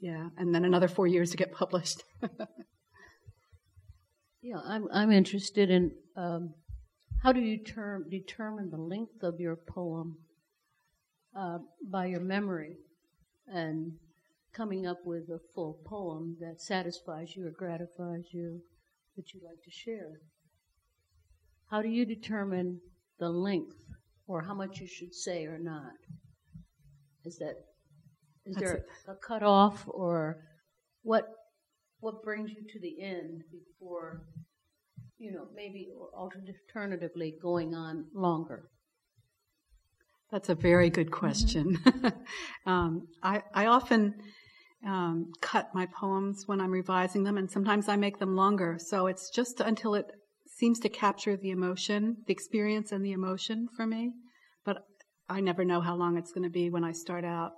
yeah, 0.00 0.28
and 0.36 0.54
then 0.54 0.64
another 0.64 0.88
four 0.88 1.06
years 1.06 1.30
to 1.30 1.36
get 1.36 1.52
published. 1.52 2.02
Yeah, 4.42 4.60
I'm 4.64 4.88
I'm 4.90 5.12
interested 5.12 5.70
in 5.70 5.92
um, 6.16 6.54
how 7.22 7.32
do 7.32 7.40
you 7.40 7.58
term, 7.62 8.06
determine 8.10 8.70
the 8.70 8.78
length 8.78 9.22
of 9.22 9.38
your 9.38 9.56
poem 9.56 10.16
uh, 11.38 11.58
by 11.90 12.06
your 12.06 12.20
memory 12.20 12.76
and 13.46 13.92
coming 14.54 14.86
up 14.86 15.00
with 15.04 15.28
a 15.28 15.40
full 15.54 15.78
poem 15.84 16.38
that 16.40 16.62
satisfies 16.62 17.36
you 17.36 17.46
or 17.46 17.50
gratifies 17.50 18.24
you 18.32 18.60
that 19.16 19.34
you'd 19.34 19.44
like 19.44 19.62
to 19.62 19.70
share. 19.70 20.20
How 21.70 21.82
do 21.82 21.88
you 21.88 22.06
determine 22.06 22.80
the 23.18 23.28
length 23.28 23.76
or 24.26 24.42
how 24.42 24.54
much 24.54 24.80
you 24.80 24.86
should 24.86 25.14
say 25.14 25.44
or 25.44 25.58
not? 25.58 25.92
Is 27.26 27.36
that 27.38 27.56
is 28.50 28.56
That's 28.56 28.72
there 28.72 28.84
a 29.08 29.14
cutoff 29.14 29.84
or 29.86 30.44
what 31.02 31.24
what 32.00 32.22
brings 32.22 32.50
you 32.50 32.62
to 32.72 32.80
the 32.80 33.02
end 33.02 33.42
before 33.50 34.22
you 35.18 35.32
know 35.32 35.46
maybe 35.54 35.88
or 35.98 36.08
alternatively 36.14 37.34
going 37.40 37.74
on 37.74 38.06
longer 38.14 38.70
That's 40.30 40.48
a 40.48 40.54
very 40.54 40.90
good 40.90 41.10
question. 41.10 41.78
um, 42.66 43.08
I, 43.20 43.42
I 43.52 43.66
often 43.66 44.14
um, 44.86 45.32
cut 45.40 45.74
my 45.74 45.86
poems 45.86 46.44
when 46.46 46.60
I'm 46.60 46.70
revising 46.70 47.24
them, 47.24 47.36
and 47.36 47.50
sometimes 47.50 47.88
I 47.88 47.96
make 47.96 48.18
them 48.18 48.36
longer. 48.36 48.78
So 48.78 49.08
it's 49.08 49.30
just 49.30 49.60
until 49.60 49.94
it 49.94 50.06
seems 50.46 50.78
to 50.80 50.88
capture 50.88 51.36
the 51.36 51.50
emotion, 51.50 52.18
the 52.26 52.32
experience, 52.32 52.92
and 52.92 53.04
the 53.04 53.12
emotion 53.12 53.66
for 53.76 53.86
me. 53.86 54.12
But 54.64 54.84
I 55.28 55.40
never 55.40 55.64
know 55.64 55.80
how 55.80 55.96
long 55.96 56.16
it's 56.16 56.32
going 56.32 56.44
to 56.44 56.50
be 56.50 56.70
when 56.70 56.84
I 56.84 56.92
start 56.92 57.24
out. 57.24 57.52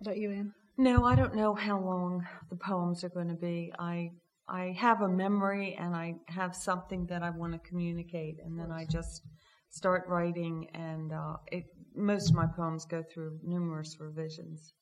About 0.00 0.16
you, 0.16 0.30
Anne? 0.30 0.52
No, 0.76 1.04
I 1.04 1.16
don't 1.16 1.34
know 1.34 1.54
how 1.54 1.80
long 1.80 2.24
the 2.50 2.56
poems 2.56 3.02
are 3.02 3.08
going 3.08 3.28
to 3.28 3.34
be. 3.34 3.72
I 3.78 4.10
I 4.48 4.74
have 4.78 5.02
a 5.02 5.08
memory 5.08 5.76
and 5.78 5.94
I 5.94 6.14
have 6.28 6.54
something 6.54 7.06
that 7.06 7.22
I 7.22 7.30
want 7.30 7.52
to 7.52 7.68
communicate, 7.68 8.36
and 8.44 8.58
then 8.58 8.70
I 8.70 8.86
just 8.86 9.22
start 9.70 10.04
writing. 10.08 10.68
And 10.72 11.12
uh, 11.12 11.36
it, 11.48 11.64
most 11.94 12.30
of 12.30 12.36
my 12.36 12.46
poems 12.46 12.84
go 12.86 13.02
through 13.12 13.40
numerous 13.42 13.96
revisions. 14.00 14.72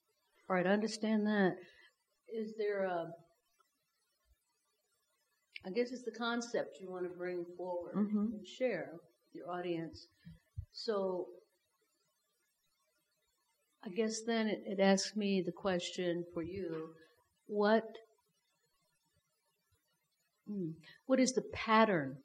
all 0.49 0.57
right 0.57 0.67
i 0.67 0.71
understand 0.71 1.27
that 1.27 1.53
is 2.29 2.55
there 2.59 2.85
a 2.85 3.07
i 5.67 5.71
guess 5.71 5.91
it's 5.93 6.05
the 6.05 6.19
concept 6.27 6.79
you 6.81 6.91
want 6.91 7.05
to 7.11 7.19
bring 7.19 7.45
forward 7.57 7.95
Mhm. 7.97 8.33
and 8.35 8.47
share 8.47 8.91
with 8.93 9.35
your 9.35 9.51
audience 9.51 9.99
so 10.73 11.27
i 13.87 13.91
guess 13.91 14.21
then 14.27 14.49
it, 14.49 14.63
it 14.67 14.81
asks 14.81 15.17
me 15.17 15.43
the 15.45 15.53
question 15.53 16.25
for 16.35 16.43
you. 16.43 16.89
What 17.47 17.85
hmm, 20.49 20.71
what 21.07 21.21
is 21.21 21.33
the 21.33 21.45
pattern 21.53 22.17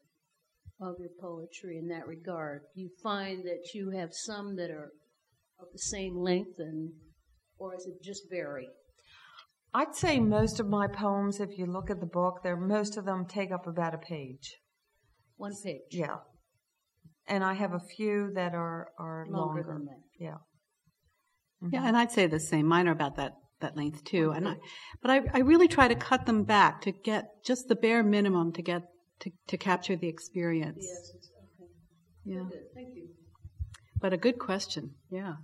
of 0.82 0.96
your 1.00 1.10
poetry 1.20 1.78
in 1.78 1.88
that 1.90 2.08
regard? 2.08 2.62
Do 2.76 2.82
you 2.82 2.90
find 3.04 3.44
that 3.44 3.74
you 3.76 3.92
have 3.92 4.10
some 4.12 4.56
that 4.56 4.72
are 4.72 4.90
of 5.60 5.68
the 5.72 5.80
same 5.80 6.18
length 6.18 6.58
and 6.58 6.92
or 7.58 7.76
is 7.76 7.86
it 7.86 8.04
just 8.04 8.24
vary? 8.32 8.68
I'd 9.74 9.96
say 9.96 10.20
most 10.20 10.60
of 10.60 10.68
my 10.68 10.88
poems, 10.88 11.40
if 11.40 11.58
you 11.58 11.66
look 11.66 11.90
at 11.90 12.02
the 12.02 12.06
book, 12.06 12.42
there 12.44 12.58
most 12.58 12.98
of 12.98 13.06
them 13.06 13.26
take 13.26 13.52
up 13.52 13.68
about 13.68 13.94
a 13.94 14.00
page. 14.00 14.58
one 15.38 15.54
page. 15.64 15.82
Yeah, 15.92 16.18
and 17.28 17.44
I 17.44 17.54
have 17.54 17.74
a 17.74 17.80
few 17.96 18.32
that 18.34 18.54
are 18.54 18.90
are 19.00 19.26
longer, 19.30 19.62
longer. 19.62 19.86
than 19.86 19.88
that 21.62 21.70
Yeah. 21.72 21.82
Yeah, 21.82 21.88
and 21.88 21.98
I'd 21.98 22.12
say 22.12 22.28
the 22.28 22.40
same. 22.40 22.66
Mine 22.68 22.88
are 22.88 22.92
about 22.92 23.16
that 23.18 23.34
that 23.60 23.78
length 23.78 24.04
too. 24.04 24.32
And 24.32 24.48
I, 24.48 24.56
but 25.04 25.12
I, 25.12 25.22
I 25.34 25.40
really 25.40 25.68
try 25.68 25.88
to 25.88 25.94
cut 25.96 26.26
them 26.26 26.44
back 26.44 26.82
to 26.82 26.92
get 26.92 27.44
just 27.46 27.68
the 27.68 27.76
bare 27.76 28.04
minimum 28.04 28.52
to 28.54 28.62
get 28.64 28.82
to, 29.20 29.32
to 29.48 29.58
capture 29.58 29.96
the 29.96 30.08
experience. 30.08 30.80
yes 30.82 31.12
it's 31.16 31.30
okay 31.30 31.70
Yeah, 32.26 32.46
good 32.50 32.74
thank 32.74 32.96
you 32.96 33.10
but 34.00 34.14
a 34.14 34.18
good 34.18 34.40
question. 34.40 34.96
Yeah. 35.12 35.36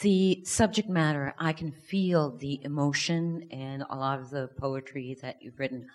the 0.00 0.44
subject 0.44 0.88
matter, 0.88 1.34
I 1.38 1.52
can 1.52 1.72
feel 1.72 2.36
the 2.36 2.60
emotion 2.62 3.48
and 3.50 3.82
a 3.90 3.96
lot 3.96 4.20
of 4.20 4.30
the 4.30 4.48
poetry 4.58 5.16
that 5.22 5.38
you've 5.40 5.58
written. 5.58 5.88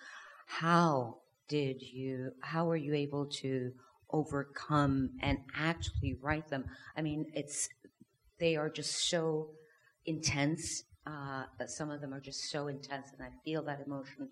How 0.45 1.19
did 1.47 1.81
you, 1.81 2.31
how 2.41 2.65
were 2.65 2.75
you 2.75 2.93
able 2.93 3.27
to 3.41 3.71
overcome 4.11 5.11
and 5.21 5.39
actually 5.55 6.15
write 6.21 6.49
them? 6.49 6.65
I 6.95 7.01
mean, 7.01 7.25
it's, 7.33 7.69
they 8.39 8.55
are 8.55 8.69
just 8.69 9.09
so 9.09 9.49
intense. 10.05 10.83
Uh, 11.05 11.43
some 11.67 11.89
of 11.91 12.01
them 12.01 12.13
are 12.13 12.19
just 12.19 12.49
so 12.49 12.67
intense, 12.67 13.07
and 13.17 13.25
I 13.25 13.31
feel 13.43 13.63
that 13.63 13.81
emotion. 13.85 14.29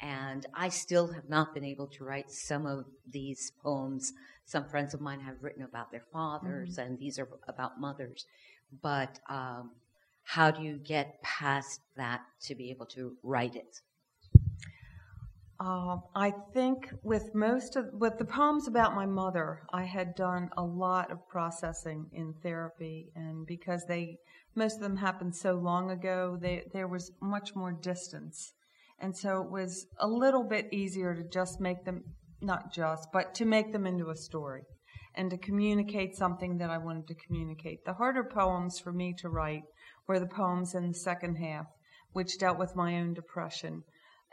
And 0.00 0.46
I 0.54 0.68
still 0.68 1.12
have 1.12 1.28
not 1.28 1.54
been 1.54 1.64
able 1.64 1.86
to 1.88 2.04
write 2.04 2.30
some 2.30 2.66
of 2.66 2.84
these 3.10 3.52
poems. 3.62 4.12
Some 4.44 4.64
friends 4.64 4.92
of 4.92 5.00
mine 5.00 5.20
have 5.20 5.36
written 5.40 5.62
about 5.62 5.90
their 5.90 6.04
fathers, 6.12 6.76
mm-hmm. 6.76 6.80
and 6.88 6.98
these 6.98 7.18
are 7.18 7.28
about 7.48 7.80
mothers. 7.80 8.26
But 8.82 9.20
um, 9.28 9.70
how 10.24 10.50
do 10.50 10.62
you 10.62 10.78
get 10.78 11.22
past 11.22 11.80
that 11.96 12.22
to 12.42 12.54
be 12.54 12.70
able 12.70 12.86
to 12.86 13.16
write 13.22 13.54
it? 13.54 13.80
Uh, 15.60 15.98
I 16.16 16.32
think 16.52 16.92
with 17.04 17.32
most 17.32 17.76
of 17.76 17.86
with 17.92 18.18
the 18.18 18.24
poems 18.24 18.66
about 18.66 18.96
my 18.96 19.06
mother, 19.06 19.62
I 19.72 19.84
had 19.84 20.16
done 20.16 20.50
a 20.56 20.64
lot 20.64 21.12
of 21.12 21.28
processing 21.28 22.10
in 22.12 22.34
therapy, 22.42 23.12
and 23.14 23.46
because 23.46 23.84
they 23.86 24.16
most 24.56 24.76
of 24.76 24.82
them 24.82 24.96
happened 24.96 25.36
so 25.36 25.54
long 25.54 25.92
ago, 25.92 26.36
they, 26.40 26.64
there 26.72 26.88
was 26.88 27.12
much 27.22 27.54
more 27.54 27.72
distance, 27.72 28.52
and 28.98 29.16
so 29.16 29.42
it 29.42 29.50
was 29.50 29.86
a 30.00 30.08
little 30.08 30.42
bit 30.42 30.72
easier 30.72 31.14
to 31.14 31.22
just 31.28 31.60
make 31.60 31.84
them 31.84 32.02
not 32.40 32.72
just, 32.72 33.06
but 33.12 33.32
to 33.34 33.44
make 33.44 33.72
them 33.72 33.86
into 33.86 34.10
a 34.10 34.16
story, 34.16 34.62
and 35.14 35.30
to 35.30 35.38
communicate 35.38 36.16
something 36.16 36.58
that 36.58 36.70
I 36.70 36.78
wanted 36.78 37.06
to 37.06 37.26
communicate. 37.26 37.84
The 37.84 37.94
harder 37.94 38.24
poems 38.24 38.80
for 38.80 38.92
me 38.92 39.14
to 39.18 39.28
write 39.28 39.62
were 40.08 40.18
the 40.18 40.26
poems 40.26 40.74
in 40.74 40.88
the 40.88 40.94
second 40.94 41.36
half, 41.36 41.66
which 42.12 42.38
dealt 42.38 42.58
with 42.58 42.74
my 42.74 42.98
own 42.98 43.14
depression 43.14 43.84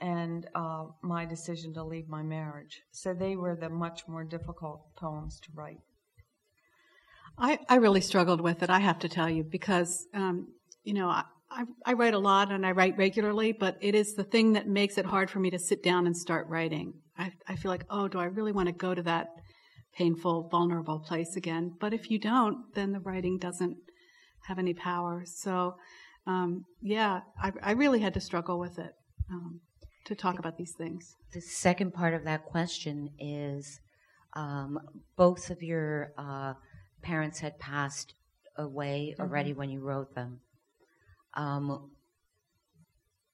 and 0.01 0.47
uh, 0.55 0.85
my 1.03 1.25
decision 1.25 1.73
to 1.75 1.83
leave 1.83 2.09
my 2.09 2.23
marriage. 2.23 2.81
So 2.91 3.13
they 3.13 3.35
were 3.35 3.55
the 3.55 3.69
much 3.69 4.01
more 4.07 4.23
difficult 4.23 4.81
poems 4.97 5.39
to 5.41 5.49
write. 5.53 5.79
I, 7.37 7.59
I 7.69 7.75
really 7.75 8.01
struggled 8.01 8.41
with 8.41 8.61
it, 8.63 8.69
I 8.69 8.79
have 8.79 8.99
to 8.99 9.09
tell 9.09 9.29
you, 9.29 9.43
because, 9.43 10.07
um, 10.13 10.47
you 10.83 10.93
know, 10.93 11.07
I, 11.07 11.23
I, 11.49 11.63
I 11.85 11.93
write 11.93 12.13
a 12.13 12.19
lot 12.19 12.51
and 12.51 12.65
I 12.65 12.71
write 12.71 12.97
regularly, 12.97 13.51
but 13.51 13.77
it 13.81 13.95
is 13.95 14.15
the 14.15 14.23
thing 14.23 14.53
that 14.53 14.67
makes 14.67 14.97
it 14.97 15.05
hard 15.05 15.29
for 15.29 15.39
me 15.39 15.49
to 15.51 15.59
sit 15.59 15.83
down 15.83 16.07
and 16.07 16.15
start 16.15 16.47
writing. 16.49 16.93
I, 17.17 17.31
I 17.47 17.55
feel 17.55 17.71
like, 17.71 17.85
oh, 17.89 18.07
do 18.07 18.19
I 18.19 18.25
really 18.25 18.51
want 18.51 18.67
to 18.67 18.73
go 18.73 18.93
to 18.93 19.03
that 19.03 19.27
painful, 19.95 20.49
vulnerable 20.49 20.99
place 20.99 21.35
again? 21.35 21.73
But 21.79 21.93
if 21.93 22.09
you 22.09 22.19
don't, 22.19 22.73
then 22.73 22.91
the 22.91 22.99
writing 22.99 23.37
doesn't 23.37 23.77
have 24.47 24.59
any 24.59 24.73
power. 24.73 25.23
So, 25.25 25.75
um, 26.25 26.65
yeah, 26.81 27.21
I, 27.41 27.51
I 27.61 27.71
really 27.71 27.99
had 27.99 28.13
to 28.15 28.21
struggle 28.21 28.59
with 28.59 28.79
it. 28.79 28.91
Um, 29.29 29.61
to 30.05 30.15
talk 30.15 30.39
about 30.39 30.57
these 30.57 30.73
things. 30.77 31.15
The 31.33 31.41
second 31.41 31.93
part 31.93 32.13
of 32.13 32.23
that 32.25 32.45
question 32.45 33.09
is 33.19 33.79
um, 34.33 34.79
both 35.15 35.49
of 35.49 35.61
your 35.61 36.13
uh, 36.17 36.53
parents 37.01 37.39
had 37.39 37.59
passed 37.59 38.13
away 38.57 39.13
mm-hmm. 39.13 39.21
already 39.21 39.53
when 39.53 39.69
you 39.69 39.81
wrote 39.81 40.15
them. 40.15 40.39
Um, 41.33 41.91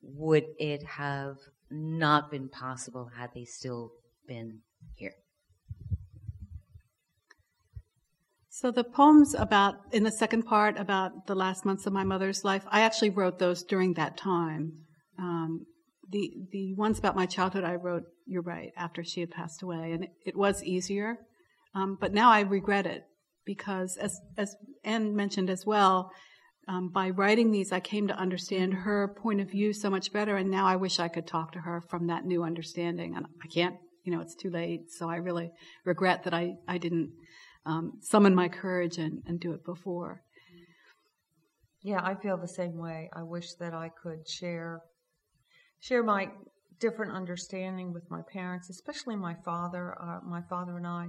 would 0.02 0.46
it 0.60 0.84
have 0.84 1.38
not 1.70 2.32
been 2.32 2.50
possible 2.50 3.10
had 3.18 3.32
they 3.34 3.46
still 3.46 3.92
been 4.28 4.60
here? 4.96 5.14
So 8.50 8.72
the 8.72 8.84
poems 8.84 9.36
about 9.36 9.76
in 9.92 10.04
the 10.04 10.12
second 10.12 10.44
part 10.44 10.80
about 10.80 11.28
the 11.28 11.36
last 11.36 11.64
months 11.64 11.86
of 11.86 11.94
my 11.94 12.04
mother's 12.04 12.44
life, 12.44 12.64
I 12.70 12.82
actually 12.82 13.12
wrote 13.12 13.38
those 13.38 13.64
during 13.64 13.94
that 13.94 14.18
time. 14.18 14.74
Um, 15.20 15.68
the 16.10 16.32
the 16.52 16.74
ones 16.76 17.00
about 17.00 17.16
my 17.16 17.26
childhood 17.26 17.64
I 17.64 17.76
wrote, 17.76 18.04
you're 18.26 18.42
right, 18.42 18.72
after 18.78 19.04
she 19.04 19.20
had 19.22 19.32
passed 19.32 19.62
away, 19.62 19.92
and 19.92 20.06
it, 20.06 20.12
it 20.26 20.36
was 20.36 20.64
easier. 20.64 21.18
Um, 21.76 21.98
but 22.00 22.14
now 22.14 22.32
I 22.32 22.42
regret 22.42 22.86
it 22.86 23.04
because, 23.46 23.98
as 23.98 24.20
as 24.38 24.56
Anne 24.84 25.16
mentioned 25.16 25.50
as 25.50 25.66
well, 25.66 26.12
um, 26.68 26.90
by 26.90 27.10
writing 27.10 27.52
these, 27.52 27.72
I 27.72 27.80
came 27.80 28.08
to 28.08 28.18
understand 28.18 28.74
her 28.74 29.16
point 29.22 29.42
of 29.42 29.52
view 29.52 29.74
so 29.74 29.90
much 29.90 30.12
better, 30.12 30.38
and 30.38 30.50
now 30.50 30.66
I 30.66 30.76
wish 30.76 31.00
I 31.00 31.08
could 31.08 31.28
talk 31.28 31.52
to 31.54 31.60
her 31.60 31.82
from 31.82 32.08
that 32.08 32.26
new 32.26 32.44
understanding, 32.44 33.16
and 33.16 33.26
I 33.44 33.48
can't. 33.48 33.76
You 34.04 34.14
know, 34.14 34.22
it's 34.22 34.36
too 34.36 34.50
late. 34.50 34.90
So 34.90 35.10
I 35.10 35.18
really 35.18 35.52
regret 35.84 36.24
that 36.24 36.34
I 36.34 36.56
I 36.68 36.78
didn't 36.78 37.12
um, 37.66 38.00
summon 38.02 38.34
my 38.34 38.48
courage 38.48 38.98
and, 38.98 39.22
and 39.28 39.40
do 39.40 39.52
it 39.52 39.66
before. 39.66 40.22
Yeah, 41.84 42.02
I 42.04 42.16
feel 42.16 42.38
the 42.38 42.48
same 42.48 42.78
way. 42.78 43.10
I 43.14 43.24
wish 43.24 43.54
that 43.56 43.74
I 43.74 43.92
could 44.02 44.28
share 44.28 44.82
share 45.80 46.04
my 46.04 46.30
different 46.80 47.14
understanding 47.14 47.94
with 47.94 48.04
my 48.10 48.22
parents, 48.32 48.70
especially 48.70 49.16
my 49.16 49.36
father. 49.46 49.96
Uh, 50.02 50.20
my 50.24 50.42
father 50.50 50.78
and 50.78 50.88
I 50.88 51.08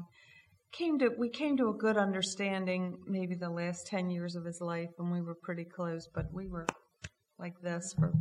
came 0.72 0.98
to 0.98 1.10
we 1.18 1.28
came 1.28 1.56
to 1.56 1.68
a 1.68 1.74
good 1.74 1.96
understanding 1.96 2.98
maybe 3.06 3.34
the 3.34 3.48
last 3.48 3.86
10 3.86 4.10
years 4.10 4.36
of 4.36 4.44
his 4.44 4.60
life 4.60 4.90
and 4.98 5.10
we 5.10 5.22
were 5.22 5.34
pretty 5.34 5.64
close 5.64 6.08
but 6.14 6.26
we 6.32 6.46
were 6.46 6.66
like 7.38 7.54
this 7.62 7.94
for 7.98 8.12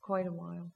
quite 0.00 0.26
a 0.26 0.32
while 0.32 0.70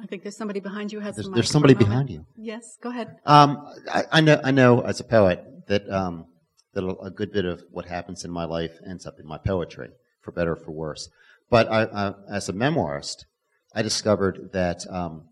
I 0.00 0.06
think 0.06 0.22
there's 0.22 0.36
somebody 0.36 0.60
behind 0.60 0.92
you 0.92 1.00
has 1.00 1.16
there's, 1.16 1.30
there's 1.30 1.50
somebody 1.50 1.74
behind 1.74 2.10
you. 2.10 2.26
Yes, 2.36 2.76
go 2.82 2.90
ahead. 2.90 3.18
Um, 3.24 3.64
I, 3.88 4.04
I, 4.10 4.20
know. 4.20 4.40
I 4.42 4.50
know 4.50 4.80
as 4.80 4.98
a 4.98 5.04
poet 5.04 5.44
that 5.68 5.88
um, 5.88 6.26
that 6.74 6.82
a 6.82 7.10
good 7.10 7.30
bit 7.30 7.44
of 7.44 7.62
what 7.70 7.86
happens 7.86 8.24
in 8.24 8.30
my 8.32 8.44
life 8.44 8.72
ends 8.84 9.06
up 9.06 9.20
in 9.20 9.26
my 9.26 9.38
poetry, 9.38 9.90
for 10.20 10.32
better 10.32 10.52
or 10.52 10.56
for 10.56 10.72
worse. 10.72 11.08
But 11.52 11.70
I, 11.70 11.82
uh, 11.82 12.14
as 12.30 12.48
a 12.48 12.54
memoirist, 12.54 13.26
I 13.74 13.82
discovered 13.82 14.52
that 14.54 14.86
um, 14.90 15.24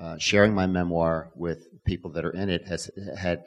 uh, 0.00 0.16
sharing 0.16 0.54
my 0.54 0.66
memoir 0.66 1.30
with 1.36 1.66
people 1.84 2.12
that 2.12 2.24
are 2.24 2.30
in 2.30 2.48
it 2.48 2.66
has 2.66 2.90
had 3.18 3.44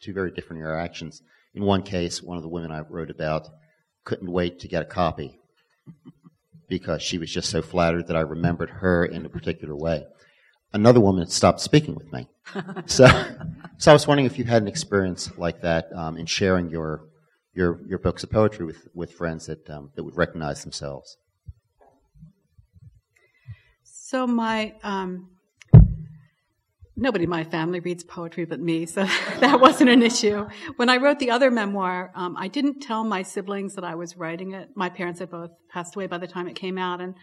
two 0.00 0.14
very 0.14 0.30
different 0.30 0.62
reactions. 0.62 1.20
In 1.52 1.62
one 1.62 1.82
case, 1.82 2.22
one 2.22 2.38
of 2.38 2.42
the 2.42 2.48
women 2.48 2.72
I 2.72 2.80
wrote 2.88 3.10
about 3.10 3.48
couldn't 4.04 4.32
wait 4.32 4.60
to 4.60 4.68
get 4.68 4.80
a 4.80 4.86
copy 4.86 5.40
because 6.70 7.02
she 7.02 7.18
was 7.18 7.30
just 7.30 7.50
so 7.50 7.60
flattered 7.60 8.06
that 8.06 8.16
I 8.16 8.20
remembered 8.20 8.70
her 8.70 9.04
in 9.04 9.26
a 9.26 9.28
particular 9.28 9.76
way. 9.76 10.06
Another 10.72 11.00
woman 11.00 11.26
stopped 11.26 11.60
speaking 11.60 11.94
with 11.94 12.10
me. 12.10 12.30
so, 12.86 13.06
so 13.76 13.90
I 13.90 13.92
was 13.92 14.06
wondering 14.06 14.24
if 14.24 14.38
you 14.38 14.44
had 14.44 14.62
an 14.62 14.68
experience 14.68 15.36
like 15.36 15.60
that 15.60 15.92
um, 15.94 16.16
in 16.16 16.24
sharing 16.24 16.70
your 16.70 17.04
your 17.52 17.78
your 17.86 17.98
books 17.98 18.24
of 18.24 18.30
poetry 18.30 18.64
with 18.64 18.88
with 18.94 19.12
friends 19.12 19.44
that 19.48 19.68
um, 19.68 19.90
that 19.96 20.02
would 20.02 20.16
recognize 20.16 20.62
themselves. 20.62 21.18
So 24.10 24.26
my 24.26 24.72
um, 24.82 25.28
nobody 26.96 27.24
in 27.24 27.30
my 27.30 27.44
family 27.44 27.80
reads 27.80 28.02
poetry 28.04 28.46
but 28.46 28.58
me, 28.58 28.86
so 28.86 29.04
that 29.40 29.60
wasn't 29.60 29.90
an 29.90 30.02
issue. 30.02 30.48
When 30.76 30.88
I 30.88 30.96
wrote 30.96 31.18
the 31.18 31.30
other 31.30 31.50
memoir, 31.50 32.10
um, 32.14 32.34
I 32.38 32.48
didn't 32.48 32.80
tell 32.80 33.04
my 33.04 33.22
siblings 33.22 33.74
that 33.74 33.84
I 33.84 33.96
was 33.96 34.16
writing 34.16 34.52
it. 34.52 34.70
My 34.74 34.88
parents 34.88 35.20
had 35.20 35.30
both 35.30 35.50
passed 35.68 35.94
away 35.94 36.06
by 36.06 36.16
the 36.16 36.26
time 36.26 36.48
it 36.48 36.54
came 36.54 36.78
out, 36.78 37.02
and 37.02 37.16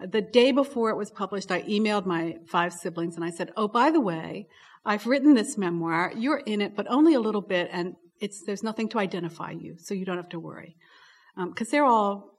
the 0.00 0.20
day 0.20 0.50
before 0.50 0.90
it 0.90 0.96
was 0.96 1.12
published, 1.12 1.52
I 1.52 1.62
emailed 1.62 2.06
my 2.06 2.38
five 2.48 2.72
siblings 2.72 3.14
and 3.14 3.24
I 3.24 3.30
said, 3.30 3.52
"Oh, 3.56 3.68
by 3.68 3.92
the 3.92 4.00
way, 4.00 4.48
I've 4.84 5.06
written 5.06 5.34
this 5.34 5.56
memoir. 5.56 6.12
You're 6.16 6.38
in 6.38 6.60
it, 6.60 6.74
but 6.74 6.88
only 6.90 7.14
a 7.14 7.20
little 7.20 7.40
bit, 7.40 7.68
and 7.70 7.94
it's 8.20 8.42
there's 8.44 8.64
nothing 8.64 8.88
to 8.88 8.98
identify 8.98 9.52
you, 9.52 9.76
so 9.78 9.94
you 9.94 10.04
don't 10.04 10.16
have 10.16 10.30
to 10.30 10.40
worry." 10.40 10.74
Because 11.36 11.68
um, 11.68 11.70
they're 11.70 11.84
all 11.84 12.32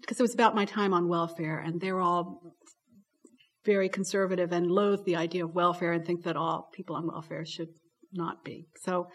because 0.00 0.18
it 0.18 0.22
was 0.22 0.32
about 0.32 0.54
my 0.54 0.64
time 0.64 0.94
on 0.94 1.06
welfare, 1.06 1.58
and 1.58 1.82
they're 1.82 2.00
all 2.00 2.54
very 3.64 3.88
conservative 3.88 4.52
and 4.52 4.70
loathe 4.70 5.04
the 5.04 5.16
idea 5.16 5.44
of 5.44 5.54
welfare 5.54 5.92
and 5.92 6.04
think 6.04 6.24
that 6.24 6.36
all 6.36 6.70
people 6.72 6.96
on 6.96 7.06
welfare 7.06 7.44
should 7.44 7.68
not 8.12 8.44
be. 8.44 8.66
So, 8.82 9.08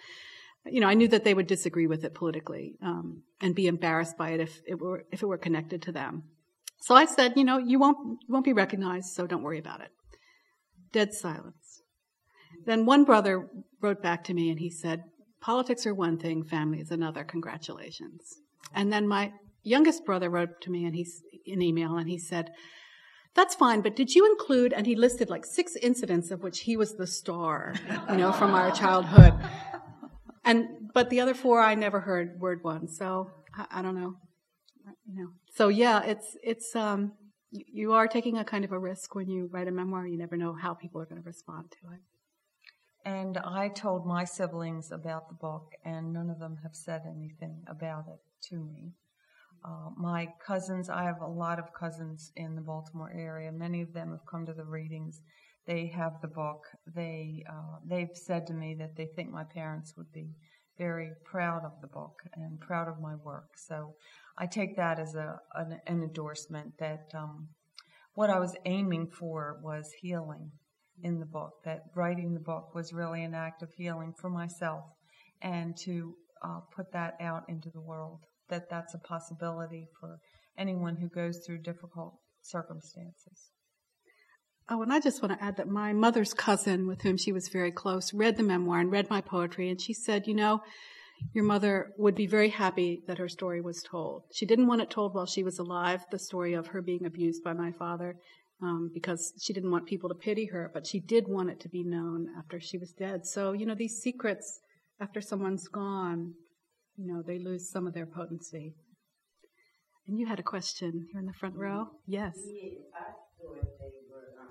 you 0.65 0.79
know, 0.79 0.87
I 0.87 0.93
knew 0.93 1.07
that 1.09 1.23
they 1.23 1.33
would 1.33 1.47
disagree 1.47 1.87
with 1.87 2.03
it 2.03 2.13
politically 2.13 2.75
um, 2.81 3.23
and 3.41 3.55
be 3.55 3.67
embarrassed 3.67 4.17
by 4.17 4.31
it 4.31 4.39
if 4.39 4.61
it 4.65 4.79
were 4.79 5.03
if 5.11 5.21
it 5.21 5.27
were 5.27 5.37
connected 5.37 5.81
to 5.83 5.91
them. 5.91 6.23
So 6.81 6.95
I 6.95 7.05
said, 7.05 7.33
you 7.35 7.43
know, 7.43 7.57
you 7.57 7.79
won't 7.79 7.97
you 8.27 8.33
won't 8.33 8.45
be 8.45 8.53
recognized, 8.53 9.13
so 9.13 9.27
don't 9.27 9.43
worry 9.43 9.59
about 9.59 9.81
it. 9.81 9.89
Dead 10.91 11.13
silence. 11.13 11.81
Then 12.65 12.85
one 12.85 13.03
brother 13.03 13.47
wrote 13.81 14.01
back 14.01 14.23
to 14.25 14.33
me 14.33 14.49
and 14.49 14.59
he 14.59 14.69
said, 14.69 15.03
"Politics 15.41 15.85
are 15.85 15.93
one 15.93 16.17
thing, 16.17 16.43
family 16.43 16.79
is 16.79 16.91
another. 16.91 17.23
Congratulations." 17.23 18.39
And 18.73 18.91
then 18.91 19.07
my 19.07 19.31
youngest 19.63 20.05
brother 20.05 20.29
wrote 20.29 20.61
to 20.61 20.71
me 20.71 20.85
and 20.85 20.95
he's 20.95 21.21
an 21.45 21.61
email 21.61 21.97
and 21.97 22.09
he 22.09 22.17
said, 22.17 22.51
that's 23.37 23.53
fine, 23.53 23.81
but 23.81 23.95
did 23.95 24.15
you 24.15 24.25
include, 24.25 24.73
and 24.73 24.87
he 24.87 24.95
listed 24.95 25.29
like 25.29 25.45
six 25.45 25.75
incidents 25.75 26.31
of 26.31 26.41
which 26.41 26.61
he 26.61 26.75
was 26.75 26.95
the 26.95 27.05
star, 27.05 27.75
you 28.09 28.17
know, 28.17 28.31
from 28.31 28.55
our 28.55 28.71
childhood. 28.71 29.35
And, 30.43 30.89
but 30.91 31.11
the 31.11 31.19
other 31.19 31.35
four 31.35 31.61
I 31.61 31.75
never 31.75 31.99
heard 31.99 32.39
word 32.39 32.63
one, 32.63 32.87
so 32.87 33.29
I, 33.53 33.65
I 33.69 33.81
don't 33.83 33.93
know. 33.93 34.15
You 35.05 35.15
know. 35.21 35.29
So 35.53 35.67
yeah, 35.67 36.01
it's, 36.03 36.35
it's, 36.41 36.75
um, 36.75 37.11
you 37.51 37.93
are 37.93 38.07
taking 38.07 38.39
a 38.39 38.43
kind 38.43 38.65
of 38.65 38.71
a 38.71 38.79
risk 38.79 39.13
when 39.13 39.29
you 39.29 39.49
write 39.53 39.67
a 39.67 39.71
memoir. 39.71 40.07
You 40.07 40.17
never 40.17 40.35
know 40.35 40.53
how 40.53 40.73
people 40.73 40.99
are 40.99 41.05
going 41.05 41.21
to 41.21 41.25
respond 41.27 41.71
to 41.71 41.93
it. 41.93 42.01
And 43.05 43.37
I 43.37 43.69
told 43.69 44.07
my 44.07 44.25
siblings 44.25 44.91
about 44.91 45.29
the 45.29 45.35
book, 45.35 45.73
and 45.85 46.11
none 46.11 46.31
of 46.31 46.39
them 46.39 46.57
have 46.63 46.73
said 46.75 47.03
anything 47.05 47.63
about 47.67 48.05
it 48.07 48.19
to 48.49 48.55
me. 48.55 48.93
Uh, 49.63 49.89
my 49.97 50.27
cousins, 50.45 50.89
I 50.89 51.03
have 51.03 51.21
a 51.21 51.27
lot 51.27 51.59
of 51.59 51.73
cousins 51.73 52.31
in 52.35 52.55
the 52.55 52.61
Baltimore 52.61 53.11
area. 53.13 53.51
Many 53.51 53.81
of 53.81 53.93
them 53.93 54.11
have 54.11 54.25
come 54.29 54.45
to 54.45 54.53
the 54.53 54.65
readings. 54.65 55.21
They 55.65 55.87
have 55.87 56.13
the 56.21 56.27
book. 56.29 56.61
They 56.95 57.43
uh, 57.49 57.77
they've 57.85 58.15
said 58.15 58.47
to 58.47 58.53
me 58.53 58.75
that 58.79 58.95
they 58.95 59.07
think 59.15 59.29
my 59.29 59.43
parents 59.43 59.93
would 59.97 60.11
be 60.13 60.29
very 60.77 61.11
proud 61.25 61.63
of 61.65 61.73
the 61.81 61.87
book 61.87 62.21
and 62.33 62.59
proud 62.59 62.87
of 62.87 63.01
my 63.01 63.15
work. 63.15 63.49
So 63.55 63.93
I 64.37 64.45
take 64.45 64.77
that 64.77 64.99
as 64.99 65.15
a 65.15 65.39
an, 65.55 65.79
an 65.87 66.03
endorsement 66.03 66.73
that 66.79 67.11
um, 67.13 67.49
what 68.13 68.29
I 68.29 68.39
was 68.39 68.55
aiming 68.65 69.07
for 69.07 69.59
was 69.61 69.91
healing 70.01 70.51
in 71.03 71.19
the 71.19 71.25
book. 71.25 71.51
That 71.65 71.81
writing 71.95 72.33
the 72.33 72.39
book 72.39 72.73
was 72.73 72.93
really 72.93 73.23
an 73.23 73.33
act 73.33 73.61
of 73.61 73.69
healing 73.75 74.13
for 74.19 74.29
myself, 74.29 74.85
and 75.41 75.75
to 75.85 76.15
uh, 76.41 76.59
put 76.75 76.91
that 76.93 77.15
out 77.19 77.43
into 77.49 77.69
the 77.73 77.81
world. 77.81 78.21
That 78.49 78.69
that's 78.69 78.93
a 78.93 78.99
possibility 78.99 79.87
for 79.99 80.19
anyone 80.57 80.97
who 80.97 81.09
goes 81.09 81.39
through 81.45 81.59
difficult 81.59 82.15
circumstances. 82.41 83.51
Oh, 84.69 84.81
and 84.81 84.91
I 84.91 84.99
just 84.99 85.21
want 85.21 85.37
to 85.37 85.43
add 85.43 85.57
that 85.57 85.69
my 85.69 85.93
mother's 85.93 86.33
cousin, 86.33 86.87
with 86.87 87.01
whom 87.01 87.17
she 87.17 87.31
was 87.31 87.47
very 87.47 87.71
close, 87.71 88.13
read 88.13 88.35
the 88.35 88.43
memoir 88.43 88.81
and 88.81 88.91
read 88.91 89.09
my 89.09 89.21
poetry, 89.21 89.69
and 89.69 89.79
she 89.79 89.93
said, 89.93 90.27
you 90.27 90.33
know, 90.33 90.61
your 91.33 91.45
mother 91.45 91.93
would 91.97 92.15
be 92.15 92.27
very 92.27 92.49
happy 92.49 93.01
that 93.07 93.17
her 93.17 93.29
story 93.29 93.61
was 93.61 93.81
told. 93.81 94.23
She 94.33 94.45
didn't 94.45 94.67
want 94.67 94.81
it 94.81 94.89
told 94.89 95.13
while 95.13 95.25
she 95.25 95.41
was 95.43 95.57
alive, 95.57 96.05
the 96.11 96.19
story 96.19 96.53
of 96.53 96.67
her 96.67 96.81
being 96.81 97.05
abused 97.05 97.43
by 97.43 97.53
my 97.53 97.71
father, 97.71 98.17
um, 98.61 98.91
because 98.93 99.33
she 99.41 99.53
didn't 99.53 99.71
want 99.71 99.85
people 99.85 100.09
to 100.09 100.15
pity 100.15 100.47
her, 100.47 100.69
but 100.73 100.85
she 100.85 100.99
did 100.99 101.27
want 101.27 101.49
it 101.49 101.59
to 101.61 101.69
be 101.69 101.83
known 101.83 102.27
after 102.37 102.59
she 102.59 102.77
was 102.77 102.91
dead. 102.91 103.25
So, 103.25 103.53
you 103.53 103.65
know, 103.65 103.75
these 103.75 104.01
secrets, 104.01 104.59
after 104.99 105.21
someone's 105.21 105.67
gone, 105.67 106.33
you 106.97 107.05
know, 107.07 107.21
they 107.25 107.39
lose 107.39 107.69
some 107.69 107.87
of 107.87 107.93
their 107.93 108.05
potency. 108.05 108.73
And 110.07 110.17
you 110.17 110.25
had 110.25 110.39
a 110.39 110.43
question 110.43 111.07
here 111.11 111.19
in 111.19 111.25
the 111.27 111.33
front 111.33 111.55
row? 111.55 111.87
Yes. 112.05 112.37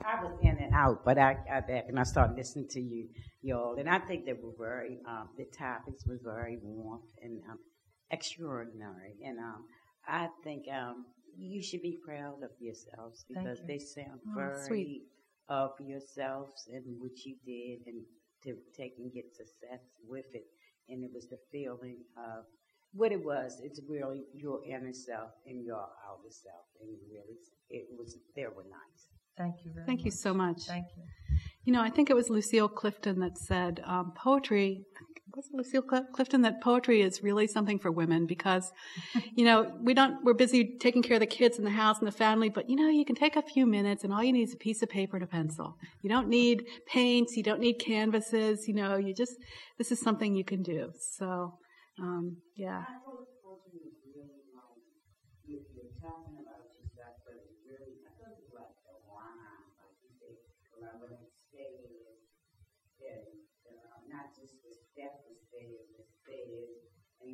I 0.04 0.22
was 0.22 0.38
in 0.42 0.56
and 0.58 0.72
out, 0.74 1.04
but 1.04 1.18
I 1.18 1.34
got 1.34 1.66
back 1.66 1.84
and 1.88 1.98
I 1.98 2.04
started 2.04 2.36
listening 2.36 2.68
to 2.70 2.80
you, 2.80 3.08
y'all, 3.42 3.76
and 3.76 3.88
I 3.88 3.98
think 3.98 4.24
they 4.24 4.34
were 4.34 4.52
very, 4.56 4.98
um, 5.08 5.30
the 5.36 5.46
topics 5.58 6.06
were 6.06 6.20
very 6.22 6.58
warm 6.62 7.00
and 7.22 7.40
um, 7.50 7.58
extraordinary, 8.10 9.14
and 9.24 9.38
um, 9.40 9.64
I 10.06 10.28
think 10.44 10.66
um, 10.72 11.06
you 11.36 11.60
should 11.62 11.82
be 11.82 11.98
proud 12.06 12.42
of 12.44 12.50
yourselves 12.60 13.24
because 13.28 13.58
they 13.66 13.78
sound 13.78 14.20
Oh, 14.28 14.34
very 14.36 14.62
sweet. 14.66 15.02
of 15.48 15.70
yourselves 15.80 16.68
and 16.72 16.84
what 17.00 17.24
you 17.24 17.34
did 17.44 17.86
and 17.86 18.02
to 18.44 18.54
take 18.76 18.92
and 18.98 19.12
get 19.12 19.34
success 19.34 19.80
with 20.06 20.26
it, 20.34 20.44
and 20.88 21.04
it 21.04 21.10
was 21.12 21.28
the 21.28 21.38
feeling 21.50 21.98
of 22.16 22.44
what 22.92 23.12
it 23.12 23.24
was. 23.24 23.60
It's 23.62 23.80
really 23.88 24.24
your 24.34 24.60
inner 24.64 24.92
self 24.92 25.30
and 25.46 25.64
your 25.64 25.80
outer 25.80 26.30
self, 26.30 26.66
and 26.80 26.90
really, 27.10 27.38
it 27.70 27.86
was 27.98 28.16
there 28.34 28.50
were 28.50 28.64
nice. 28.64 29.08
Thank 29.36 29.64
you 29.64 29.72
very 29.74 29.86
Thank 29.86 30.04
you 30.04 30.10
so 30.10 30.32
much. 30.32 30.62
Thank 30.62 30.86
you. 30.96 31.02
You 31.64 31.72
know, 31.72 31.82
I 31.82 31.90
think 31.90 32.10
it 32.10 32.16
was 32.16 32.30
Lucille 32.30 32.68
Clifton 32.68 33.20
that 33.20 33.36
said 33.36 33.82
um, 33.84 34.12
poetry. 34.16 34.84
Was 35.36 35.50
Lucille 35.52 35.82
Clifton 35.82 36.40
that 36.42 36.62
poetry 36.62 37.02
is 37.02 37.22
really 37.22 37.46
something 37.46 37.78
for 37.78 37.90
women 37.90 38.24
because, 38.24 38.72
you 39.34 39.44
know, 39.44 39.70
we 39.82 39.92
don't. 39.92 40.24
We're 40.24 40.32
busy 40.32 40.78
taking 40.80 41.02
care 41.02 41.16
of 41.16 41.20
the 41.20 41.26
kids 41.26 41.58
and 41.58 41.66
the 41.66 41.72
house 41.72 41.98
and 41.98 42.08
the 42.08 42.12
family, 42.12 42.48
but 42.48 42.70
you 42.70 42.76
know, 42.76 42.88
you 42.88 43.04
can 43.04 43.16
take 43.16 43.36
a 43.36 43.42
few 43.42 43.66
minutes 43.66 44.02
and 44.02 44.14
all 44.14 44.24
you 44.24 44.32
need 44.32 44.44
is 44.44 44.54
a 44.54 44.56
piece 44.56 44.80
of 44.82 44.88
paper 44.88 45.18
and 45.18 45.24
a 45.24 45.26
pencil. 45.26 45.76
You 46.00 46.08
don't 46.08 46.28
need 46.28 46.64
paints. 46.86 47.36
You 47.36 47.42
don't 47.42 47.60
need 47.60 47.74
canvases. 47.74 48.66
You 48.66 48.72
know, 48.72 48.96
you 48.96 49.12
just 49.12 49.34
this 49.76 49.92
is 49.92 50.00
something 50.00 50.34
you 50.34 50.44
can 50.44 50.62
do. 50.62 50.90
So, 51.18 51.58
um, 52.00 52.38
yeah. 52.54 52.84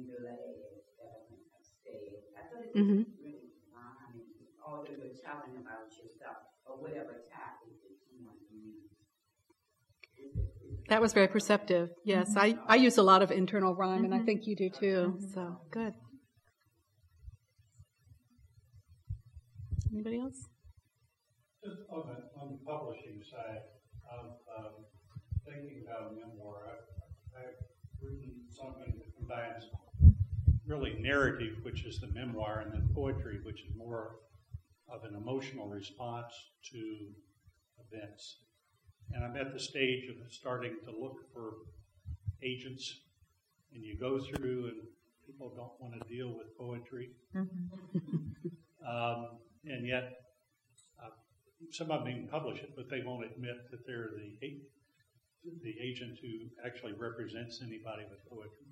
Stairs 0.00 0.56
and 0.56 0.72
the 0.80 0.96
layers 0.96 1.28
that 1.28 1.42
are 1.52 1.64
stairs. 1.64 2.24
I 2.36 2.42
thought 2.48 2.64
it 2.64 2.72
was 2.72 2.86
Mhm. 2.88 3.04
really 3.20 3.52
rhyming, 3.68 4.24
or 4.64 4.88
you 4.88 4.96
were 4.98 5.14
telling 5.20 5.54
about 5.60 5.88
yourself, 6.00 6.42
or 6.66 6.80
whatever 6.80 7.24
topic 7.28 7.76
that 7.84 7.96
you 8.08 8.24
want 8.24 8.40
to 8.48 8.54
use. 8.56 8.88
That 10.88 11.00
was 11.00 11.12
very 11.12 11.28
perceptive. 11.28 11.90
Yes, 12.04 12.36
I, 12.36 12.58
I 12.68 12.76
use 12.76 12.98
a 12.98 13.02
lot 13.02 13.22
of 13.22 13.30
internal 13.30 13.74
rhyme, 13.74 14.04
and 14.04 14.14
I 14.14 14.20
think 14.20 14.46
you 14.46 14.56
do 14.56 14.68
too. 14.70 15.18
So 15.34 15.58
good. 15.70 15.94
Anybody 19.92 20.18
else? 20.20 20.48
Just 21.64 21.86
on 21.92 22.02
the, 22.10 22.18
on 22.40 22.48
the 22.50 22.60
publishing 22.66 23.22
side 23.22 23.62
of 24.10 24.34
um, 24.58 24.84
thinking 25.46 25.78
about 25.86 26.10
a 26.10 26.12
memoir, 26.14 26.82
I- 26.98 27.46
I've 27.46 27.62
written 28.02 28.42
something 28.50 28.92
that 28.98 29.10
combines 29.16 29.64
really 30.72 30.96
narrative, 31.00 31.54
which 31.62 31.84
is 31.84 32.00
the 32.00 32.08
memoir, 32.08 32.60
and 32.60 32.72
then 32.72 32.88
poetry, 32.94 33.38
which 33.44 33.60
is 33.60 33.76
more 33.76 34.16
of 34.88 35.04
an 35.04 35.14
emotional 35.14 35.68
response 35.68 36.32
to 36.72 36.80
events. 37.84 38.38
And 39.12 39.22
I'm 39.24 39.36
at 39.36 39.52
the 39.52 39.60
stage 39.60 40.08
of 40.08 40.16
starting 40.32 40.76
to 40.84 40.90
look 40.90 41.16
for 41.34 41.52
agents, 42.42 42.84
and 43.74 43.84
you 43.84 43.98
go 43.98 44.18
through, 44.18 44.60
and 44.70 44.78
people 45.26 45.52
don't 45.54 45.76
want 45.78 45.92
to 46.00 46.08
deal 46.08 46.28
with 46.28 46.56
poetry. 46.58 47.10
Um, 48.82 49.38
and 49.64 49.86
yet, 49.86 50.04
uh, 51.02 51.10
some 51.70 51.90
of 51.90 52.00
them 52.00 52.08
even 52.08 52.28
publish 52.28 52.58
it, 52.60 52.70
but 52.74 52.90
they 52.90 53.02
won't 53.04 53.24
admit 53.24 53.70
that 53.70 53.86
they're 53.86 54.10
the 54.16 54.58
the 55.62 55.74
agent 55.82 56.18
who 56.22 56.28
actually 56.64 56.92
represents 56.92 57.60
anybody 57.62 58.04
with 58.10 58.18
poetry. 58.30 58.71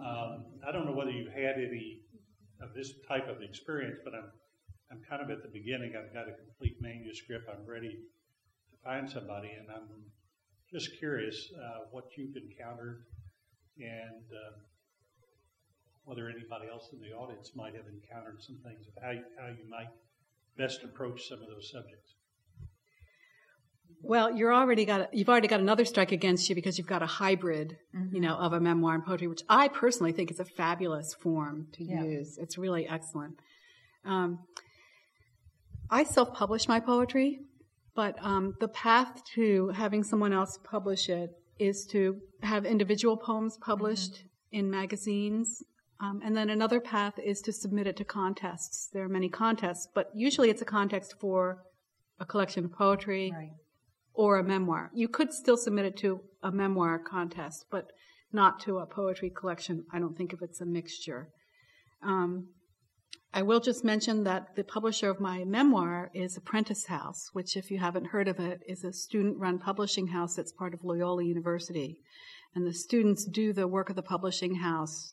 Um, 0.00 0.44
I 0.66 0.72
don't 0.72 0.84
know 0.84 0.92
whether 0.92 1.10
you've 1.10 1.32
had 1.32 1.56
any 1.56 2.00
of 2.60 2.74
this 2.74 2.92
type 3.08 3.28
of 3.28 3.42
experience, 3.42 3.98
but 4.04 4.14
I'm 4.14 4.30
I'm 4.90 5.02
kind 5.08 5.20
of 5.20 5.30
at 5.30 5.42
the 5.42 5.48
beginning. 5.48 5.94
I've 5.98 6.14
got 6.14 6.28
a 6.28 6.32
complete 6.32 6.76
manuscript. 6.80 7.48
I'm 7.50 7.66
ready 7.66 7.90
to 8.70 8.76
find 8.84 9.10
somebody, 9.10 9.50
and 9.50 9.66
I'm 9.68 9.88
just 10.70 10.96
curious 10.98 11.48
uh, 11.56 11.86
what 11.90 12.04
you've 12.16 12.36
encountered 12.36 13.02
and 13.78 14.24
uh, 14.30 14.56
whether 16.04 16.28
anybody 16.28 16.68
else 16.70 16.90
in 16.92 17.00
the 17.00 17.14
audience 17.14 17.50
might 17.54 17.74
have 17.74 17.86
encountered 17.90 18.40
some 18.40 18.58
things 18.64 18.86
of 18.86 19.02
how 19.02 19.10
you, 19.10 19.24
how 19.40 19.48
you 19.48 19.68
might 19.68 19.90
best 20.56 20.84
approach 20.84 21.28
some 21.28 21.42
of 21.42 21.48
those 21.48 21.70
subjects. 21.70 22.14
Well, 24.02 24.36
you're 24.36 24.54
already 24.54 24.84
got 24.84 25.12
you've 25.12 25.28
already 25.28 25.48
got 25.48 25.60
another 25.60 25.84
strike 25.84 26.12
against 26.12 26.48
you 26.48 26.54
because 26.54 26.78
you've 26.78 26.86
got 26.86 27.02
a 27.02 27.06
hybrid, 27.06 27.76
you 28.12 28.20
know, 28.20 28.36
of 28.36 28.52
a 28.52 28.60
memoir 28.60 28.94
and 28.94 29.04
poetry, 29.04 29.26
which 29.26 29.42
I 29.48 29.68
personally 29.68 30.12
think 30.12 30.30
is 30.30 30.38
a 30.38 30.44
fabulous 30.44 31.12
form 31.14 31.66
to 31.72 31.84
Yeah. 31.84 32.04
use. 32.04 32.38
It's 32.38 32.56
really 32.56 32.86
excellent. 32.86 33.34
Um, 34.04 34.38
I 35.90 36.04
self-publish 36.04 36.68
my 36.68 36.80
poetry, 36.80 37.40
but 37.94 38.16
um, 38.24 38.54
the 38.60 38.68
path 38.68 39.22
to 39.34 39.68
having 39.68 40.02
someone 40.02 40.32
else 40.32 40.58
publish 40.64 41.08
it 41.08 41.30
is 41.58 41.86
to 41.86 42.20
have 42.42 42.64
individual 42.66 43.16
poems 43.16 43.56
published 43.60 44.24
in 44.52 44.70
magazines. 44.70 45.62
Um, 45.98 46.20
and 46.24 46.36
then 46.36 46.50
another 46.50 46.80
path 46.80 47.18
is 47.18 47.40
to 47.42 47.52
submit 47.52 47.86
it 47.86 47.96
to 47.96 48.04
contests. 48.04 48.88
There 48.92 49.02
are 49.04 49.08
many 49.08 49.28
contests, 49.30 49.88
but 49.94 50.10
usually 50.14 50.50
it's 50.50 50.60
a 50.60 50.66
contest 50.66 51.14
for 51.18 51.64
a 52.20 52.26
collection 52.26 52.64
of 52.64 52.72
poetry 52.72 53.32
Right. 53.34 53.50
Or 54.16 54.38
a 54.38 54.44
memoir. 54.44 54.90
You 54.94 55.08
could 55.08 55.32
still 55.32 55.56
submit 55.56 55.84
it 55.84 55.96
to 55.98 56.20
a 56.42 56.50
memoir 56.50 56.98
contest, 56.98 57.66
but 57.70 57.86
not 58.32 58.60
to 58.60 58.78
a 58.78 58.86
poetry 58.86 59.30
collection. 59.30 59.84
I 59.92 59.98
don't 59.98 60.16
think 60.16 60.32
if 60.32 60.42
it's 60.42 60.60
a 60.60 60.66
mixture. 60.66 61.28
Um, 62.02 62.48
I 63.32 63.42
will 63.42 63.60
just 63.60 63.84
mention 63.84 64.24
that 64.24 64.56
the 64.56 64.64
publisher 64.64 65.10
of 65.10 65.20
my 65.20 65.44
memoir 65.44 66.10
is 66.14 66.36
Apprentice 66.36 66.86
House, 66.86 67.28
which, 67.34 67.56
if 67.56 67.70
you 67.70 67.78
haven't 67.78 68.06
heard 68.06 68.28
of 68.28 68.40
it, 68.40 68.60
is 68.66 68.82
a 68.82 68.92
student 68.92 69.38
run 69.38 69.58
publishing 69.58 70.08
house 70.08 70.34
that's 70.34 70.52
part 70.52 70.72
of 70.72 70.80
Loyola 70.82 71.24
University. 71.24 71.98
And 72.54 72.66
the 72.66 72.72
students 72.72 73.26
do 73.26 73.52
the 73.52 73.68
work 73.68 73.90
of 73.90 73.96
the 73.96 74.02
publishing 74.02 74.56
house 74.56 75.12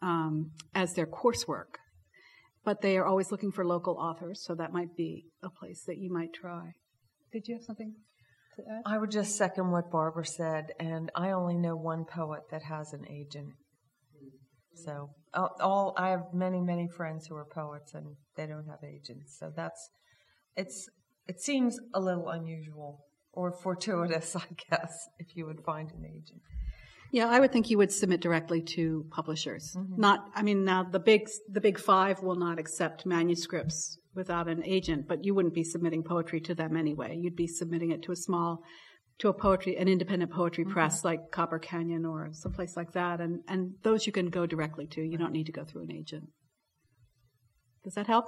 um, 0.00 0.52
as 0.74 0.94
their 0.94 1.06
coursework. 1.06 1.78
But 2.64 2.80
they 2.80 2.96
are 2.96 3.04
always 3.04 3.32
looking 3.32 3.50
for 3.50 3.66
local 3.66 3.96
authors, 3.98 4.44
so 4.44 4.54
that 4.54 4.72
might 4.72 4.94
be 4.96 5.26
a 5.42 5.50
place 5.50 5.82
that 5.86 5.98
you 5.98 6.12
might 6.12 6.32
try. 6.32 6.74
Did 7.32 7.48
you 7.48 7.56
have 7.56 7.64
something 7.64 7.94
to 8.56 8.62
add? 8.62 8.82
I 8.86 8.98
would 8.98 9.10
just 9.10 9.36
second 9.36 9.70
what 9.70 9.90
Barbara 9.90 10.26
said, 10.26 10.72
and 10.78 11.10
I 11.14 11.30
only 11.30 11.56
know 11.56 11.76
one 11.76 12.04
poet 12.04 12.42
that 12.50 12.62
has 12.62 12.92
an 12.92 13.06
agent. 13.08 13.54
So 14.74 15.10
all, 15.34 15.94
I 15.96 16.10
have 16.10 16.32
many 16.32 16.60
many 16.60 16.88
friends 16.88 17.26
who 17.26 17.36
are 17.36 17.44
poets 17.44 17.94
and 17.94 18.16
they 18.36 18.46
don't 18.46 18.66
have 18.66 18.80
agents. 18.82 19.36
So 19.38 19.52
that's 19.54 19.90
it's 20.56 20.88
it 21.28 21.40
seems 21.40 21.78
a 21.94 22.00
little 22.00 22.28
unusual 22.28 23.04
or 23.32 23.52
fortuitous, 23.52 24.36
I 24.36 24.44
guess, 24.70 25.08
if 25.18 25.36
you 25.36 25.46
would 25.46 25.60
find 25.64 25.90
an 25.90 26.04
agent. 26.04 26.42
Yeah, 27.12 27.28
I 27.28 27.38
would 27.38 27.52
think 27.52 27.70
you 27.70 27.78
would 27.78 27.92
submit 27.92 28.20
directly 28.20 28.60
to 28.74 29.06
publishers. 29.10 29.74
Mm-hmm. 29.76 30.00
Not, 30.00 30.26
I 30.34 30.42
mean, 30.42 30.64
now 30.64 30.82
the 30.82 30.98
big 30.98 31.28
the 31.48 31.60
big 31.60 31.78
five 31.78 32.22
will 32.22 32.34
not 32.34 32.58
accept 32.58 33.06
manuscripts 33.06 33.98
without 34.14 34.48
an 34.48 34.64
agent, 34.64 35.06
but 35.06 35.24
you 35.24 35.34
wouldn't 35.34 35.54
be 35.54 35.64
submitting 35.64 36.02
poetry 36.02 36.40
to 36.40 36.54
them 36.54 36.76
anyway. 36.76 37.16
You'd 37.20 37.36
be 37.36 37.46
submitting 37.46 37.90
it 37.90 38.02
to 38.04 38.12
a 38.12 38.16
small, 38.16 38.62
to 39.20 39.28
a 39.28 39.32
poetry, 39.32 39.76
an 39.76 39.88
independent 39.88 40.32
poetry 40.32 40.64
mm-hmm. 40.64 40.72
press 40.72 41.04
like 41.04 41.30
Copper 41.30 41.58
Canyon 41.58 42.04
or 42.04 42.30
someplace 42.32 42.76
like 42.76 42.92
that, 42.92 43.20
and 43.20 43.40
and 43.48 43.74
those 43.82 44.06
you 44.06 44.12
can 44.12 44.30
go 44.30 44.46
directly 44.46 44.86
to. 44.88 45.02
You 45.02 45.18
don't 45.18 45.32
need 45.32 45.46
to 45.46 45.52
go 45.52 45.64
through 45.64 45.82
an 45.82 45.92
agent. 45.92 46.24
Does 47.84 47.94
that 47.94 48.06
help? 48.06 48.26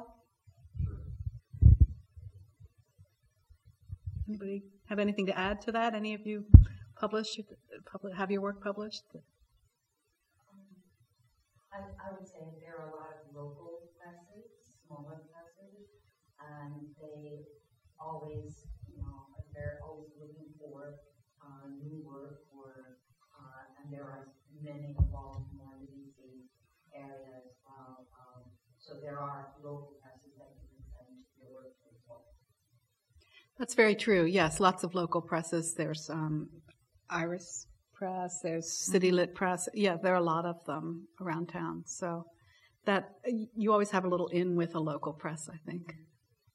Anybody 4.28 4.62
have 4.88 4.98
anything 4.98 5.26
to 5.26 5.38
add 5.38 5.60
to 5.62 5.72
that? 5.72 5.94
Any 5.94 6.14
of 6.14 6.26
you 6.26 6.44
publish, 6.98 7.38
have 8.16 8.30
your 8.30 8.40
work 8.42 8.62
published? 8.62 9.04
I, 11.72 11.78
I 12.00 12.08
would 12.14 12.26
say 12.26 12.42
there 12.62 12.76
are 12.78 12.88
a 12.88 12.96
lot 12.96 13.12
of 13.20 13.26
local 13.34 13.90
presses, 13.98 14.72
smaller 14.86 15.18
presses, 15.30 15.88
and 16.40 16.94
they 16.98 17.44
always, 18.00 18.64
you 18.88 18.96
know, 18.98 19.26
they're 19.52 19.78
always 19.84 20.10
looking 20.18 20.50
for 20.58 21.00
uh, 21.42 21.66
new 21.80 22.00
work 22.06 22.46
or, 22.54 22.98
uh, 23.34 23.60
and 23.82 23.92
there 23.92 24.06
are 24.06 24.32
many 24.62 24.96
involved 24.98 25.52
in 25.52 25.66
the 25.80 25.86
DC 25.86 26.48
area 26.94 27.30
as 27.44 27.52
well. 27.66 28.06
Um, 28.14 28.42
so 28.78 28.96
there 29.02 29.18
are 29.18 29.52
local 29.62 29.98
presses 30.00 30.32
that 30.38 30.54
you 30.56 30.66
can 30.70 30.82
send 30.86 31.12
your 31.36 31.50
work 31.52 31.70
to 31.82 31.86
as 31.92 32.02
well. 32.08 32.24
That's 33.58 33.74
very 33.74 33.94
true. 33.94 34.24
Yes, 34.24 34.60
lots 34.60 34.84
of 34.84 34.94
local 34.94 35.20
presses. 35.22 35.74
There's 35.74 36.10
um, 36.10 36.48
Iris 37.10 37.66
Press, 37.94 38.40
there's 38.42 38.70
City 38.70 39.10
Lit 39.10 39.34
Press. 39.34 39.68
Yeah, 39.74 39.96
there 40.02 40.12
are 40.12 40.18
a 40.18 40.22
lot 40.22 40.44
of 40.44 40.64
them 40.66 41.08
around 41.20 41.46
town. 41.46 41.84
So 41.86 42.24
that 42.84 43.08
you 43.24 43.72
always 43.72 43.90
have 43.90 44.04
a 44.04 44.08
little 44.08 44.28
in 44.28 44.56
with 44.56 44.74
a 44.74 44.80
local 44.80 45.12
press, 45.12 45.48
I 45.52 45.58
think. 45.68 45.94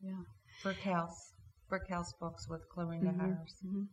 Yeah. 0.02 0.24
Brick 0.64 0.80
House, 0.80 1.34
Brick 1.70 1.89
House 1.89 2.14
Books 2.20 2.47
with 2.49 2.62
Clarinda 2.74 3.10
mm-hmm. 3.10 3.20
Harris. 3.20 3.56
Mm-hmm. 3.66 3.84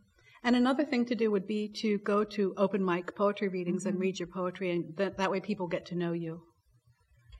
And 0.45 0.57
another 0.57 0.85
thing 0.85 1.05
to 1.07 1.15
do 1.15 1.31
would 1.31 1.47
be 1.47 1.69
to 1.83 1.99
go 1.99 2.23
to 2.25 2.55
open 2.57 2.85
mic 2.85 3.17
poetry 3.17 3.49
readings 3.49 3.83
mm-hmm. 3.83 3.91
and 3.91 4.01
read 4.01 4.19
your 4.19 4.29
poetry, 4.29 4.71
and 4.71 4.97
that, 4.97 5.19
that 5.19 5.31
way 5.31 5.41
people 5.41 5.67
get 5.67 5.87
to 5.87 5.97
know 5.97 6.13
you. 6.13 6.43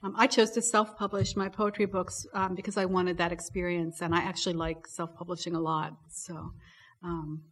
Um, 0.03 0.13
I 0.17 0.27
chose 0.27 0.51
to 0.51 0.61
self-publish 0.61 1.35
my 1.35 1.49
poetry 1.49 1.85
books 1.85 2.25
um, 2.33 2.55
because 2.55 2.77
I 2.77 2.85
wanted 2.85 3.17
that 3.17 3.31
experience, 3.31 4.01
and 4.01 4.13
I 4.13 4.19
actually 4.19 4.55
like 4.55 4.87
self-publishing 4.87 5.55
a 5.55 5.59
lot. 5.59 5.93
So, 6.09 6.51
um, 7.03 7.43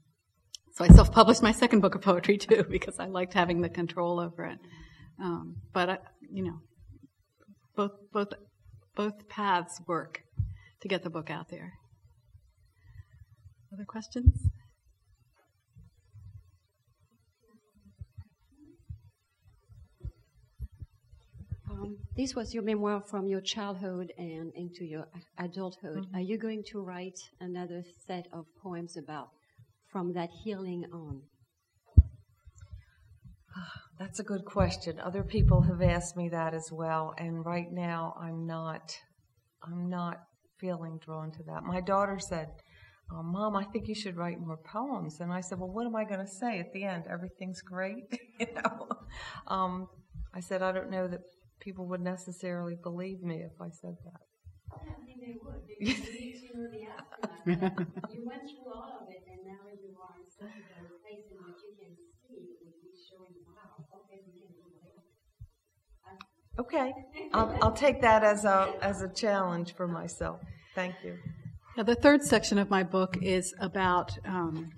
so 0.77 0.85
I 0.85 0.89
self-published 0.89 1.41
my 1.41 1.51
second 1.51 1.79
book 1.79 1.95
of 1.95 2.01
poetry 2.01 2.37
too 2.47 2.63
because 2.69 2.99
I 2.99 3.07
liked 3.07 3.33
having 3.33 3.61
the 3.61 3.69
control 3.69 4.19
over 4.19 4.45
it. 4.45 4.59
Um, 5.19 5.55
but 5.73 5.89
I, 5.89 5.97
you 6.31 6.43
know, 6.43 6.59
both 7.75 7.93
both 8.13 8.27
both 8.95 9.27
paths 9.27 9.81
work 9.87 10.21
to 10.81 10.87
get 10.87 11.01
the 11.01 11.09
book 11.09 11.31
out 11.31 11.49
there. 11.49 11.73
Other 13.73 13.85
questions? 13.85 14.49
Um, 21.71 21.97
this 22.15 22.35
was 22.35 22.53
your 22.53 22.61
memoir 22.61 23.01
from 23.01 23.27
your 23.27 23.41
childhood 23.41 24.13
and 24.19 24.51
into 24.53 24.85
your 24.85 25.07
adulthood. 25.39 26.05
Mm-hmm. 26.05 26.15
Are 26.15 26.21
you 26.21 26.37
going 26.37 26.63
to 26.71 26.81
write 26.81 27.19
another 27.39 27.83
set 28.05 28.27
of 28.31 28.45
poems 28.61 28.95
about 28.95 29.29
from 29.97 30.13
that 30.13 30.29
healing 30.43 30.85
on? 30.93 31.23
That's 33.99 34.19
a 34.19 34.23
good 34.23 34.45
question. 34.45 34.99
Other 34.99 35.23
people 35.23 35.61
have 35.61 35.81
asked 35.81 36.15
me 36.15 36.29
that 36.29 36.53
as 36.53 36.69
well, 36.71 37.15
and 37.17 37.43
right 37.45 37.71
now 37.71 38.15
I'm 38.19 38.45
not. 38.45 38.95
I'm 39.63 39.89
not 39.89 40.19
feeling 40.59 40.99
drawn 41.03 41.31
to 41.31 41.43
that. 41.45 41.63
My 41.63 41.81
daughter 41.81 42.19
said, 42.19 42.49
oh, 43.11 43.23
"Mom, 43.23 43.55
I 43.55 43.63
think 43.65 43.87
you 43.87 43.95
should 43.95 44.17
write 44.17 44.39
more 44.39 44.57
poems," 44.57 45.19
and 45.19 45.33
I 45.33 45.41
said, 45.41 45.59
"Well, 45.59 45.71
what 45.71 45.87
am 45.87 45.95
I 45.95 46.03
going 46.03 46.19
to 46.23 46.31
say 46.31 46.59
at 46.59 46.71
the 46.73 46.83
end? 46.83 47.05
Everything's 47.09 47.61
great, 47.61 48.05
you 48.39 48.47
know." 48.53 48.87
Um, 49.47 49.87
I 50.35 50.41
said, 50.41 50.61
"I 50.61 50.71
don't 50.71 50.91
know 50.91 51.07
that 51.07 51.21
people 51.59 51.87
would 51.87 52.01
necessarily 52.01 52.75
believe 52.75 53.23
me 53.23 53.37
if 53.41 53.59
I 53.59 53.69
said 53.71 53.95
that." 54.05 54.21
I 54.71 54.93
think 55.05 55.21
they 55.21 55.35
would 55.41 55.63
because 55.67 55.97
you 55.99 56.11
need 56.19 56.35
to 56.43 56.47
know 56.53 56.67
the 56.69 56.83
aftermath. 56.91 57.79
you 58.13 58.21
went 58.25 58.43
through 58.51 58.67
all 58.71 58.99
of 59.01 59.07
it, 59.09 59.23
and 59.31 59.41
now 59.47 59.63
you 59.79 59.95
are 59.95 60.15
in 60.19 60.27
such 60.27 60.55
a 60.59 60.65
place 61.01 61.23
in 61.31 61.39
which 61.43 61.59
you 61.63 61.73
can 61.79 61.95
see 62.27 62.43
it 62.43 62.95
showing, 62.95 63.35
wow, 63.47 63.87
okay, 64.03 64.21
we 64.27 64.43
can 64.43 64.67
do 64.67 64.83
it. 64.83 65.05
Okay, 66.59 66.91
I'll, 67.33 67.57
I'll 67.61 67.73
take 67.73 68.01
that 68.01 68.23
as 68.23 68.45
a 68.45 68.73
as 68.81 69.01
a 69.01 69.09
challenge 69.09 69.75
for 69.75 69.87
myself. 69.87 70.39
Thank 70.73 70.95
you. 71.03 71.17
Now, 71.75 71.83
the 71.83 71.95
third 71.95 72.23
section 72.23 72.57
of 72.57 72.69
my 72.69 72.83
book 72.83 73.17
is 73.21 73.53
about 73.59 74.17
um, 74.25 74.71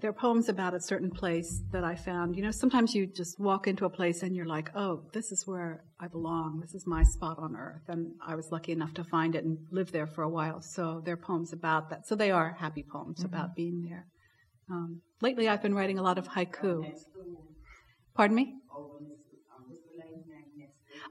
there 0.00 0.10
are 0.10 0.14
poems 0.14 0.48
about 0.48 0.74
a 0.74 0.80
certain 0.80 1.10
place 1.10 1.62
that 1.70 1.84
I 1.84 1.94
found. 1.94 2.36
You 2.36 2.42
know, 2.42 2.50
sometimes 2.50 2.94
you 2.94 3.06
just 3.06 3.38
walk 3.38 3.68
into 3.68 3.84
a 3.84 3.90
place 3.90 4.22
and 4.22 4.34
you're 4.34 4.46
like, 4.46 4.70
oh, 4.74 5.02
this 5.12 5.30
is 5.30 5.46
where 5.46 5.84
I 6.00 6.08
belong. 6.08 6.58
This 6.60 6.74
is 6.74 6.84
my 6.86 7.04
spot 7.04 7.38
on 7.38 7.54
earth. 7.54 7.82
And 7.86 8.12
I 8.26 8.34
was 8.34 8.50
lucky 8.50 8.72
enough 8.72 8.92
to 8.94 9.04
find 9.04 9.36
it 9.36 9.44
and 9.44 9.58
live 9.70 9.92
there 9.92 10.06
for 10.06 10.22
a 10.22 10.28
while. 10.28 10.60
So 10.62 11.00
there 11.04 11.14
are 11.14 11.18
poems 11.18 11.52
about 11.52 11.90
that. 11.90 12.08
So 12.08 12.16
they 12.16 12.32
are 12.32 12.56
happy 12.58 12.84
poems 12.90 13.18
mm-hmm. 13.18 13.32
about 13.32 13.54
being 13.54 13.86
there. 13.88 14.06
Um, 14.70 15.00
lately, 15.20 15.48
I've 15.48 15.62
been 15.62 15.74
writing 15.74 15.98
a 15.98 16.02
lot 16.02 16.18
of 16.18 16.28
haiku. 16.28 16.90
Pardon 18.14 18.34
me? 18.34 18.54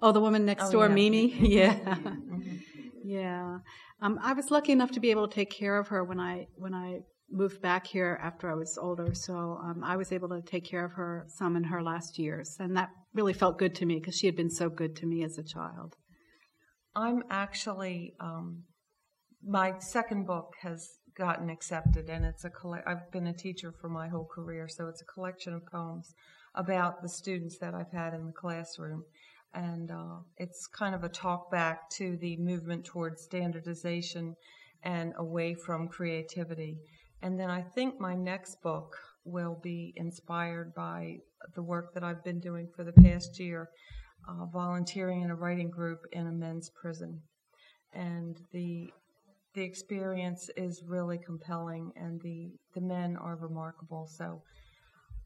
Oh, 0.02 0.12
the 0.12 0.20
woman 0.20 0.46
next 0.46 0.66
oh, 0.66 0.72
door, 0.72 0.88
yeah. 0.88 0.94
Mimi? 0.94 1.34
yeah. 1.40 1.74
Mm-hmm. 1.76 2.56
yeah. 3.04 3.60
Um, 4.02 4.20
I 4.22 4.34
was 4.34 4.52
lucky 4.52 4.72
enough 4.72 4.92
to 4.92 5.00
be 5.00 5.12
able 5.12 5.28
to 5.28 5.34
take 5.34 5.50
care 5.50 5.78
of 5.78 5.88
her 5.88 6.04
when 6.04 6.20
I 6.20 6.48
when 6.56 6.74
I 6.74 7.00
moved 7.30 7.62
back 7.62 7.88
here 7.88 8.20
after 8.22 8.50
I 8.50 8.56
was 8.56 8.78
older, 8.82 9.14
so 9.14 9.60
um, 9.62 9.84
I 9.84 9.98
was 9.98 10.12
able 10.12 10.30
to 10.30 10.42
take 10.42 10.66
care 10.66 10.86
of 10.86 10.94
her 10.94 11.26
some 11.28 11.56
in 11.56 11.66
her 11.66 11.82
last 11.82 12.20
years, 12.20 12.56
and 12.60 12.78
that 12.78 12.90
really 13.14 13.34
felt 13.34 13.58
good 13.58 13.76
to 13.76 13.86
me 13.86 13.96
because 13.96 14.16
she 14.16 14.28
had 14.28 14.36
been 14.36 14.50
so 14.50 14.70
good 14.70 14.96
to 14.98 15.06
me 15.06 15.24
as 15.24 15.38
a 15.38 15.44
child. 15.44 15.96
I'm 16.96 17.24
actually 17.30 18.14
um, 18.20 18.64
my 19.46 19.80
second 19.80 20.26
book 20.26 20.54
has 20.62 21.00
gotten 21.18 21.50
accepted, 21.50 22.10
and 22.10 22.26
it's 22.26 22.46
a 22.46 22.50
coll- 22.50 22.78
I've 22.86 23.12
been 23.12 23.28
a 23.28 23.34
teacher 23.34 23.74
for 23.82 23.90
my 23.90 24.08
whole 24.08 24.28
career, 24.34 24.68
so 24.68 24.88
it's 24.88 25.02
a 25.02 25.14
collection 25.14 25.54
of 25.54 25.66
poems 25.66 26.14
about 26.56 27.02
the 27.02 27.10
students 27.10 27.58
that 27.60 27.74
I've 27.74 27.92
had 27.92 28.14
in 28.14 28.26
the 28.26 28.32
classroom. 28.32 29.04
And 29.58 29.90
uh, 29.90 30.20
it's 30.38 30.68
kind 30.68 30.94
of 30.94 31.04
a 31.04 31.10
talk 31.10 31.50
back 31.50 31.90
to 31.98 32.16
the 32.18 32.38
movement 32.38 32.86
towards 32.86 33.24
standardization 33.24 34.36
and 34.84 35.14
away 35.18 35.56
from 35.56 35.88
creativity. 35.88 36.78
And 37.24 37.40
then 37.40 37.50
I 37.50 37.64
think 37.64 38.00
my 38.00 38.14
next 38.14 38.62
book 38.62 38.96
will 39.26 39.58
be 39.64 39.94
inspired 39.96 40.74
by 40.76 41.18
the 41.56 41.64
work 41.64 41.94
that 41.96 42.04
I've 42.04 42.24
been 42.24 42.40
doing 42.40 42.68
for 42.76 42.84
the 42.84 42.94
past 42.94 43.40
year, 43.40 43.70
uh, 44.30 44.46
volunteering 44.46 45.22
in 45.24 45.32
a 45.32 45.36
writing 45.36 45.72
group 45.72 46.02
in 46.12 46.28
a 46.28 46.32
men's 46.32 46.70
prison. 46.80 47.22
And 47.94 48.38
the 48.54 48.92
the 49.56 49.64
experience 49.64 50.52
is 50.56 50.84
really 50.88 51.18
compelling, 51.18 51.92
and 51.96 52.22
the 52.22 52.52
the 52.76 52.82
men 52.82 53.18
are 53.18 53.36
remarkable. 53.38 54.08
So, 54.08 54.44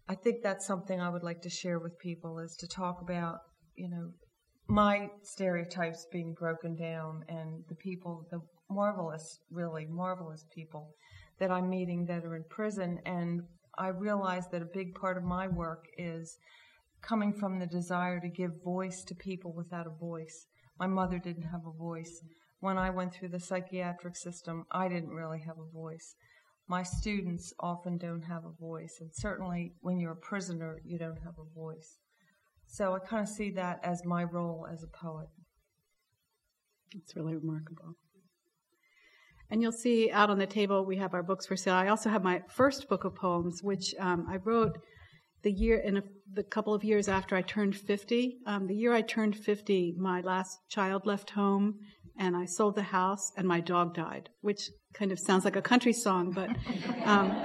I 0.07 0.15
think 0.15 0.37
that's 0.41 0.65
something 0.65 1.01
I 1.01 1.09
would 1.09 1.23
like 1.23 1.41
to 1.41 1.49
share 1.49 1.79
with 1.79 1.99
people 1.99 2.39
is 2.39 2.55
to 2.61 2.67
talk 2.67 3.01
about, 3.01 3.39
you 3.81 3.89
know, 3.89 4.11
my 4.67 5.09
stereotypes 5.23 6.05
being 6.11 6.35
broken 6.35 6.75
down, 6.75 7.25
and 7.27 7.63
the 7.67 7.75
people, 7.75 8.27
the 8.29 8.39
marvelous, 8.69 9.39
really 9.49 9.87
marvelous 9.89 10.45
people 10.53 10.93
that 11.39 11.49
I'm 11.49 11.67
meeting 11.67 12.05
that 12.05 12.23
are 12.23 12.35
in 12.35 12.43
prison. 12.47 12.99
And 13.07 13.41
I 13.79 13.87
realize 13.87 14.43
that 14.51 14.61
a 14.61 14.77
big 14.79 14.93
part 14.93 15.17
of 15.17 15.23
my 15.23 15.47
work 15.47 15.85
is 15.97 16.37
coming 17.01 17.33
from 17.33 17.57
the 17.57 17.65
desire 17.65 18.19
to 18.19 18.29
give 18.29 18.63
voice 18.63 19.03
to 19.07 19.15
people 19.15 19.51
without 19.51 19.87
a 19.87 19.99
voice. 19.99 20.45
My 20.79 20.85
mother 20.85 21.17
didn't 21.17 21.49
have 21.49 21.65
a 21.65 21.77
voice. 21.77 22.21
When 22.59 22.77
I 22.77 22.91
went 22.91 23.15
through 23.15 23.29
the 23.29 23.39
psychiatric 23.39 24.15
system, 24.15 24.65
I 24.71 24.89
didn't 24.89 25.09
really 25.09 25.39
have 25.39 25.57
a 25.57 25.73
voice. 25.73 26.13
My 26.67 26.83
students 26.83 27.51
often 27.59 27.97
don't 27.97 28.21
have 28.21 28.45
a 28.45 28.63
voice, 28.63 28.99
and 29.01 29.09
certainly 29.11 29.73
when 29.81 29.99
you're 29.99 30.11
a 30.11 30.27
prisoner, 30.29 30.79
you 30.85 30.99
don't 30.99 31.19
have 31.25 31.39
a 31.39 31.59
voice. 31.59 31.97
So 32.71 32.95
I 32.95 32.99
kind 32.99 33.21
of 33.21 33.27
see 33.27 33.51
that 33.51 33.81
as 33.83 34.05
my 34.05 34.23
role 34.23 34.65
as 34.71 34.81
a 34.81 34.87
poet. 34.87 35.27
It's 36.95 37.17
really 37.17 37.35
remarkable. 37.35 37.95
And 39.49 39.61
you'll 39.61 39.73
see 39.73 40.09
out 40.09 40.29
on 40.29 40.39
the 40.39 40.47
table 40.47 40.85
we 40.85 40.95
have 40.95 41.13
our 41.13 41.21
books 41.21 41.45
for 41.45 41.57
sale. 41.57 41.73
I 41.73 41.89
also 41.89 42.09
have 42.09 42.23
my 42.23 42.41
first 42.47 42.87
book 42.87 43.03
of 43.03 43.13
poems, 43.13 43.61
which 43.61 43.93
um, 43.99 44.25
I 44.29 44.37
wrote 44.37 44.77
the 45.43 45.51
year 45.51 45.79
in 45.79 45.97
a, 45.97 46.03
the 46.33 46.43
couple 46.43 46.73
of 46.73 46.85
years 46.85 47.09
after 47.09 47.35
I 47.35 47.41
turned 47.41 47.75
50. 47.75 48.37
Um, 48.47 48.67
the 48.67 48.75
year 48.75 48.93
I 48.93 49.01
turned 49.01 49.35
50, 49.35 49.95
my 49.97 50.21
last 50.21 50.57
child 50.69 51.05
left 51.05 51.31
home, 51.31 51.77
and 52.17 52.37
I 52.37 52.45
sold 52.45 52.75
the 52.75 52.83
house, 52.83 53.33
and 53.35 53.45
my 53.45 53.59
dog 53.59 53.95
died, 53.95 54.29
which 54.39 54.69
kind 54.93 55.11
of 55.11 55.19
sounds 55.19 55.43
like 55.43 55.57
a 55.57 55.61
country 55.61 55.91
song, 55.91 56.31
but 56.31 56.49
um, 57.05 57.35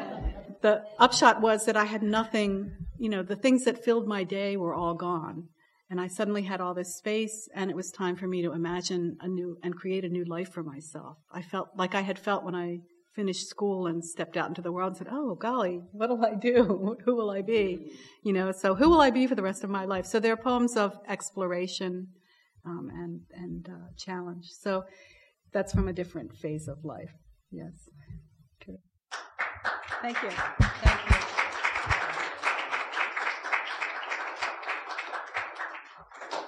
the 0.66 0.82
upshot 0.98 1.40
was 1.40 1.64
that 1.66 1.76
I 1.76 1.84
had 1.84 2.02
nothing. 2.02 2.72
You 2.98 3.08
know, 3.08 3.22
the 3.22 3.36
things 3.36 3.64
that 3.64 3.84
filled 3.84 4.08
my 4.08 4.24
day 4.24 4.56
were 4.56 4.74
all 4.74 4.94
gone. 4.94 5.48
And 5.88 6.00
I 6.00 6.08
suddenly 6.08 6.42
had 6.42 6.60
all 6.60 6.74
this 6.74 6.96
space, 6.96 7.48
and 7.54 7.70
it 7.70 7.76
was 7.76 7.92
time 7.92 8.16
for 8.16 8.26
me 8.26 8.42
to 8.42 8.50
imagine 8.50 9.16
a 9.20 9.28
new 9.28 9.56
and 9.62 9.76
create 9.76 10.04
a 10.04 10.08
new 10.08 10.24
life 10.24 10.52
for 10.52 10.64
myself. 10.64 11.18
I 11.32 11.42
felt 11.42 11.68
like 11.76 11.94
I 11.94 12.00
had 12.00 12.18
felt 12.18 12.42
when 12.42 12.56
I 12.56 12.80
finished 13.14 13.48
school 13.48 13.86
and 13.86 14.04
stepped 14.04 14.36
out 14.36 14.48
into 14.48 14.60
the 14.60 14.72
world 14.72 14.88
and 14.88 14.96
said, 14.96 15.06
"Oh 15.08 15.36
golly, 15.36 15.82
what'll 15.92 16.24
I 16.24 16.34
do? 16.34 16.96
who 17.04 17.14
will 17.14 17.30
I 17.30 17.42
be?" 17.42 17.92
You 18.24 18.32
know, 18.32 18.50
so 18.50 18.74
who 18.74 18.90
will 18.90 19.00
I 19.00 19.10
be 19.10 19.28
for 19.28 19.36
the 19.36 19.48
rest 19.50 19.62
of 19.62 19.70
my 19.70 19.84
life? 19.84 20.06
So 20.06 20.18
they're 20.18 20.36
poems 20.36 20.76
of 20.76 20.98
exploration 21.06 22.08
um, 22.64 22.90
and 22.92 23.20
and 23.30 23.68
uh, 23.68 23.88
challenge. 23.96 24.46
So 24.50 24.84
that's 25.52 25.72
from 25.72 25.86
a 25.86 25.92
different 25.92 26.34
phase 26.34 26.66
of 26.66 26.84
life. 26.84 27.14
Yes. 27.52 27.74
Thank 30.02 30.22
you. 30.22 30.30
Thank 30.30 31.10
you. 31.10 31.16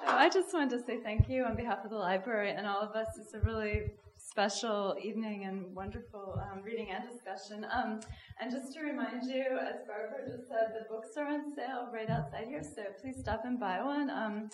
So 0.06 0.14
I 0.16 0.28
just 0.32 0.52
wanted 0.52 0.70
to 0.78 0.84
say 0.84 0.98
thank 1.02 1.28
you 1.28 1.44
on 1.44 1.56
behalf 1.56 1.78
of 1.84 1.90
the 1.90 1.96
library 1.96 2.50
and 2.50 2.66
all 2.66 2.80
of 2.80 2.94
us. 2.94 3.06
It's 3.18 3.34
a 3.34 3.40
really 3.40 3.92
special 4.16 4.94
evening 5.02 5.44
and 5.44 5.74
wonderful 5.74 6.40
um, 6.52 6.62
reading 6.62 6.90
and 6.90 7.04
discussion. 7.10 7.66
Um, 7.72 8.00
and 8.40 8.50
just 8.52 8.72
to 8.74 8.80
remind 8.82 9.24
you, 9.24 9.58
as 9.60 9.80
Barbara 9.86 10.28
just 10.28 10.48
said, 10.48 10.74
the 10.78 10.86
books 10.88 11.16
are 11.16 11.26
on 11.26 11.54
sale 11.54 11.88
right 11.92 12.08
outside 12.10 12.46
here, 12.46 12.62
so 12.62 12.82
please 13.00 13.16
stop 13.18 13.42
and 13.44 13.58
buy 13.58 13.82
one. 13.82 14.10
Um, 14.10 14.50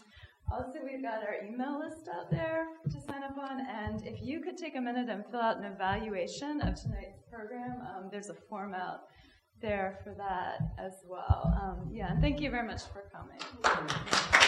also, 0.52 0.78
we've 0.84 1.02
got 1.02 1.22
our 1.22 1.36
email 1.44 1.78
list 1.78 2.08
out 2.08 2.30
there 2.30 2.66
to 2.90 3.00
sign 3.00 3.22
up 3.22 3.36
on, 3.38 3.60
and 3.60 4.06
if 4.06 4.22
you 4.22 4.40
could 4.40 4.56
take 4.56 4.76
a 4.76 4.80
minute 4.80 5.08
and 5.08 5.24
fill 5.30 5.40
out 5.40 5.58
an 5.58 5.64
evaluation 5.64 6.60
of 6.60 6.80
tonight's 6.80 7.22
program, 7.30 7.80
um, 7.80 8.08
there's 8.10 8.28
a 8.28 8.34
form 8.34 8.74
out 8.74 9.08
there 9.60 9.98
for 10.04 10.14
that 10.14 10.58
as 10.78 10.92
well. 11.08 11.58
Um, 11.62 11.90
yeah, 11.92 12.12
and 12.12 12.20
thank 12.20 12.40
you 12.40 12.50
very 12.50 12.66
much 12.66 12.82
for 12.92 13.04
coming. 13.10 14.40